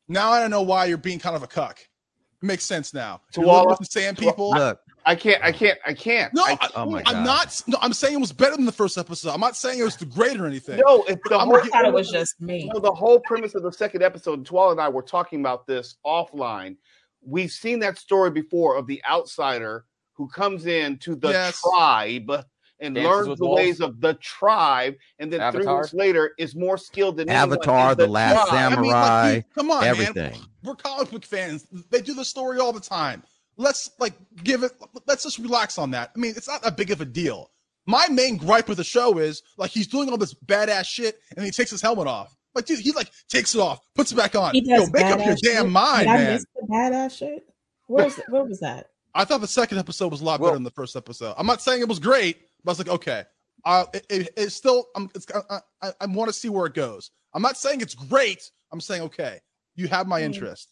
now 0.08 0.30
I 0.30 0.40
don't 0.40 0.50
know 0.50 0.62
why 0.62 0.86
you're 0.86 0.98
being 0.98 1.18
kind 1.18 1.36
of 1.36 1.42
a 1.42 1.46
cuck. 1.46 1.80
It 1.80 2.46
makes 2.46 2.64
sense 2.64 2.92
now. 2.92 3.22
To 3.32 3.40
You're 3.40 3.50
all- 3.50 3.68
with 3.68 3.78
the 3.78 3.86
sand 3.86 4.18
people. 4.18 4.50
Look, 4.50 4.80
I 5.06 5.14
can't. 5.14 5.42
I 5.42 5.52
can't. 5.52 5.78
I 5.86 5.94
can't. 5.94 6.32
No, 6.34 6.44
I, 6.44 6.58
I, 6.60 6.68
Oh 6.76 6.90
my 6.90 7.02
I'm 7.06 7.24
God. 7.24 7.24
not. 7.24 7.62
No, 7.66 7.78
I'm 7.80 7.92
saying 7.92 8.14
it 8.14 8.20
was 8.20 8.32
better 8.32 8.56
than 8.56 8.64
the 8.64 8.72
first 8.72 8.98
episode. 8.98 9.30
I'm 9.30 9.40
not 9.40 9.56
saying 9.56 9.78
it 9.78 9.84
was 9.84 9.96
the 9.96 10.06
great 10.06 10.38
or 10.38 10.46
anything. 10.46 10.80
No, 10.84 11.04
it's 11.04 11.20
the 11.28 11.38
I'm 11.38 11.48
whole. 11.48 11.56
I 11.56 11.66
thought 11.68 11.84
it 11.84 11.92
was 11.92 12.10
just 12.10 12.40
me. 12.40 12.70
No, 12.72 12.80
the 12.80 12.92
whole 12.92 13.20
premise 13.20 13.54
of 13.54 13.62
the 13.62 13.72
second 13.72 14.02
episode. 14.02 14.44
Twala 14.44 14.72
and 14.72 14.80
I 14.80 14.88
were 14.88 15.02
talking 15.02 15.40
about 15.40 15.66
this 15.66 15.96
offline. 16.04 16.76
We've 17.22 17.50
seen 17.50 17.78
that 17.80 17.98
story 17.98 18.30
before 18.30 18.76
of 18.76 18.86
the 18.86 19.02
outsider 19.08 19.86
who 20.12 20.28
comes 20.28 20.66
in 20.66 20.98
to 20.98 21.16
the 21.16 21.30
Yes. 21.30 21.60
tribe 21.60 22.44
and 22.80 22.94
Dances 22.94 23.26
learns 23.28 23.38
the 23.38 23.44
wolves. 23.46 23.58
ways 23.60 23.80
of 23.80 24.00
the 24.00 24.14
tribe, 24.14 24.94
and 25.18 25.32
then 25.32 25.38
three 25.52 25.60
Avatar. 25.62 25.80
weeks 25.82 25.94
later 25.94 26.32
is 26.38 26.54
more 26.54 26.76
skilled 26.76 27.16
than 27.16 27.28
Avatar, 27.28 27.92
in 27.92 27.98
The 27.98 28.06
Last 28.06 28.48
tribe. 28.48 28.72
I 28.72 28.80
mean, 28.80 28.90
like, 28.90 29.04
Samurai, 29.04 29.40
come 29.54 29.70
on, 29.70 29.80
man. 29.82 29.88
everything. 29.90 30.40
We're 30.62 30.74
comic 30.76 31.10
book 31.10 31.24
fans. 31.24 31.66
They 31.90 32.00
do 32.00 32.14
the 32.14 32.24
story 32.24 32.58
all 32.58 32.72
the 32.72 32.80
time. 32.80 33.22
Let's 33.56 33.90
like 34.00 34.14
give 34.42 34.62
it. 34.64 34.72
Let's 35.06 35.22
just 35.22 35.38
relax 35.38 35.78
on 35.78 35.90
that. 35.92 36.10
I 36.14 36.18
mean, 36.18 36.32
it's 36.36 36.48
not 36.48 36.62
that 36.62 36.76
big 36.76 36.90
of 36.90 37.00
a 37.00 37.04
deal. 37.04 37.50
My 37.86 38.08
main 38.08 38.36
gripe 38.38 38.68
with 38.68 38.78
the 38.78 38.84
show 38.84 39.18
is 39.18 39.42
like 39.58 39.70
he's 39.70 39.86
doing 39.86 40.08
all 40.10 40.16
this 40.16 40.34
badass 40.34 40.86
shit, 40.86 41.20
and 41.36 41.44
he 41.44 41.50
takes 41.52 41.70
his 41.70 41.80
helmet 41.82 42.06
off. 42.08 42.34
Like, 42.54 42.66
dude, 42.66 42.80
he 42.80 42.92
like 42.92 43.10
takes 43.28 43.54
it 43.54 43.60
off, 43.60 43.80
puts 43.94 44.10
it 44.10 44.16
back 44.16 44.34
on. 44.34 44.54
He 44.54 44.62
Yo, 44.64 44.86
make 44.92 45.04
up 45.04 45.18
your 45.18 45.34
badass 45.34 45.38
damn 45.42 45.64
shit. 45.66 45.70
mind, 45.72 45.98
Did 46.06 46.08
I 46.08 46.16
man. 46.16 46.32
miss 46.34 46.46
the 46.54 46.66
badass 46.68 47.18
shit? 47.18 47.46
Where's 47.86 48.16
where 48.28 48.44
was 48.44 48.60
that? 48.60 48.88
I 49.14 49.24
thought 49.24 49.40
the 49.40 49.46
second 49.46 49.78
episode 49.78 50.10
was 50.10 50.20
a 50.20 50.24
lot 50.24 50.40
Well- 50.40 50.50
better 50.50 50.56
than 50.56 50.64
the 50.64 50.70
first 50.70 50.96
episode. 50.96 51.34
I'm 51.38 51.46
not 51.46 51.62
saying 51.62 51.80
it 51.80 51.88
was 51.88 51.98
great, 52.00 52.38
but 52.64 52.70
I 52.70 52.72
was 52.72 52.78
like, 52.78 52.88
okay, 52.88 53.24
uh, 53.64 53.84
it, 53.94 54.06
it- 54.10 54.30
it's 54.36 54.54
still. 54.54 54.86
I'm. 54.96 55.10
It's. 55.14 55.26
I, 55.50 55.60
I, 55.82 55.92
I 56.00 56.06
want 56.06 56.28
to 56.28 56.32
see 56.34 56.48
where 56.48 56.66
it 56.66 56.74
goes. 56.74 57.10
I'm 57.34 57.42
not 57.42 57.56
saying 57.56 57.80
it's 57.80 57.94
great. 57.94 58.50
I'm 58.72 58.80
saying 58.80 59.02
okay, 59.02 59.38
you 59.76 59.88
have 59.88 60.06
my 60.06 60.20
Mm. 60.20 60.24
interest. 60.24 60.68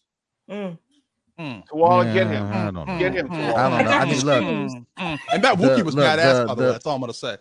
Mm. 0.49 0.77
Twala, 1.67 2.05
get 2.13 2.27
him. 2.27 2.43
I 2.51 2.65
don't 2.65 2.75
know. 2.75 2.85
Get 2.99 3.13
him. 3.15 3.31
I 3.31 3.37
don't 3.69 3.85
know. 3.85 3.91
I 3.91 4.05
mean, 4.05 4.23
look, 4.23 4.83
And 4.97 5.43
that 5.43 5.57
Wookiee 5.57 5.77
The- 5.77 5.83
was 5.85 5.95
look, 5.95 6.05
badass, 6.05 6.41
the- 6.41 6.45
by 6.47 6.53
the, 6.53 6.55
the- 6.55 6.61
way. 6.67 6.71
That's 6.73 6.85
all 6.85 6.95
I'm 6.95 7.01
gonna 7.01 7.13
say. 7.13 7.37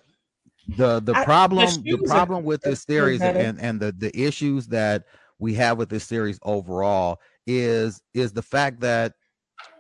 the 0.77 1.01
the 1.01 1.13
I- 1.15 1.21
the 1.21 1.25
problem 1.25 1.67
the 1.67 1.91
shoes 1.91 2.11
are- 2.11 2.15
problem 2.15 2.45
with 2.45 2.63
this 2.63 2.83
series 2.83 3.21
and 3.21 3.61
and 3.61 3.81
the 3.81 3.93
the 3.93 4.11
issues 4.19 4.69
that 4.69 5.05
we 5.39 5.55
have 5.55 5.77
with 5.77 5.89
this 5.91 6.05
series 6.05 6.39
overall 6.43 7.21
is 7.47 8.01
is 8.15 8.33
the 8.33 8.43
fact 8.43 8.81
that 8.81 9.13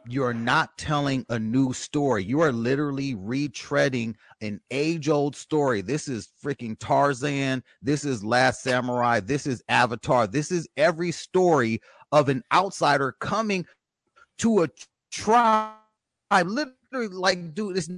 you're 0.06 0.34
not 0.34 0.76
telling 0.78 1.24
a 1.28 1.38
new 1.38 1.72
story. 1.72 2.24
You 2.24 2.40
are 2.40 2.52
literally 2.52 3.14
retreading 3.14 4.14
an 4.40 4.60
age 4.70 5.08
old 5.08 5.36
story. 5.36 5.80
This 5.80 6.08
is 6.08 6.30
freaking 6.42 6.78
tarzan. 6.78 7.62
This 7.82 8.04
is 8.04 8.24
last 8.24 8.62
samurai. 8.62 9.20
This 9.20 9.46
is 9.46 9.62
avatar. 9.68 10.26
This 10.26 10.50
is 10.50 10.68
every 10.76 11.12
story 11.12 11.80
of 12.10 12.28
an 12.28 12.42
outsider 12.52 13.16
coming 13.20 13.64
to 14.38 14.64
a 14.64 14.68
tribe. 15.10 15.76
Literally 16.32 17.08
like 17.08 17.54
dude 17.54 17.76
it's 17.76 17.88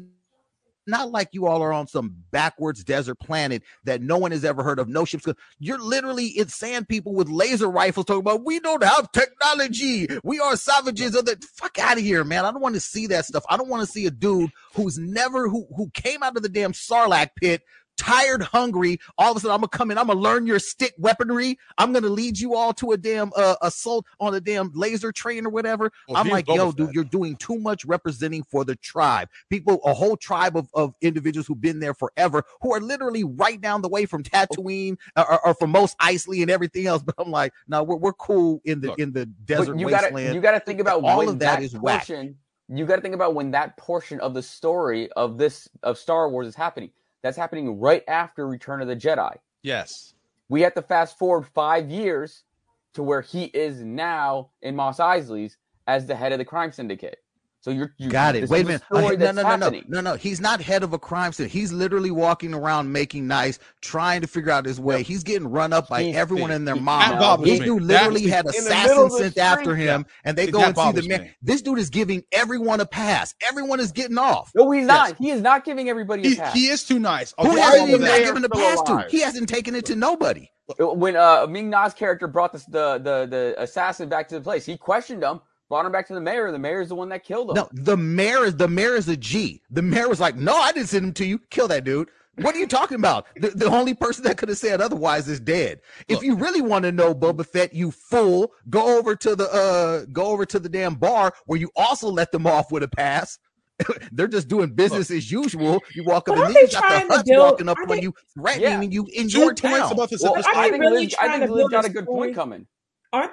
not 0.87 1.11
like 1.11 1.29
you 1.33 1.47
all 1.47 1.62
are 1.62 1.73
on 1.73 1.87
some 1.87 2.14
backwards 2.31 2.85
desert 2.85 3.16
planet 3.16 3.62
that 3.85 4.03
no 4.03 4.18
one 4.18 4.33
has 4.33 4.44
ever 4.44 4.62
heard 4.62 4.79
of. 4.79 4.88
No 4.88 5.05
ships. 5.05 5.27
You're 5.59 5.79
literally 5.79 6.27
in 6.27 6.49
sand 6.49 6.88
people 6.88 7.14
with 7.14 7.29
laser 7.29 7.68
rifles 7.68 8.07
talking 8.07 8.20
about 8.20 8.44
we 8.44 8.61
don't 8.61 8.83
have 8.83 9.11
technology. 9.12 10.09
We 10.23 10.40
are 10.40 10.57
savages 10.57 11.14
of 11.14 11.27
the 11.27 11.42
fuck 11.57 11.79
out 11.79 11.99
of 11.99 12.03
here, 12.05 12.25
man. 12.25 12.44
I 12.44 12.51
don't 12.51 12.61
want 12.61 12.75
to 12.75 12.81
see 12.81 13.07
that 13.09 13.25
stuff. 13.27 13.44
I 13.49 13.57
don't 13.57 13.68
want 13.68 13.87
to 13.87 13.92
see 13.92 14.07
a 14.07 14.11
dude 14.11 14.51
who's 14.75 14.99
never 14.99 15.49
who 15.49 15.66
who 15.77 15.90
came 15.94 16.23
out 16.23 16.37
of 16.37 16.42
the 16.42 16.49
damn 16.49 16.73
Sarlacc 16.73 17.31
pit. 17.40 17.62
Tired, 17.96 18.42
hungry. 18.42 18.98
All 19.18 19.30
of 19.30 19.37
a 19.37 19.40
sudden, 19.40 19.54
I'm 19.54 19.61
gonna 19.61 19.68
come 19.68 19.90
in. 19.90 19.98
I'm 19.98 20.09
gonna 20.09 20.20
learn 20.20 20.46
your 20.46 20.59
stick 20.59 20.94
weaponry. 20.98 21.59
I'm 21.78 21.92
gonna 21.92 22.09
lead 22.09 22.38
you 22.38 22.54
all 22.54 22.72
to 22.74 22.92
a 22.92 22.96
damn 22.96 23.30
uh, 23.37 23.57
assault 23.62 24.07
on 24.20 24.35
a 24.35 24.40
damn 24.40 24.72
laser 24.74 25.12
train 25.12 25.46
or 25.46 25.50
whatever. 25.50 25.92
Well, 26.09 26.16
I'm 26.18 26.28
like, 26.28 26.48
yo, 26.48 26.72
dude, 26.72 26.92
you're 26.92 27.04
doing 27.04 27.37
too 27.37 27.59
much 27.59 27.85
representing 27.85 28.42
for 28.42 28.64
the 28.64 28.76
tribe. 28.76 29.28
People, 29.48 29.80
a 29.85 29.94
whole 29.94 30.16
tribe 30.16 30.57
of, 30.57 30.68
of 30.74 30.94
individuals 31.02 31.46
who've 31.46 31.61
been 31.61 31.78
there 31.78 31.94
forever, 31.94 32.42
who 32.61 32.74
are 32.74 32.80
literally 32.80 33.24
right 33.24 33.61
down 33.61 33.83
the 33.83 33.88
way 33.88 34.07
from 34.07 34.22
Tatooine 34.22 34.96
or, 35.16 35.30
or, 35.30 35.46
or 35.48 35.54
from 35.54 35.70
Mos 35.70 35.94
Eisley 35.96 36.42
and 36.42 36.50
everything 36.50 36.87
else. 36.87 37.02
But 37.14 37.16
I'm 37.18 37.30
like, 37.30 37.52
no, 37.68 37.83
we're, 37.83 37.96
we're 37.96 38.12
cool 38.14 38.62
in 38.64 38.80
the 38.80 38.88
Look, 38.88 38.98
in 38.98 39.12
the 39.12 39.26
desert 39.26 39.78
you 39.78 39.87
wasteland. 39.87 40.14
gotta 40.14 40.35
you 40.35 40.40
gotta 40.40 40.61
think 40.61 40.80
about 40.80 41.04
all 41.04 41.18
when 41.18 41.28
of 41.28 41.38
that 41.40 41.62
is 41.62 41.76
whack. 41.76 42.09
You 42.09 42.87
gotta 42.87 43.02
think 43.02 43.14
about 43.14 43.35
when 43.35 43.50
that 43.50 43.76
portion 43.76 44.20
of 44.20 44.33
the 44.33 44.42
story 44.42 45.11
of 45.12 45.37
this 45.37 45.68
of 45.83 45.98
Star 45.98 46.30
Wars 46.30 46.48
is 46.48 46.54
happening. 46.54 46.90
That's 47.24 47.38
happening 47.38 47.80
right 47.80 48.04
after 48.06 48.46
Return 48.46 48.82
of 48.82 48.87
the 48.87 48.94
Jedi. 48.94 49.38
Yes. 49.62 50.12
We 50.50 50.60
have 50.60 50.74
to 50.74 50.82
fast 50.82 51.18
forward 51.18 51.46
five 51.54 51.88
years 51.90 52.44
to 52.92 53.02
where 53.02 53.22
he 53.22 53.44
is 53.44 53.82
now 53.82 54.50
in 54.60 54.76
Mos 54.76 54.98
Eisley's 54.98 55.56
as 55.87 56.04
the 56.04 56.14
head 56.14 56.32
of 56.32 56.38
the 56.38 56.44
crime 56.44 56.70
syndicate. 56.70 57.23
So 57.64 57.70
you're 57.70 57.94
you 57.96 58.11
Got 58.11 58.37
it. 58.37 58.50
Wait 58.50 58.61
a 58.61 58.64
minute. 58.66 58.83
the 58.90 58.98
story 59.00 59.16
Uh, 59.16 59.33
no, 59.33 59.42
no, 59.42 59.57
no, 59.57 59.70
no, 59.70 59.81
no, 59.88 60.00
no. 60.03 60.14
He's 60.16 60.38
not 60.38 60.61
head 60.61 60.83
of 60.83 60.92
a 60.92 60.98
crime 60.98 61.33
scene. 61.33 61.48
He's 61.48 61.72
literally 61.72 62.11
walking 62.11 62.53
around 62.53 62.92
making 62.92 63.27
nice, 63.27 63.59
trying 63.81 64.20
to 64.20 64.27
figure 64.27 64.53
out 64.53 64.66
his 64.66 64.79
way. 64.79 65.03
He's 65.03 65.22
getting 65.22 65.48
run 65.48 65.72
up 65.72 65.88
by 65.88 66.03
He's- 66.03 66.14
everyone 66.14 66.50
and 66.50 66.68
their 66.68 66.74
That 66.74 66.83
mom. 66.83 67.18
bothers 67.18 67.46
This 67.46 67.61
me. 67.61 67.64
dude 67.64 67.85
That- 67.85 68.03
literally 68.11 68.27
had 68.27 68.44
in 68.44 68.53
the 68.53 68.53
middle 68.53 68.66
assassins 68.66 68.98
of 68.98 69.11
the 69.12 69.18
sent 69.24 69.38
after 69.38 69.62
street. 69.72 69.85
him, 69.85 70.05
and 70.27 70.37
they 70.37 70.44
See, 70.44 70.50
go 70.53 70.61
and 70.61 70.77
see 70.77 70.92
the 70.92 71.09
man. 71.09 71.22
me. 71.22 71.31
This 71.40 71.62
dude 71.62 71.79
is 71.79 71.88
giving 71.88 72.22
everyone 72.33 72.81
a 72.81 72.87
pass. 72.87 73.33
Everyone 73.48 73.81
is 73.81 73.92
getting 73.92 74.18
off. 74.18 74.50
No, 74.55 74.70
he's 74.70 74.83
Yes. 74.87 74.88
not. 74.88 75.16
He 75.16 75.31
is 75.31 75.40
not 75.40 75.64
giving 75.64 75.88
everybody 75.88 76.22
a 76.27 76.29
He, 76.29 76.37
pass. 76.37 76.53
he 76.53 76.66
is 76.66 76.85
too 76.85 76.98
nice. 76.98 77.33
Who 77.40 77.48
has 77.57 77.57
he 77.87 77.92
not 77.92 78.00
that. 78.03 78.24
given 78.24 78.44
a 78.44 78.48
still 78.55 78.61
pass 78.61 78.83
to? 78.83 79.07
He 79.09 79.20
hasn't 79.22 79.48
taken 79.48 79.74
it 79.74 79.87
to 79.87 79.96
nobody. 79.96 80.50
when 80.79 81.16
uh, 81.16 81.46
Ming 81.48 81.70
Na's 81.70 81.94
character 81.94 82.27
brought 82.27 82.53
this, 82.53 82.66
the 82.66 82.98
the 82.98 83.27
the 83.27 83.55
assassin 83.59 84.11
back 84.11 84.29
to 84.29 84.35
the 84.35 84.40
place, 84.42 84.66
he 84.66 84.77
questioned 84.77 85.22
him, 85.22 85.40
brought 85.74 85.87
him 85.87 85.92
back 85.92 86.06
to 86.06 86.14
the 86.14 86.20
mayor. 86.20 86.52
The 86.52 86.58
mayor 86.58 86.80
is 86.82 86.88
the 86.90 86.94
one 86.94 87.08
that 87.08 87.24
killed 87.24 87.50
him. 87.50 87.56
No, 87.56 87.68
the 87.72 87.96
mayor 87.96 88.44
is 88.44 88.54
the 88.56 88.68
mayor 88.68 88.94
is 88.94 89.08
a 89.08 89.16
G. 89.16 89.60
The 89.70 89.82
mayor 89.82 90.08
was 90.08 90.20
like, 90.20 90.37
"No, 90.37 90.56
I 90.56 90.70
didn't 90.70 90.88
send 90.88 91.04
him 91.06 91.12
to 91.14 91.24
you. 91.26 91.40
Kill 91.50 91.66
that 91.68 91.82
dude." 91.82 92.08
What 92.38 92.54
are 92.54 92.58
you 92.58 92.66
talking 92.68 92.96
about? 92.98 93.26
The, 93.37 93.50
the 93.50 93.66
only 93.66 93.94
person 93.94 94.22
that 94.24 94.37
could 94.38 94.48
have 94.48 94.58
said 94.58 94.80
otherwise 94.80 95.28
is 95.28 95.38
dead. 95.40 95.80
If 96.08 96.22
you 96.22 96.34
really 96.37 96.60
want 96.62 96.84
to 96.84 96.92
know 96.92 97.12
Boba 97.14 97.44
Fett, 97.46 97.72
you 97.74 97.90
fool, 97.92 98.52
go 98.70 98.98
over 98.98 99.14
to 99.16 99.34
the 99.37 99.48
uh 99.52 100.04
go 100.12 100.26
over 100.26 100.46
to 100.46 100.58
the 100.60 100.68
damn 100.68 100.94
bar 100.94 101.32
where 101.46 101.58
you 101.58 101.70
also 101.76 102.08
let 102.08 102.30
them 102.32 102.46
off 102.46 102.70
with 102.70 102.82
a 102.84 102.88
pass. 102.88 103.38
They're 104.12 104.28
just 104.28 104.46
doing 104.46 104.70
business 104.74 105.10
as 105.10 105.30
usual. 105.32 105.80
You 105.94 106.04
walk 106.04 106.28
up 106.28 106.37
But 106.37 106.38
and 106.38 106.42
aren't 106.44 106.54
these 106.54 106.68
they 106.70 106.80
got 106.80 106.88
trying 106.88 107.08
the 107.08 107.14
to 107.14 107.20
Hutts 107.20 107.24
build- 107.26 107.50
walking 107.50 107.68
up 107.68 107.76
aren't 107.78 107.90
on 107.90 107.96
they- 107.96 108.02
you, 108.04 108.14
threatening 108.38 108.92
Yeah. 108.92 108.94
you 108.96 109.06
in 109.12 109.28
Two 109.28 109.38
your 109.40 109.54
town. 109.54 109.90
about 109.92 110.08
this 110.10 110.22
Well, 110.22 110.34
episode. 110.37 110.50
I 110.56 110.70
think 110.70 110.80
really 110.80 111.04
Liz, 111.06 111.16
I 111.20 111.28
think 111.38 111.46
to 111.50 111.52
Liz 111.54 111.68
got 111.68 111.84
a 111.84 111.88
a 111.88 111.90
good 111.90 112.04
story? 112.04 112.18
point 112.28 112.34
coming. 112.37 112.66
Aren't 113.12 113.32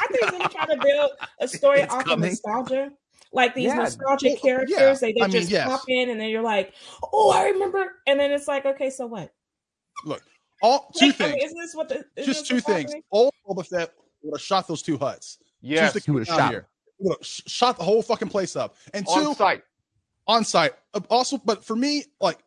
aren't 0.00 0.12
they 0.12 0.36
really 0.38 0.48
trying 0.48 0.68
to 0.68 0.76
build 0.84 1.10
a 1.40 1.48
story 1.48 1.80
It's 1.80 1.92
off 1.94 2.04
coming. 2.04 2.24
of 2.24 2.30
nostalgia? 2.30 2.92
Like 3.32 3.54
these 3.54 3.66
Yeah. 3.66 3.76
nostalgic 3.76 4.32
Well, 4.42 4.42
characters, 4.42 4.76
yeah. 4.78 4.94
they, 4.94 5.12
they 5.12 5.20
I 5.20 5.24
mean, 5.24 5.30
just 5.32 5.50
yes. 5.50 5.68
pop 5.68 5.82
in 5.88 6.10
and 6.10 6.18
then 6.20 6.30
you're 6.30 6.42
like, 6.42 6.72
oh, 7.12 7.30
I 7.30 7.44
remember. 7.50 7.84
And 8.06 8.18
then 8.18 8.32
it's 8.32 8.48
like, 8.48 8.66
okay, 8.66 8.90
so 8.90 9.06
what? 9.06 9.32
Look, 10.04 10.22
all 10.62 10.90
two 10.98 11.06
Like, 11.06 11.14
I 11.14 11.18
things. 11.18 11.34
mean, 11.34 11.44
isn't 11.46 11.58
this 11.60 11.74
what 11.74 11.88
the 11.88 11.94
isn't 12.16 12.32
just 12.32 12.40
this 12.40 12.48
two 12.48 12.60
things. 12.60 12.90
happening? 12.90 13.02
Old 13.12 13.32
Boba 13.48 13.66
Fett 13.66 13.92
would 14.22 14.36
have 14.38 14.44
shot 14.44 14.66
those 14.66 14.82
two 14.82 14.98
Hutts. 14.98 15.38
Yes. 15.60 15.92
Choose 15.92 16.02
to 16.02 16.06
He 16.06 16.10
would've 16.12 16.26
shot 16.28 16.50
here. 16.50 16.66
He 16.98 17.04
would 17.06 17.18
have 17.18 17.26
sh- 17.26 17.42
shot 17.46 17.76
the 17.78 17.84
whole 17.84 18.02
fucking 18.02 18.28
place 18.28 18.56
up. 18.56 18.74
And 18.94 19.06
two, 19.06 19.12
on 19.12 19.34
sight. 19.36 19.62
on 20.26 20.44
sight. 20.44 20.72
Also, 21.08 21.38
but 21.38 21.64
for 21.64 21.76
me, 21.76 22.04
like 22.20 22.38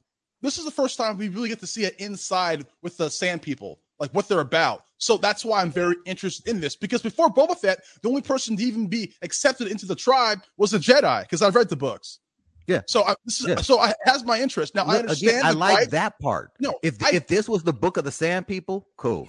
this 0.42 0.58
is 0.58 0.66
the 0.66 0.72
first 0.72 0.98
time 0.98 1.18
we 1.18 1.30
really 1.30 1.48
get 1.48 1.62
to 1.62 1.68
see 1.68 1.86
it 1.86 1.96
inside 2.00 2.66
with 2.82 2.98
the 2.98 3.10
sand 3.10 3.42
people. 3.42 3.80
Like 4.00 4.12
what 4.12 4.28
they're 4.28 4.40
about. 4.40 4.86
So 4.98 5.18
that's 5.18 5.44
why 5.44 5.62
I'm 5.62 5.72
very 5.72 5.96
interested 6.06 6.48
in 6.50 6.62
this 6.62 6.76
because 6.76 7.02
before 7.02 7.30
Boba 7.30 7.58
Fett, 7.58 7.80
the 8.02 8.10
only 8.10 8.22
person 8.22 8.56
to 8.56 8.64
even 8.64 8.88
be 8.88 9.14
accepted 9.22 9.68
into 9.68 9.86
the 9.86 9.96
tribe 9.96 10.42
was 10.58 10.74
a 10.74 10.80
Jedi 10.80 11.22
because 11.24 11.42
I've 11.42 11.56
read 11.56 11.70
the 11.70 11.76
books. 11.76 12.20
Yeah. 12.68 12.82
So 12.88 13.04
I, 13.04 13.16
this 13.26 13.42
is, 13.42 13.48
Yeah. 13.48 13.56
so 13.58 13.80
I 13.80 13.94
has 14.06 14.24
my 14.24 14.40
interest. 14.40 14.76
Now 14.76 14.86
I 14.86 15.00
understand. 15.00 15.40
again, 15.40 15.46
I 15.46 15.52
like 15.52 15.90
that 15.90 16.18
part. 16.20 16.52
No, 16.60 16.74
if 16.82 17.04
I- 17.04 17.12
if 17.12 17.28
this 17.28 17.50
was 17.50 17.64
the 17.64 17.74
book 17.74 17.98
of 17.98 18.06
the 18.06 18.12
Sand 18.12 18.48
People, 18.48 18.88
cool. 18.98 19.28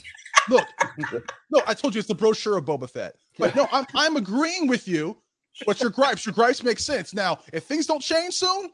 Look, 0.49 0.67
no, 1.51 1.63
I 1.67 1.75
told 1.75 1.95
you 1.95 1.99
it's 1.99 2.09
the 2.09 2.15
brochure 2.15 2.59
of 2.59 2.65
Boba 2.67 2.89
Fett. 2.89 3.17
But 3.39 3.57
no, 3.57 3.67
I'm 3.73 3.87
I'm 3.95 4.17
agreeing 4.17 4.69
with 4.69 4.87
you. 4.87 5.17
But 5.67 5.81
your 5.81 5.91
gripes, 5.91 6.27
your 6.27 6.35
gripes 6.35 6.63
make 6.63 6.81
sense. 6.81 7.15
Now, 7.15 7.39
if 7.53 7.65
things 7.65 7.87
don't 7.87 8.03
change 8.03 8.35
soon, 8.35 8.71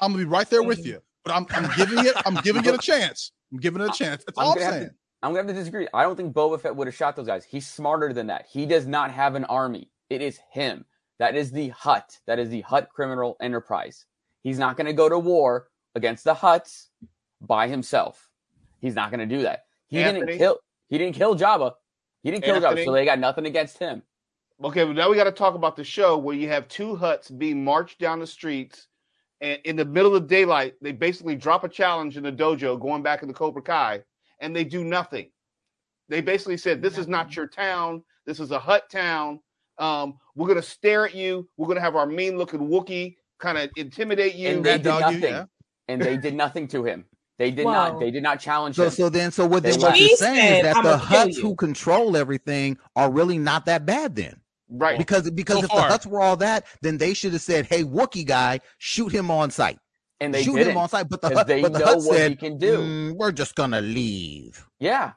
I'm 0.00 0.12
gonna 0.12 0.24
be 0.24 0.28
right 0.28 0.48
there 0.48 0.62
with 0.62 0.78
mm-hmm. 0.80 0.88
you. 0.88 1.02
But 1.24 1.34
I'm 1.34 1.46
I'm 1.50 1.70
giving 1.76 2.04
it 2.04 2.14
I'm 2.26 2.34
giving 2.36 2.64
it 2.64 2.74
a 2.74 2.78
chance. 2.78 3.32
I'm 3.52 3.58
giving 3.58 3.80
it 3.82 3.88
a 3.88 3.92
chance. 3.92 4.24
That's 4.24 4.38
I'm 4.38 4.46
all 4.46 4.52
I'm 4.52 4.58
saying. 4.58 4.88
to, 4.88 4.94
I'm 5.22 5.30
gonna 5.30 5.46
have 5.46 5.54
to 5.54 5.54
disagree. 5.54 5.88
I 5.94 6.02
don't 6.02 6.16
think 6.16 6.34
Boba 6.34 6.60
Fett 6.60 6.74
would 6.74 6.86
have 6.86 6.94
shot 6.94 7.16
those 7.16 7.26
guys. 7.26 7.44
He's 7.44 7.66
smarter 7.66 8.12
than 8.12 8.26
that. 8.28 8.46
He 8.50 8.66
does 8.66 8.86
not 8.86 9.10
have 9.10 9.34
an 9.34 9.44
army. 9.44 9.90
It 10.10 10.20
is 10.20 10.40
him. 10.50 10.84
That 11.18 11.36
is 11.36 11.52
the 11.52 11.68
Hutt. 11.68 12.18
That 12.26 12.38
is 12.38 12.48
the 12.48 12.62
Hutt 12.62 12.88
criminal 12.90 13.36
enterprise. 13.40 14.06
He's 14.42 14.58
not 14.58 14.76
gonna 14.76 14.92
go 14.92 15.08
to 15.08 15.18
war 15.18 15.68
against 15.94 16.24
the 16.24 16.34
Hutts 16.34 16.88
by 17.40 17.68
himself. 17.68 18.28
He's 18.80 18.94
not 18.94 19.10
gonna 19.10 19.26
do 19.26 19.42
that. 19.42 19.64
He 19.86 20.02
Anthony? 20.02 20.26
didn't 20.26 20.38
kill. 20.38 20.58
He 20.88 20.98
didn't 20.98 21.14
kill 21.14 21.36
Jabba. 21.36 21.74
He 22.22 22.30
didn't 22.30 22.44
kill 22.44 22.60
Jabba, 22.60 22.84
so 22.84 22.92
they 22.92 23.04
got 23.04 23.18
nothing 23.18 23.46
against 23.46 23.78
him. 23.78 24.02
Okay, 24.62 24.84
but 24.84 24.94
now 24.94 25.10
we 25.10 25.16
got 25.16 25.24
to 25.24 25.32
talk 25.32 25.54
about 25.54 25.74
the 25.74 25.82
show 25.82 26.16
where 26.16 26.36
you 26.36 26.48
have 26.48 26.68
two 26.68 26.94
Hutts 26.96 27.36
being 27.36 27.64
marched 27.64 27.98
down 27.98 28.20
the 28.20 28.26
streets, 28.26 28.86
and 29.40 29.58
in 29.64 29.74
the 29.74 29.84
middle 29.84 30.14
of 30.14 30.28
daylight, 30.28 30.74
they 30.80 30.92
basically 30.92 31.34
drop 31.34 31.64
a 31.64 31.68
challenge 31.68 32.16
in 32.16 32.22
the 32.22 32.30
dojo, 32.30 32.78
going 32.78 33.02
back 33.02 33.22
into 33.22 33.34
Cobra 33.34 33.60
Kai, 33.60 34.02
and 34.42 34.54
they 34.54 34.64
do 34.64 34.84
nothing. 34.84 35.30
They 36.10 36.20
basically 36.20 36.58
said, 36.58 36.82
"This 36.82 36.98
is 36.98 37.08
not 37.08 37.34
your 37.34 37.46
town. 37.46 38.02
This 38.26 38.38
is 38.40 38.50
a 38.50 38.58
Hutt 38.58 38.90
town. 38.90 39.40
Um, 39.78 40.18
we're 40.36 40.48
gonna 40.48 40.60
stare 40.60 41.06
at 41.06 41.14
you. 41.14 41.48
We're 41.56 41.68
gonna 41.68 41.80
have 41.80 41.96
our 41.96 42.06
mean-looking 42.06 42.60
Wookiee 42.68 43.16
kind 43.38 43.56
of 43.56 43.70
intimidate 43.76 44.34
you." 44.34 44.48
And 44.50 44.64
they 44.64 44.76
did 44.76 44.84
nothing. 44.84 45.48
And 45.88 46.02
they 46.02 46.16
did 46.18 46.34
nothing 46.34 46.68
to 46.68 46.84
him. 46.84 47.06
They 47.38 47.50
did 47.50 47.64
not. 47.64 47.98
They 47.98 48.10
did 48.10 48.22
not 48.22 48.38
challenge 48.40 48.76
So 48.76 48.84
him. 48.84 48.90
so 48.90 49.08
then 49.08 49.32
so 49.32 49.46
what 49.46 49.62
They 49.62 49.70
then 49.70 49.80
what 49.80 49.88
left. 49.90 50.00
you're 50.00 50.16
saying 50.16 50.36
said, 50.36 50.56
is 50.58 50.62
that 50.64 50.76
"I'ma 50.76 50.92
the 50.96 51.02
Hutts 51.02 51.40
who 51.40 51.54
control 51.56 52.16
everything 52.16 52.76
are 52.94 53.10
really 53.10 53.38
not 53.38 53.64
that 53.66 53.86
bad 53.86 54.14
then. 54.14 54.40
Right. 54.68 54.96
Because 54.98 55.30
because 55.30 55.58
So 55.58 55.64
if 55.64 55.70
far. 55.70 55.88
the 55.88 55.94
Hutts 55.94 56.06
were 56.06 56.20
all 56.20 56.36
that, 56.36 56.66
then 56.82 56.98
they 56.98 57.14
should 57.14 57.32
have 57.32 57.42
said, 57.42 57.66
"Hey, 57.66 57.82
Wookie 57.84 58.26
guy, 58.26 58.60
shoot 58.78 59.10
him 59.12 59.30
on 59.30 59.50
sight." 59.50 59.78
And 60.22 60.32
they 60.34 60.42
shoot 60.42 60.54
didn't, 60.56 60.72
him 60.72 60.76
on 60.78 60.88
sight. 60.88 61.08
But 61.08 61.20
the 61.20 61.28
'cause 61.28 61.38
Hutt, 61.38 61.46
they 61.46 61.62
but 61.62 61.72
the 61.72 61.78
know 61.80 61.84
Hutt 61.86 61.96
what 61.98 62.16
said, 62.16 62.30
he 62.30 62.36
can 62.36 62.58
do. 62.58 62.78
"Mm, 62.78 63.16
"We're 63.16 63.32
just 63.32 63.54
gonna 63.54 63.80
leave." 63.80 64.64
Yeah, 64.80 65.12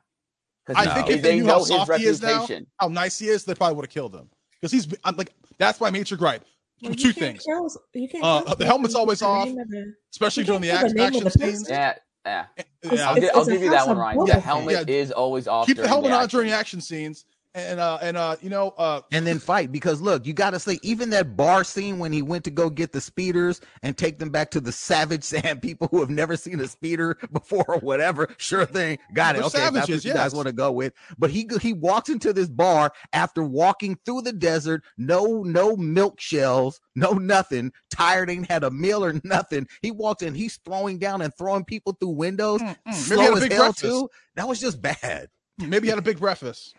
I 0.75 0.93
think 0.93 1.09
if 1.09 1.21
they, 1.21 1.29
they 1.29 1.35
knew 1.37 1.43
know 1.43 1.53
how 1.53 1.59
his 1.59 1.67
soft 1.67 1.93
he 1.95 2.05
is 2.05 2.21
now, 2.21 2.27
reputation. 2.41 2.67
how 2.79 2.87
nice 2.87 3.19
he 3.19 3.27
is, 3.27 3.45
they 3.45 3.53
probably 3.55 3.75
would 3.75 3.85
have 3.85 3.91
killed 3.93 4.15
him. 4.15 4.29
Because 4.59 4.71
he's 4.71 4.87
I'm 5.03 5.15
like 5.15 5.31
that's 5.57 5.79
my 5.79 5.89
major 5.91 6.17
gripe. 6.17 6.43
Well, 6.81 6.91
you 6.91 6.97
Two 6.97 7.03
can't 7.13 7.41
things. 7.41 7.43
kill- 7.45 7.69
you 7.93 8.09
can't 8.09 8.23
Uh, 8.23 8.53
the 8.55 8.65
helmet's 8.65 8.95
always 8.95 9.21
off, 9.21 9.47
of 9.47 9.55
the- 9.55 9.93
especially 10.11 10.43
during 10.43 10.61
the 10.61 10.69
can't 10.69 10.83
action, 10.83 10.97
the 10.97 11.03
action 11.03 11.23
the 11.23 11.29
scenes. 11.31 11.59
person. 11.61 11.73
Yeah, 11.73 11.93
yeah. 12.25 12.45
Yeah. 12.91 13.09
I'll, 13.09 13.15
gi- 13.15 13.29
I'll 13.29 13.45
give 13.45 13.61
you 13.63 13.69
that 13.71 13.87
one, 13.87 13.97
Ryan. 13.97 14.17
Boba 14.17 14.25
The 14.27 14.33
Fett. 14.33 14.43
helmet 14.43 14.89
is 14.89 15.11
always 15.11 15.47
off. 15.47 15.67
Keep 15.67 15.77
the 15.77 15.83
during 15.83 15.89
helmet 15.89 16.11
on 16.11 16.23
action. 16.23 16.37
during 16.37 16.51
action 16.51 16.81
scenes, 16.81 17.25
and 17.55 17.79
uh 17.79 17.97
and 18.01 18.17
uh 18.17 18.35
you 18.41 18.49
know 18.49 18.73
uh 18.77 19.01
and 19.11 19.25
then 19.25 19.39
fight 19.39 19.71
because 19.71 20.01
look, 20.01 20.25
you 20.25 20.33
got 20.33 20.51
to 20.51 20.59
say 20.59 20.77
even 20.83 21.09
that 21.11 21.35
bar 21.35 21.63
scene 21.63 21.97
when 21.97 22.11
he 22.11 22.21
went 22.21 22.43
to 22.43 22.51
go 22.51 22.69
get 22.69 22.91
the 22.91 23.01
speeders 23.01 23.61
and 23.81 23.97
take 23.97 24.19
them 24.19 24.29
back 24.29 24.51
to 24.51 24.59
the 24.59 24.71
savage 24.71 25.23
sand 25.23 25.61
people 25.61 25.87
who 25.89 25.99
have 26.01 26.09
never 26.09 26.35
seen 26.37 26.59
a 26.59 26.67
speeder 26.67 27.17
before 27.31 27.65
or 27.67 27.79
whatever. 27.79 28.27
Sure 28.37 28.65
thing, 28.65 28.99
got 29.13 29.35
it. 29.35 29.39
Okay, 29.43 29.65
if 29.65 29.73
that's 29.73 29.89
what 29.89 30.03
you 30.05 30.13
guys 30.13 30.35
want 30.35 30.47
to 30.47 30.53
go 30.53 30.71
with. 30.71 30.93
But 31.17 31.31
he 31.31 31.49
he 31.61 31.73
walks 31.73 32.09
into 32.09 32.33
this 32.33 32.49
bar 32.49 32.91
after 33.13 33.43
walking 33.43 33.97
through 34.05 34.21
the 34.23 34.33
desert, 34.33 34.83
no 34.97 35.41
no 35.43 35.75
milk 35.77 36.19
shells, 36.19 36.81
no 36.95 37.13
nothing. 37.13 37.71
Tired, 37.89 38.29
ain't 38.29 38.49
had 38.51 38.63
a 38.65 38.71
meal 38.71 39.03
or 39.05 39.19
nothing. 39.23 39.67
He 39.81 39.91
walks 39.91 40.21
in, 40.21 40.33
he's 40.35 40.57
throwing 40.65 40.99
down 40.99 41.21
and 41.21 41.33
throwing 41.37 41.63
people 41.63 41.93
through 41.93 42.09
windows. 42.09 42.61
Mm, 42.61 42.75
Maybe 42.85 42.93
Slow 42.93 43.17
he 43.17 43.23
had 43.23 43.33
a 43.33 43.35
as 43.37 43.51
hell 43.51 43.63
breakfast. 43.63 43.79
too. 43.81 44.09
That 44.35 44.47
was 44.47 44.59
just 44.59 44.81
bad. 44.81 45.29
Maybe 45.57 45.87
he 45.87 45.89
had 45.89 45.99
a 45.99 46.03
big 46.03 46.19
breakfast. 46.19 46.75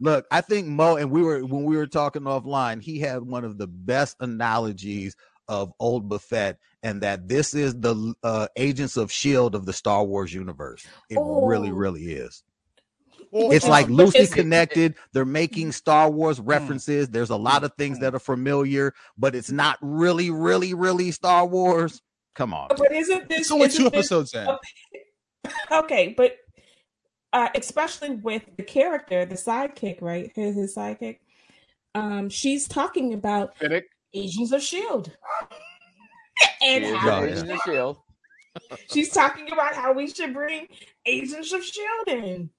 Look, 0.00 0.26
I 0.30 0.40
think 0.40 0.66
Mo 0.66 0.96
and 0.96 1.10
we 1.10 1.22
were 1.22 1.44
when 1.44 1.64
we 1.64 1.76
were 1.76 1.86
talking 1.86 2.22
offline, 2.22 2.82
he 2.82 2.98
had 2.98 3.22
one 3.22 3.44
of 3.44 3.58
the 3.58 3.66
best 3.68 4.16
analogies 4.20 5.14
of 5.48 5.72
old 5.78 6.08
Buffett, 6.08 6.58
and 6.82 7.00
that 7.02 7.28
this 7.28 7.54
is 7.54 7.74
the 7.78 8.14
uh, 8.22 8.48
agents 8.56 8.96
of 8.96 9.12
Shield 9.12 9.54
of 9.54 9.66
the 9.66 9.72
Star 9.72 10.04
Wars 10.04 10.32
universe. 10.32 10.84
It 11.10 11.16
really, 11.18 11.70
Oh. 11.70 11.74
really 11.74 12.12
is. 12.12 12.42
Well, 13.30 13.50
It's 13.52 13.64
uh, 13.66 13.70
like 13.70 13.88
loosely 13.88 14.26
connected. 14.26 14.94
They're 15.12 15.24
making 15.24 15.72
Star 15.72 16.10
Wars 16.10 16.38
references. 16.40 17.08
There's 17.08 17.30
a 17.30 17.36
lot 17.36 17.64
of 17.64 17.72
things 17.78 17.98
that 18.00 18.14
are 18.14 18.18
familiar, 18.20 18.94
but 19.16 19.34
it's 19.34 19.50
not 19.50 19.78
really, 19.80 20.30
really, 20.30 20.74
really 20.74 21.10
Star 21.12 21.46
Wars. 21.46 22.02
Come 22.34 22.52
on. 22.54 22.68
But 22.68 22.92
isn't 22.92 23.28
this 23.28 23.40
It's 23.42 23.50
only 23.50 23.66
isn't 23.66 23.78
two 23.84 23.90
this 23.90 23.98
episodes 24.12 24.34
in. 24.34 24.48
okay? 25.70 26.14
But 26.16 26.36
uh, 27.32 27.48
especially 27.54 28.10
with 28.16 28.42
the 28.56 28.62
character, 28.62 29.24
the 29.24 29.34
sidekick, 29.34 30.00
right? 30.02 30.30
His, 30.34 30.56
his 30.56 30.74
sidekick. 30.76 31.18
Um, 31.94 32.28
she's 32.28 32.66
talking 32.68 33.14
about 33.14 33.56
Fennec. 33.58 33.84
Agents 34.14 34.52
of 34.52 34.62
Shield, 34.62 35.10
and 36.62 36.84
She 36.84 36.90
is 36.90 36.96
how 36.98 37.24
Agents 37.24 37.50
of 37.50 37.58
Shield. 37.64 37.96
she's 38.92 39.10
talking 39.10 39.50
about 39.52 39.74
how 39.74 39.92
we 39.92 40.06
should 40.08 40.32
bring 40.34 40.66
Agents 41.06 41.52
of 41.52 41.64
Shield 41.64 42.08
in. 42.08 42.50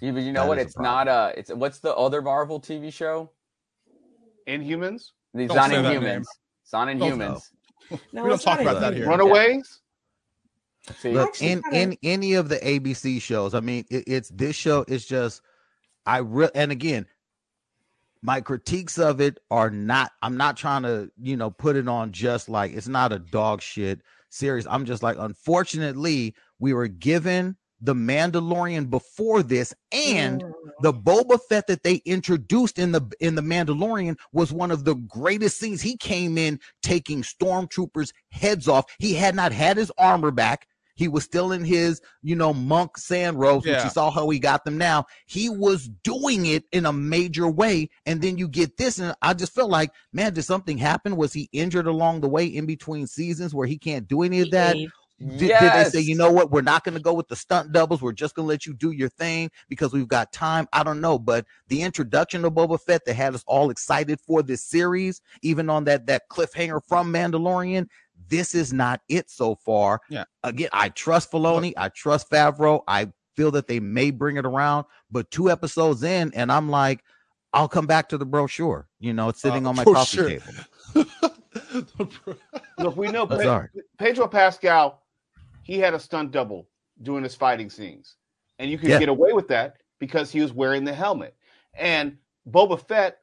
Yeah, 0.00 0.12
but 0.12 0.22
you 0.22 0.32
know 0.32 0.42
That 0.42 0.48
what? 0.48 0.58
is 0.58 0.64
a 0.64 0.66
It's 0.66 0.78
not 0.78 1.08
uh 1.08 1.32
It's 1.36 1.50
what's 1.52 1.78
the 1.80 1.94
other 1.94 2.20
Marvel 2.22 2.60
TV 2.60 2.92
show? 2.92 3.30
Inhumans, 4.46 5.10
It's 5.34 5.48
Don't 5.52 5.58
on 5.58 5.70
say 5.70 5.82
that 5.82 5.92
name. 5.92 6.02
Inhumans. 6.02 6.24
It's 6.62 6.74
on 6.74 6.86
Don't 6.98 7.18
Inhumans. 7.18 7.40
No, 8.12 8.22
we 8.24 8.28
don't 8.30 8.40
talk 8.40 8.60
about 8.60 8.80
that 8.80 8.94
here. 8.94 9.08
Runaways. 9.08 9.80
See, 11.00 11.12
Look, 11.12 11.40
in 11.42 11.62
kinda- 11.62 11.76
in 11.78 11.96
any 12.02 12.34
of 12.34 12.48
the 12.48 12.56
ABC 12.58 13.20
shows, 13.20 13.54
I 13.54 13.60
mean, 13.60 13.84
it, 13.90 14.04
it's 14.06 14.28
this 14.30 14.54
show. 14.56 14.84
It's 14.88 15.04
just 15.04 15.42
I 16.04 16.18
re- 16.18 16.50
and 16.54 16.70
again, 16.70 17.06
my 18.22 18.40
critiques 18.40 18.98
of 18.98 19.20
it 19.20 19.38
are 19.50 19.70
not. 19.70 20.12
I'm 20.22 20.36
not 20.36 20.56
trying 20.56 20.82
to 20.84 21.10
you 21.20 21.36
know 21.36 21.50
put 21.50 21.76
it 21.76 21.88
on 21.88 22.12
just 22.12 22.48
like 22.48 22.72
it's 22.72 22.88
not 22.88 23.12
a 23.12 23.18
dog 23.18 23.62
shit 23.62 24.00
series. 24.30 24.66
I'm 24.66 24.84
just 24.84 25.02
like, 25.02 25.16
unfortunately, 25.18 26.34
we 26.58 26.72
were 26.72 26.88
given 26.88 27.56
the 27.80 27.94
Mandalorian 27.94 28.88
before 28.88 29.42
this, 29.42 29.74
and 29.92 30.42
Mm. 30.42 30.52
the 30.80 30.92
Boba 30.94 31.38
Fett 31.48 31.66
that 31.66 31.82
they 31.82 31.96
introduced 32.06 32.78
in 32.78 32.92
the 32.92 33.02
in 33.20 33.34
the 33.34 33.42
Mandalorian 33.42 34.16
was 34.32 34.52
one 34.52 34.70
of 34.70 34.84
the 34.84 34.94
greatest 34.94 35.58
scenes. 35.58 35.82
He 35.82 35.96
came 35.96 36.38
in 36.38 36.58
taking 36.82 37.22
stormtroopers' 37.22 38.12
heads 38.30 38.66
off. 38.66 38.86
He 38.98 39.14
had 39.14 39.34
not 39.34 39.52
had 39.52 39.76
his 39.76 39.92
armor 39.98 40.30
back. 40.30 40.66
He 40.96 41.06
was 41.08 41.22
still 41.24 41.52
in 41.52 41.64
his, 41.64 42.00
you 42.22 42.34
know, 42.34 42.52
monk 42.52 42.98
sand 42.98 43.38
robes, 43.38 43.64
which 43.64 43.74
Yeah. 43.74 43.84
you 43.84 43.90
saw 43.90 44.10
how 44.10 44.28
he 44.30 44.38
got 44.40 44.64
them 44.64 44.76
now. 44.78 45.04
He 45.26 45.48
was 45.48 45.88
doing 46.02 46.46
it 46.46 46.64
in 46.72 46.84
a 46.86 46.92
major 46.92 47.48
way. 47.48 47.90
And 48.04 48.20
then 48.20 48.36
you 48.38 48.48
get 48.48 48.76
this, 48.78 48.98
and 48.98 49.14
I 49.22 49.34
just 49.34 49.54
felt 49.54 49.70
like, 49.70 49.92
man, 50.12 50.34
did 50.34 50.42
something 50.42 50.78
happen? 50.78 51.16
Was 51.16 51.32
he 51.32 51.48
injured 51.52 51.86
along 51.86 52.22
the 52.22 52.28
way 52.28 52.46
in 52.46 52.66
between 52.66 53.06
seasons 53.06 53.54
where 53.54 53.66
he 53.68 53.78
can't 53.78 54.08
do 54.08 54.22
any 54.22 54.40
of 54.40 54.50
that? 54.50 54.76
He- 54.76 54.90
Did, 55.18 55.38
did 55.38 55.72
they 55.72 55.84
say, 55.84 56.00
you 56.00 56.14
know 56.14 56.30
what, 56.30 56.50
we're 56.50 56.60
not 56.60 56.84
going 56.84 56.94
to 56.94 57.00
go 57.00 57.14
with 57.14 57.28
the 57.28 57.36
stunt 57.36 57.72
doubles. 57.72 58.02
We're 58.02 58.12
just 58.12 58.34
going 58.34 58.44
to 58.44 58.48
let 58.50 58.66
you 58.66 58.74
do 58.74 58.90
your 58.90 59.08
thing 59.08 59.50
because 59.66 59.94
we've 59.94 60.06
got 60.06 60.30
time. 60.30 60.68
I 60.74 60.82
don't 60.82 61.00
know, 61.00 61.18
but 61.18 61.46
the 61.68 61.80
introduction 61.80 62.44
of 62.44 62.52
Boba 62.52 62.78
Fett 62.78 63.06
that 63.06 63.14
had 63.14 63.34
us 63.34 63.42
all 63.46 63.70
excited 63.70 64.20
for 64.20 64.42
this 64.42 64.62
series, 64.62 65.22
even 65.40 65.70
on 65.70 65.84
that 65.84 66.06
that 66.08 66.28
cliffhanger 66.28 66.82
from 66.86 67.10
Mandalorian, 67.14 67.86
this 68.28 68.54
is 68.54 68.72
not 68.72 69.00
it 69.08 69.30
so 69.30 69.54
far. 69.56 70.00
Yeah. 70.10 70.24
Again, 70.42 70.68
I 70.72 70.88
trust 70.90 71.30
Filoni. 71.30 71.72
I 71.76 71.88
trust 71.90 72.30
Favreau. 72.30 72.82
I 72.88 73.10
feel 73.36 73.50
that 73.52 73.66
they 73.68 73.80
may 73.80 74.10
bring 74.10 74.36
it 74.36 74.46
around, 74.46 74.86
but 75.10 75.30
two 75.30 75.50
episodes 75.50 76.02
in, 76.02 76.32
and 76.34 76.50
I'm 76.50 76.68
like, 76.70 77.04
I'll 77.52 77.68
come 77.68 77.86
back 77.86 78.08
to 78.10 78.18
the 78.18 78.26
brochure. 78.26 78.88
You 78.98 79.12
know, 79.12 79.28
it's 79.28 79.40
sitting 79.40 79.66
Uh, 79.66 79.70
on 79.70 79.76
my 79.76 79.84
brochure. 79.84 80.38
coffee 80.40 80.40
table. 80.94 81.10
Look, 82.78 82.96
we 82.96 83.08
know 83.08 83.26
Pe- 83.26 83.66
Pedro 83.98 84.28
Pascal. 84.28 85.02
He 85.62 85.78
had 85.78 85.94
a 85.94 85.98
stunt 85.98 86.30
double 86.30 86.68
doing 87.02 87.22
his 87.22 87.34
fighting 87.34 87.70
scenes, 87.70 88.16
and 88.58 88.70
you 88.70 88.78
could 88.78 88.90
Yeah. 88.90 88.98
get 88.98 89.08
away 89.08 89.32
with 89.32 89.48
that 89.48 89.78
because 89.98 90.30
he 90.30 90.40
was 90.40 90.52
wearing 90.52 90.84
the 90.84 90.92
helmet. 90.94 91.34
And 91.74 92.16
Boba 92.48 92.80
Fett, 92.86 93.18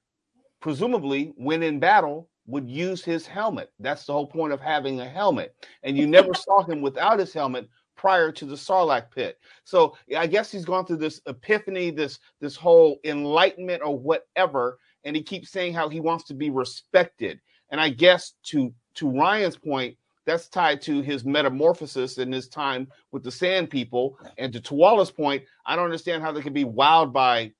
presumably, 0.59 1.33
when 1.37 1.63
in 1.63 1.79
battle, 1.79 2.29
would 2.45 2.69
use 2.69 3.03
his 3.03 3.25
helmet. 3.25 3.71
That's 3.79 4.05
the 4.05 4.13
whole 4.13 4.27
point 4.27 4.53
of 4.53 4.59
having 4.59 4.99
a 4.99 5.07
helmet. 5.07 5.55
And 5.83 5.97
you 5.97 6.07
never 6.07 6.33
saw 6.33 6.63
him 6.63 6.81
without 6.81 7.19
his 7.19 7.33
helmet 7.33 7.69
prior 7.95 8.31
to 8.31 8.45
the 8.45 8.55
Sarlacc 8.55 9.11
pit. 9.11 9.39
So 9.63 9.95
I 10.17 10.27
guess 10.27 10.51
he's 10.51 10.65
gone 10.65 10.85
through 10.85 10.97
this 10.97 11.21
epiphany, 11.25 11.91
this 11.91 12.19
this 12.39 12.55
whole 12.55 12.99
enlightenment 13.03 13.81
or 13.83 13.97
whatever, 13.97 14.79
and 15.03 15.15
he 15.15 15.23
keeps 15.23 15.51
saying 15.51 15.73
how 15.73 15.89
he 15.89 15.99
wants 15.99 16.25
to 16.25 16.33
be 16.33 16.49
respected. 16.49 17.39
And 17.69 17.79
I 17.79 17.89
guess 17.89 18.33
to 18.43 18.73
to 18.95 19.09
Ryan's 19.09 19.57
point, 19.57 19.95
that's 20.25 20.49
tied 20.49 20.81
to 20.83 21.01
his 21.01 21.25
metamorphosis 21.25 22.17
and 22.17 22.33
his 22.33 22.47
time 22.47 22.87
with 23.11 23.23
the 23.23 23.31
Sand 23.31 23.69
People. 23.69 24.17
And 24.37 24.51
to 24.53 24.59
Twala's 24.59 25.11
point, 25.11 25.43
I 25.65 25.75
don't 25.75 25.85
understand 25.85 26.21
how 26.23 26.31
they 26.31 26.41
can 26.41 26.53
be 26.53 26.65
wowed 26.65 27.11
by, 27.11 27.51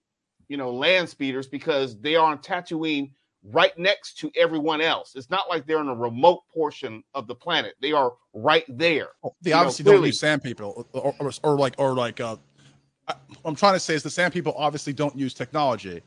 you 0.47 0.57
know, 0.57 0.71
land 0.71 1.09
speeders 1.09 1.47
because 1.47 1.99
they 1.99 2.15
are 2.15 2.31
on 2.31 2.39
Tatooine 2.39 3.11
right 3.43 3.77
next 3.77 4.17
to 4.19 4.31
everyone 4.37 4.79
else. 4.81 5.15
It's 5.15 5.29
not 5.29 5.49
like 5.49 5.65
they're 5.67 5.81
in 5.81 5.89
a 5.89 5.95
remote 5.95 6.43
portion 6.53 7.03
of 7.13 7.27
the 7.27 7.35
planet. 7.35 7.75
They 7.81 7.91
are 7.91 8.13
right 8.33 8.65
there. 8.69 9.09
They 9.41 9.49
You 9.49 9.55
know, 9.55 9.59
obviously 9.61 9.85
don't 9.85 10.05
use 10.05 10.19
sand 10.19 10.43
people, 10.43 10.87
or, 10.93 11.13
or, 11.19 11.31
or 11.43 11.57
like, 11.57 11.75
or 11.77 11.93
like. 11.93 12.19
Uh, 12.21 12.37
I- 13.07 13.15
what 13.41 13.51
I'm 13.51 13.55
trying 13.55 13.73
to 13.73 13.79
say 13.81 13.95
is 13.95 14.03
the 14.03 14.09
sand 14.09 14.33
people 14.33 14.53
obviously 14.57 14.93
don't 14.93 15.15
use 15.17 15.33
technology. 15.33 16.01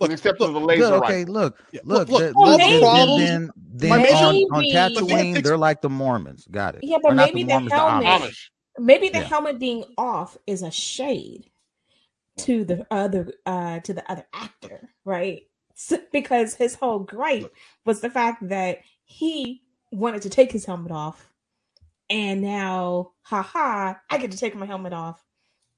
Look, 0.00 0.10
except 0.10 0.40
look, 0.40 0.48
for 0.48 0.52
the 0.58 0.64
laser 0.66 0.80
Good, 0.82 1.00
rifle. 1.02 1.06
okay, 1.14 1.24
look, 1.26 1.62
Yeah, 1.72 1.80
look, 1.84 2.08
look, 2.08 2.20
the- 2.20 2.26
look, 2.28 2.36
all 2.36 2.58
the- 2.58 2.64
the 2.64 2.80
then- 2.80 3.50
then, 3.74 4.00
then 4.00 4.14
on, 4.14 4.34
on 4.52 4.64
Tatooine, 4.64 5.42
they're 5.44 5.58
like 5.58 5.82
the 5.82 5.90
Mormons. 5.90 6.46
Got 6.50 6.76
it. 6.76 6.80
Yeah, 6.84 6.98
but 7.02 7.12
Or 7.12 7.14
maybe 7.14 7.42
the 7.42 7.48
the 7.48 7.52
Mormons, 7.52 7.70
the 7.70 7.76
helmet, 7.76 8.06
Amish. 8.30 8.48
maybe 8.78 9.08
the 9.10 9.18
Yeah. 9.18 9.24
helmet 9.24 9.58
being 9.58 9.84
off 9.98 10.36
is 10.46 10.62
a 10.62 10.70
shade 10.70 11.50
to 12.38 12.64
the 12.64 12.86
other 12.90 13.32
uh 13.44 13.80
to 13.80 13.92
the 13.92 14.10
other 14.10 14.26
actor, 14.32 14.88
right? 15.04 15.42
Because 16.12 16.54
his 16.54 16.74
whole 16.74 17.00
gripe 17.00 17.52
was 17.84 18.00
the 18.00 18.10
fact 18.10 18.48
that 18.48 18.80
he 19.04 19.62
wanted 19.92 20.22
to 20.22 20.30
take 20.30 20.52
his 20.52 20.64
helmet 20.64 20.92
off, 20.92 21.32
and 22.08 22.42
now, 22.42 23.12
haha, 23.22 23.94
I 24.10 24.18
get 24.18 24.32
to 24.32 24.38
take 24.38 24.54
my 24.56 24.66
helmet 24.66 24.92
off, 24.92 25.24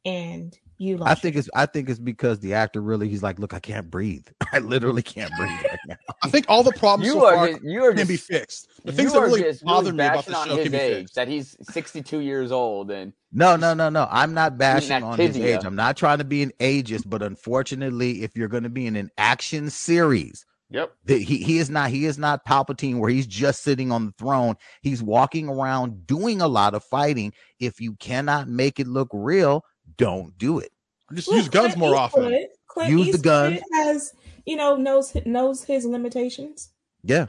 and 0.05 0.59
you 0.83 0.97
lost. 0.99 1.11
I 1.11 1.14
think 1.14 1.37
it's 1.37 1.49
I 1.55 1.66
think 1.66 1.89
it's 1.89 1.99
because 1.99 2.41
the 2.41 2.55
actor 2.55 2.80
really 2.80 3.09
he's 3.09 3.22
like, 3.22 3.39
look, 3.39 3.55
I 3.55 3.61
can't 3.61 3.91
breathe. 3.91 4.26
I 4.53 4.59
literally 4.59 5.03
can't 5.03 5.33
breathe 5.39 5.51
right 5.70 5.78
now. 5.89 5.97
I 6.22 6.28
think 6.28 6.47
all 6.49 6.62
the 6.62 6.72
problems 6.72 7.07
You 7.07 7.20
so 7.20 7.26
are 7.26 7.35
far 7.35 7.49
just- 7.49 7.62
you 7.64 7.85
are 7.85 7.93
can 7.95 8.07
be 8.07 8.16
fixed. 8.16 8.68
The 8.85 8.93
things 8.93 9.12
that 9.12 9.18
are 9.20 9.26
really 9.26 9.43
just 9.43 9.64
bother 9.64 9.93
me 9.93 10.05
about 10.05 10.26
the 10.26 10.35
on 10.37 10.49
show 10.49 10.57
his 10.57 10.62
can 10.64 10.72
be 10.72 10.78
age, 10.78 10.97
fixed. 11.03 11.14
that 11.14 11.28
he's 11.28 11.57
62 11.70 12.18
years 12.18 12.51
old 12.53 12.91
and 12.91 13.12
No, 13.33 13.57
no, 13.57 13.74
no, 13.74 13.89
no. 13.89 14.09
I'm 14.11 14.35
not 14.35 14.59
bashing 14.59 15.03
on 15.03 15.18
his 15.18 15.37
age. 15.37 15.64
I'm 15.64 15.76
not 15.76 15.97
trying 15.97 16.18
to 16.18 16.24
be 16.24 16.43
an 16.43 16.53
ageist, 16.61 17.05
but 17.09 17.22
unfortunately, 17.22 18.22
if 18.22 18.37
you're 18.37 18.49
going 18.49 18.64
to 18.64 18.68
be 18.68 18.87
in 18.87 18.97
an 18.97 19.11
action 19.18 19.70
series, 19.70 20.45
Yep. 20.70 20.91
that 21.05 21.20
he 21.20 21.37
he 21.37 21.59
is 21.59 21.68
not 21.68 21.91
he 21.91 22.07
is 22.07 22.16
not 22.16 22.47
Palpatine 22.47 22.99
where 22.99 23.11
he's 23.11 23.26
just 23.26 23.62
sitting 23.62 23.93
on 23.93 24.07
the 24.07 24.12
throne. 24.12 24.55
He's 24.80 25.03
walking 25.03 25.47
around 25.47 26.07
doing 26.07 26.41
a 26.41 26.49
lot 26.49 26.74
of 26.74 26.83
fighting. 26.83 27.35
If 27.61 27.78
you 27.78 27.95
cannot 27.97 28.49
make 28.49 28.80
it 28.80 28.87
look 28.87 29.09
real, 29.12 29.64
don't 29.97 30.36
do 30.38 30.59
it. 30.59 30.72
Just 31.14 31.28
Well, 31.28 31.38
use 31.38 31.49
guns 31.49 31.74
Clint 31.74 31.78
more 31.78 31.97
often. 31.97 32.47
Clint 32.66 32.90
Use 32.90 33.07
the 33.07 33.11
Eastwood 33.11 33.24
gun. 33.24 33.59
Has 33.72 34.12
you 34.47 34.57
know 34.57 34.76
knows 34.76 35.14
knows 35.26 35.64
his 35.64 35.84
limitations. 35.84 36.70
Yeah. 37.03 37.26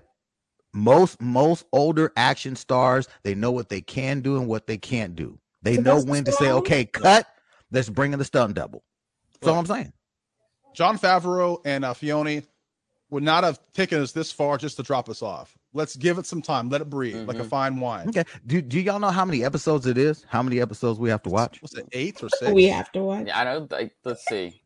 Most 0.74 1.22
most 1.22 1.66
older 1.72 2.12
action 2.18 2.56
stars, 2.56 3.08
they 3.24 3.36
know 3.36 3.52
what 3.52 3.70
they 3.70 3.82
can 3.82 4.22
do 4.22 4.38
and 4.38 4.48
what 4.48 4.66
they 4.66 4.78
can't 4.78 5.16
do. 5.16 5.40
They 5.62 5.78
know 5.78 6.00
Sylvester 6.00 6.12
when 6.12 6.24
to 6.26 6.32
say, 6.32 6.52
okay, 6.52 6.86
cut. 6.86 7.28
Let's 7.72 7.90
bring 7.90 8.14
in 8.14 8.20
the 8.20 8.26
stunt 8.26 8.56
double. 8.56 8.84
That's 9.34 9.48
all 9.48 9.60
I'm 9.60 9.66
saying. 9.66 9.94
Jon 10.74 10.98
Favreau 10.98 11.62
and 11.66 11.86
uh, 11.86 11.94
Filoni 11.94 12.46
would 13.14 13.24
not 13.24 13.44
have 13.44 13.60
taken 13.74 14.02
us 14.02 14.12
this 14.12 14.32
far 14.32 14.58
just 14.58 14.76
to 14.78 14.84
drop 14.84 15.08
us 15.08 15.22
off. 15.22 15.56
Let's 15.74 15.96
give 15.96 16.18
it 16.18 16.26
some 16.26 16.42
time. 16.42 16.70
Let 16.70 16.82
it 16.82 16.90
breathe 16.90 17.28
like 17.28 17.38
a 17.38 17.42
mm-hmm. 17.42 17.48
fine 17.48 17.80
wine. 17.80 18.10
Okay. 18.10 18.26
Do 18.46 18.62
do 18.62 18.80
y'all 18.80 19.00
know 19.00 19.12
how 19.12 19.24
many 19.24 19.46
episodes 19.46 19.86
it 19.86 19.98
is? 19.98 20.26
How 20.28 20.44
many 20.44 20.60
episodes 20.60 21.00
we 21.00 21.10
have 21.10 21.22
to 21.24 21.30
watch? 21.30 21.62
What's 21.62 21.76
it, 21.76 21.88
eight 21.94 22.22
or 22.24 22.30
six? 22.30 22.52
We 22.52 22.66
have 22.66 22.92
to 22.94 23.04
watch. 23.04 23.28
Yeah, 23.28 23.40
I 23.40 23.44
don't 23.44 23.72
like 23.72 23.96
let's 24.04 24.26
see. 24.26 24.62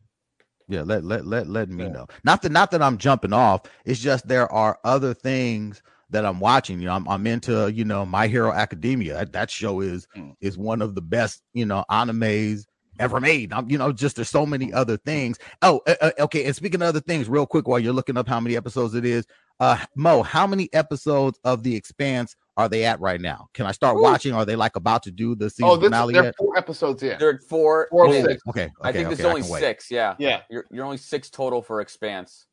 Yeah, 0.66 0.82
let 0.82 1.04
let 1.04 1.26
let 1.26 1.46
let 1.46 1.68
me 1.68 1.88
know. 1.88 2.06
Not 2.24 2.42
that 2.42 2.52
not 2.52 2.70
that 2.72 2.82
I'm 2.82 2.98
jumping 2.98 3.32
off. 3.32 3.62
It's 3.84 4.00
just 4.00 4.26
there 4.26 4.50
are 4.52 4.78
other 4.84 5.14
things 5.14 5.82
that 6.10 6.24
I'm 6.24 6.40
watching. 6.40 6.80
You 6.80 6.86
know, 6.86 6.94
I'm 6.94 7.08
I'm 7.08 7.26
into 7.26 7.72
you 7.72 7.84
know 7.84 8.04
My 8.04 8.28
Hero 8.28 8.52
Academia. 8.52 9.14
That, 9.14 9.32
that 9.32 9.50
show 9.50 9.80
is 9.80 10.06
mm. 10.16 10.34
is 10.40 10.58
one 10.58 10.82
of 10.82 10.94
the 10.94 11.02
best 11.02 11.42
you 11.54 11.66
know 11.66 11.84
animes 11.90 12.64
ever 12.98 13.20
made. 13.20 13.52
I'm, 13.52 13.70
you 13.70 13.78
know, 13.78 13.92
just 13.92 14.16
there's 14.16 14.28
so 14.30 14.44
many 14.46 14.72
other 14.72 14.96
things. 14.96 15.38
Oh, 15.62 15.80
uh, 15.86 15.94
uh, 16.00 16.10
okay. 16.20 16.44
And 16.44 16.54
speaking 16.56 16.82
of 16.82 16.88
other 16.88 17.00
things, 17.00 17.28
real 17.28 17.46
quick, 17.46 17.66
while 17.68 17.78
you're 17.78 17.92
looking 17.92 18.16
up 18.16 18.28
how 18.28 18.40
many 18.40 18.56
episodes 18.56 18.94
it 18.94 19.04
is, 19.04 19.26
uh, 19.60 19.76
Mo, 19.96 20.22
how 20.22 20.46
many 20.46 20.68
episodes 20.72 21.38
of 21.44 21.62
The 21.62 21.74
Expanse 21.74 22.36
are 22.56 22.68
they 22.68 22.84
at 22.84 23.00
right 23.00 23.20
now? 23.20 23.48
Can 23.54 23.66
I 23.66 23.72
start 23.72 23.96
Ooh. 23.96 24.02
watching? 24.02 24.32
Are 24.32 24.44
they 24.44 24.56
like 24.56 24.76
about 24.76 25.02
to 25.04 25.10
do 25.10 25.34
the 25.34 25.50
season 25.50 25.64
Oh, 25.68 25.76
this, 25.76 25.86
finale 25.88 26.14
they're 26.14 26.24
yet? 26.24 26.36
four 26.36 26.56
episodes 26.56 27.02
in. 27.02 27.18
They're 27.18 27.34
at 27.34 27.42
four. 27.42 27.88
Four 27.90 28.06
of 28.06 28.12
and 28.14 28.24
six. 28.26 28.42
Okay, 28.48 28.70
I 28.82 28.92
think 28.92 29.08
this 29.08 29.20
okay, 29.20 29.22
is 29.22 29.26
I 29.26 29.28
only 29.28 29.42
can 29.42 29.50
wait. 29.50 29.60
six. 29.60 29.90
Yeah, 29.90 30.14
Yeah. 30.18 30.42
You're 30.50 30.66
you're 30.70 30.84
only 30.84 30.96
six 30.96 31.30
total 31.30 31.62
for 31.62 31.80
Expanse. 31.80 32.46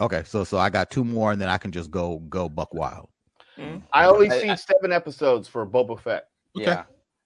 Okay, 0.00 0.22
so 0.24 0.44
so 0.44 0.56
I 0.58 0.70
got 0.70 0.90
two 0.90 1.04
more, 1.04 1.32
and 1.32 1.40
then 1.40 1.48
I 1.48 1.58
can 1.58 1.72
just 1.72 1.90
go 1.90 2.18
go 2.28 2.48
buck 2.48 2.72
wild. 2.74 3.08
I 3.92 4.06
only 4.06 4.30
I- 4.30 4.40
seen 4.40 4.50
I- 4.50 4.54
seven 4.54 4.92
episodes 4.92 5.46
for 5.46 5.66
Boba 5.66 6.00
Fett. 6.00 6.24
Yeah. 6.54 6.84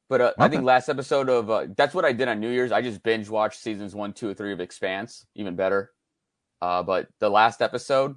But 0.09 0.20
uh, 0.20 0.32
I 0.38 0.48
think 0.48 0.64
last 0.64 0.88
episode 0.88 1.28
of 1.30 1.50
uh, 1.50 1.66
that's 1.76 1.94
what 1.94 2.05
I 2.05 2.12
did 2.12 2.28
on 2.28 2.38
New 2.40 2.50
Year's. 2.50 2.72
I 2.72 2.82
just 2.82 3.02
binge 3.02 3.28
watched 3.28 3.61
seasons 3.61 3.94
one, 3.94 4.12
two, 4.12 4.28
or 4.28 4.34
three 4.34 4.52
of 4.52 4.61
Expanse, 4.61 5.24
even 5.34 5.57
better. 5.57 5.92
Uh, 6.61 6.82
but 6.82 7.09
the 7.20 7.30
last 7.30 7.62
episode, 7.62 8.14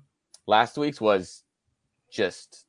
last 0.47 0.77
week's 0.77 0.99
was 0.99 1.43
just. 2.11 2.65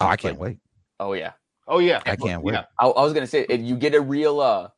Oh, 0.00 0.06
I 0.06 0.16
can't 0.16 0.38
wait. 0.38 0.58
Oh 0.98 1.12
yeah, 1.12 1.32
Oh 1.68 1.78
yeah, 1.78 2.00
I 2.06 2.16
can't 2.16 2.42
wait. 2.42 2.54
Yeah. 2.54 2.64
I, 2.80 2.86
I 2.86 3.02
was 3.02 3.12
gonna 3.12 3.26
say 3.26 3.44
if 3.48 3.60
you 3.60 3.76
get 3.76 3.94
a 3.94 4.00
real 4.00 4.40
uh, 4.40 4.68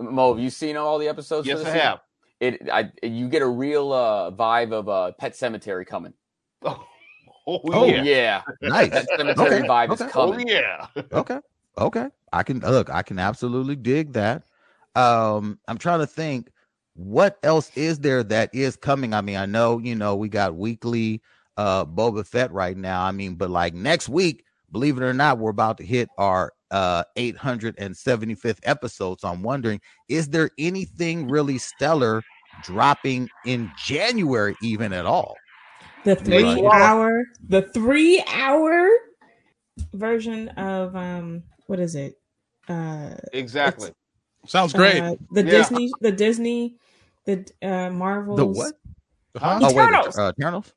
Mo, 0.00 0.32
have 0.34 0.42
you 0.42 0.50
seen 0.50 0.76
all 0.76 0.98
the 0.98 1.08
episodes? 1.08 1.46
for 1.46 1.50
Yes, 1.54 1.58
the 1.64 1.68
I 1.68 1.72
season? 1.72 1.80
have. 1.86 2.00
It, 2.40 2.70
I, 2.70 2.92
you 3.02 3.28
get 3.28 3.42
a 3.42 3.46
real 3.48 3.92
uh 3.92 4.30
vibe 4.30 4.72
of 4.72 4.88
uh, 4.88 5.12
Pet 5.18 5.32
Sematary 5.34 5.86
coming. 5.86 6.14
Oh, 6.64 6.84
Oh, 7.46 7.86
yeah. 7.86 8.02
yeah, 8.02 8.42
Nice. 8.62 8.90
Pet 8.90 9.06
Sematary 9.18 9.38
Okay, 9.60 9.66
vibe 9.68 9.90
okay. 9.90 10.04
is 10.04 10.10
Oh 10.14 10.30
coming. 10.32 10.48
yeah. 10.48 10.86
okay 11.12 11.38
okay. 11.78 12.08
I 12.32 12.42
can 12.42 12.60
look 12.60 12.90
i 12.90 13.02
can 13.02 13.18
absolutely 13.18 13.76
dig 13.76 14.12
that. 14.14 14.44
Um 14.94 15.58
i'm 15.68 15.78
trying 15.78 16.00
to 16.00 16.06
think 16.06 16.50
what 16.94 17.38
else 17.42 17.70
is 17.76 17.98
there 18.00 18.22
that 18.24 18.50
is 18.54 18.76
coming? 18.76 19.14
I 19.14 19.20
mean 19.20 19.36
i 19.36 19.46
know 19.46 19.78
you 19.78 19.94
know 19.94 20.16
we 20.16 20.28
got 20.28 20.56
weekly 20.56 21.22
uh 21.56 21.84
boba 21.84 22.26
fett 22.26 22.52
right 22.52 22.76
now. 22.76 23.02
I 23.04 23.12
mean 23.12 23.36
but 23.36 23.50
like 23.50 23.74
next 23.74 24.08
week 24.08 24.44
believe 24.72 24.98
it 24.98 25.02
or 25.04 25.14
not 25.14 25.38
we're 25.38 25.50
about 25.50 25.78
to 25.78 25.84
hit 25.86 26.10
our 26.18 26.52
uh 26.70 27.02
875th 27.16 28.58
episode 28.64 29.18
so 29.20 29.28
i'm 29.28 29.42
wondering 29.42 29.80
is 30.10 30.28
there 30.28 30.50
anything 30.58 31.26
really 31.26 31.56
stellar 31.56 32.26
dropping 32.60 33.30
in 33.44 33.70
january 33.74 34.56
even 34.60 34.92
at 34.92 35.06
all? 35.06 35.42
The 36.04 36.16
three 36.16 36.44
Right. 36.44 36.62
hour, 36.64 37.24
the 37.48 37.62
three 37.62 38.22
hour 38.28 38.88
version 39.94 40.48
of 40.50 40.94
um, 40.96 41.42
what 41.68 41.78
is 41.78 41.94
it? 41.94 42.18
Uh, 42.68 43.10
Exactly. 43.32 43.92
Sounds 44.46 44.72
great. 44.72 45.00
uh, 45.02 45.14
the 45.30 45.44
Yeah. 45.44 45.50
Disney, 45.50 45.90
the 46.00 46.12
Disney, 46.12 46.76
the 47.24 47.46
uh, 47.62 47.90
Marvel. 47.90 48.36
the 48.36 48.46
what 48.46 48.74
Huh? 49.36 49.60
oh 49.62 49.72
wait 49.74 49.82
Eternals. 49.84 50.14
the, 50.16 50.22
uh, 50.22 50.32
Eternals? 50.38 50.72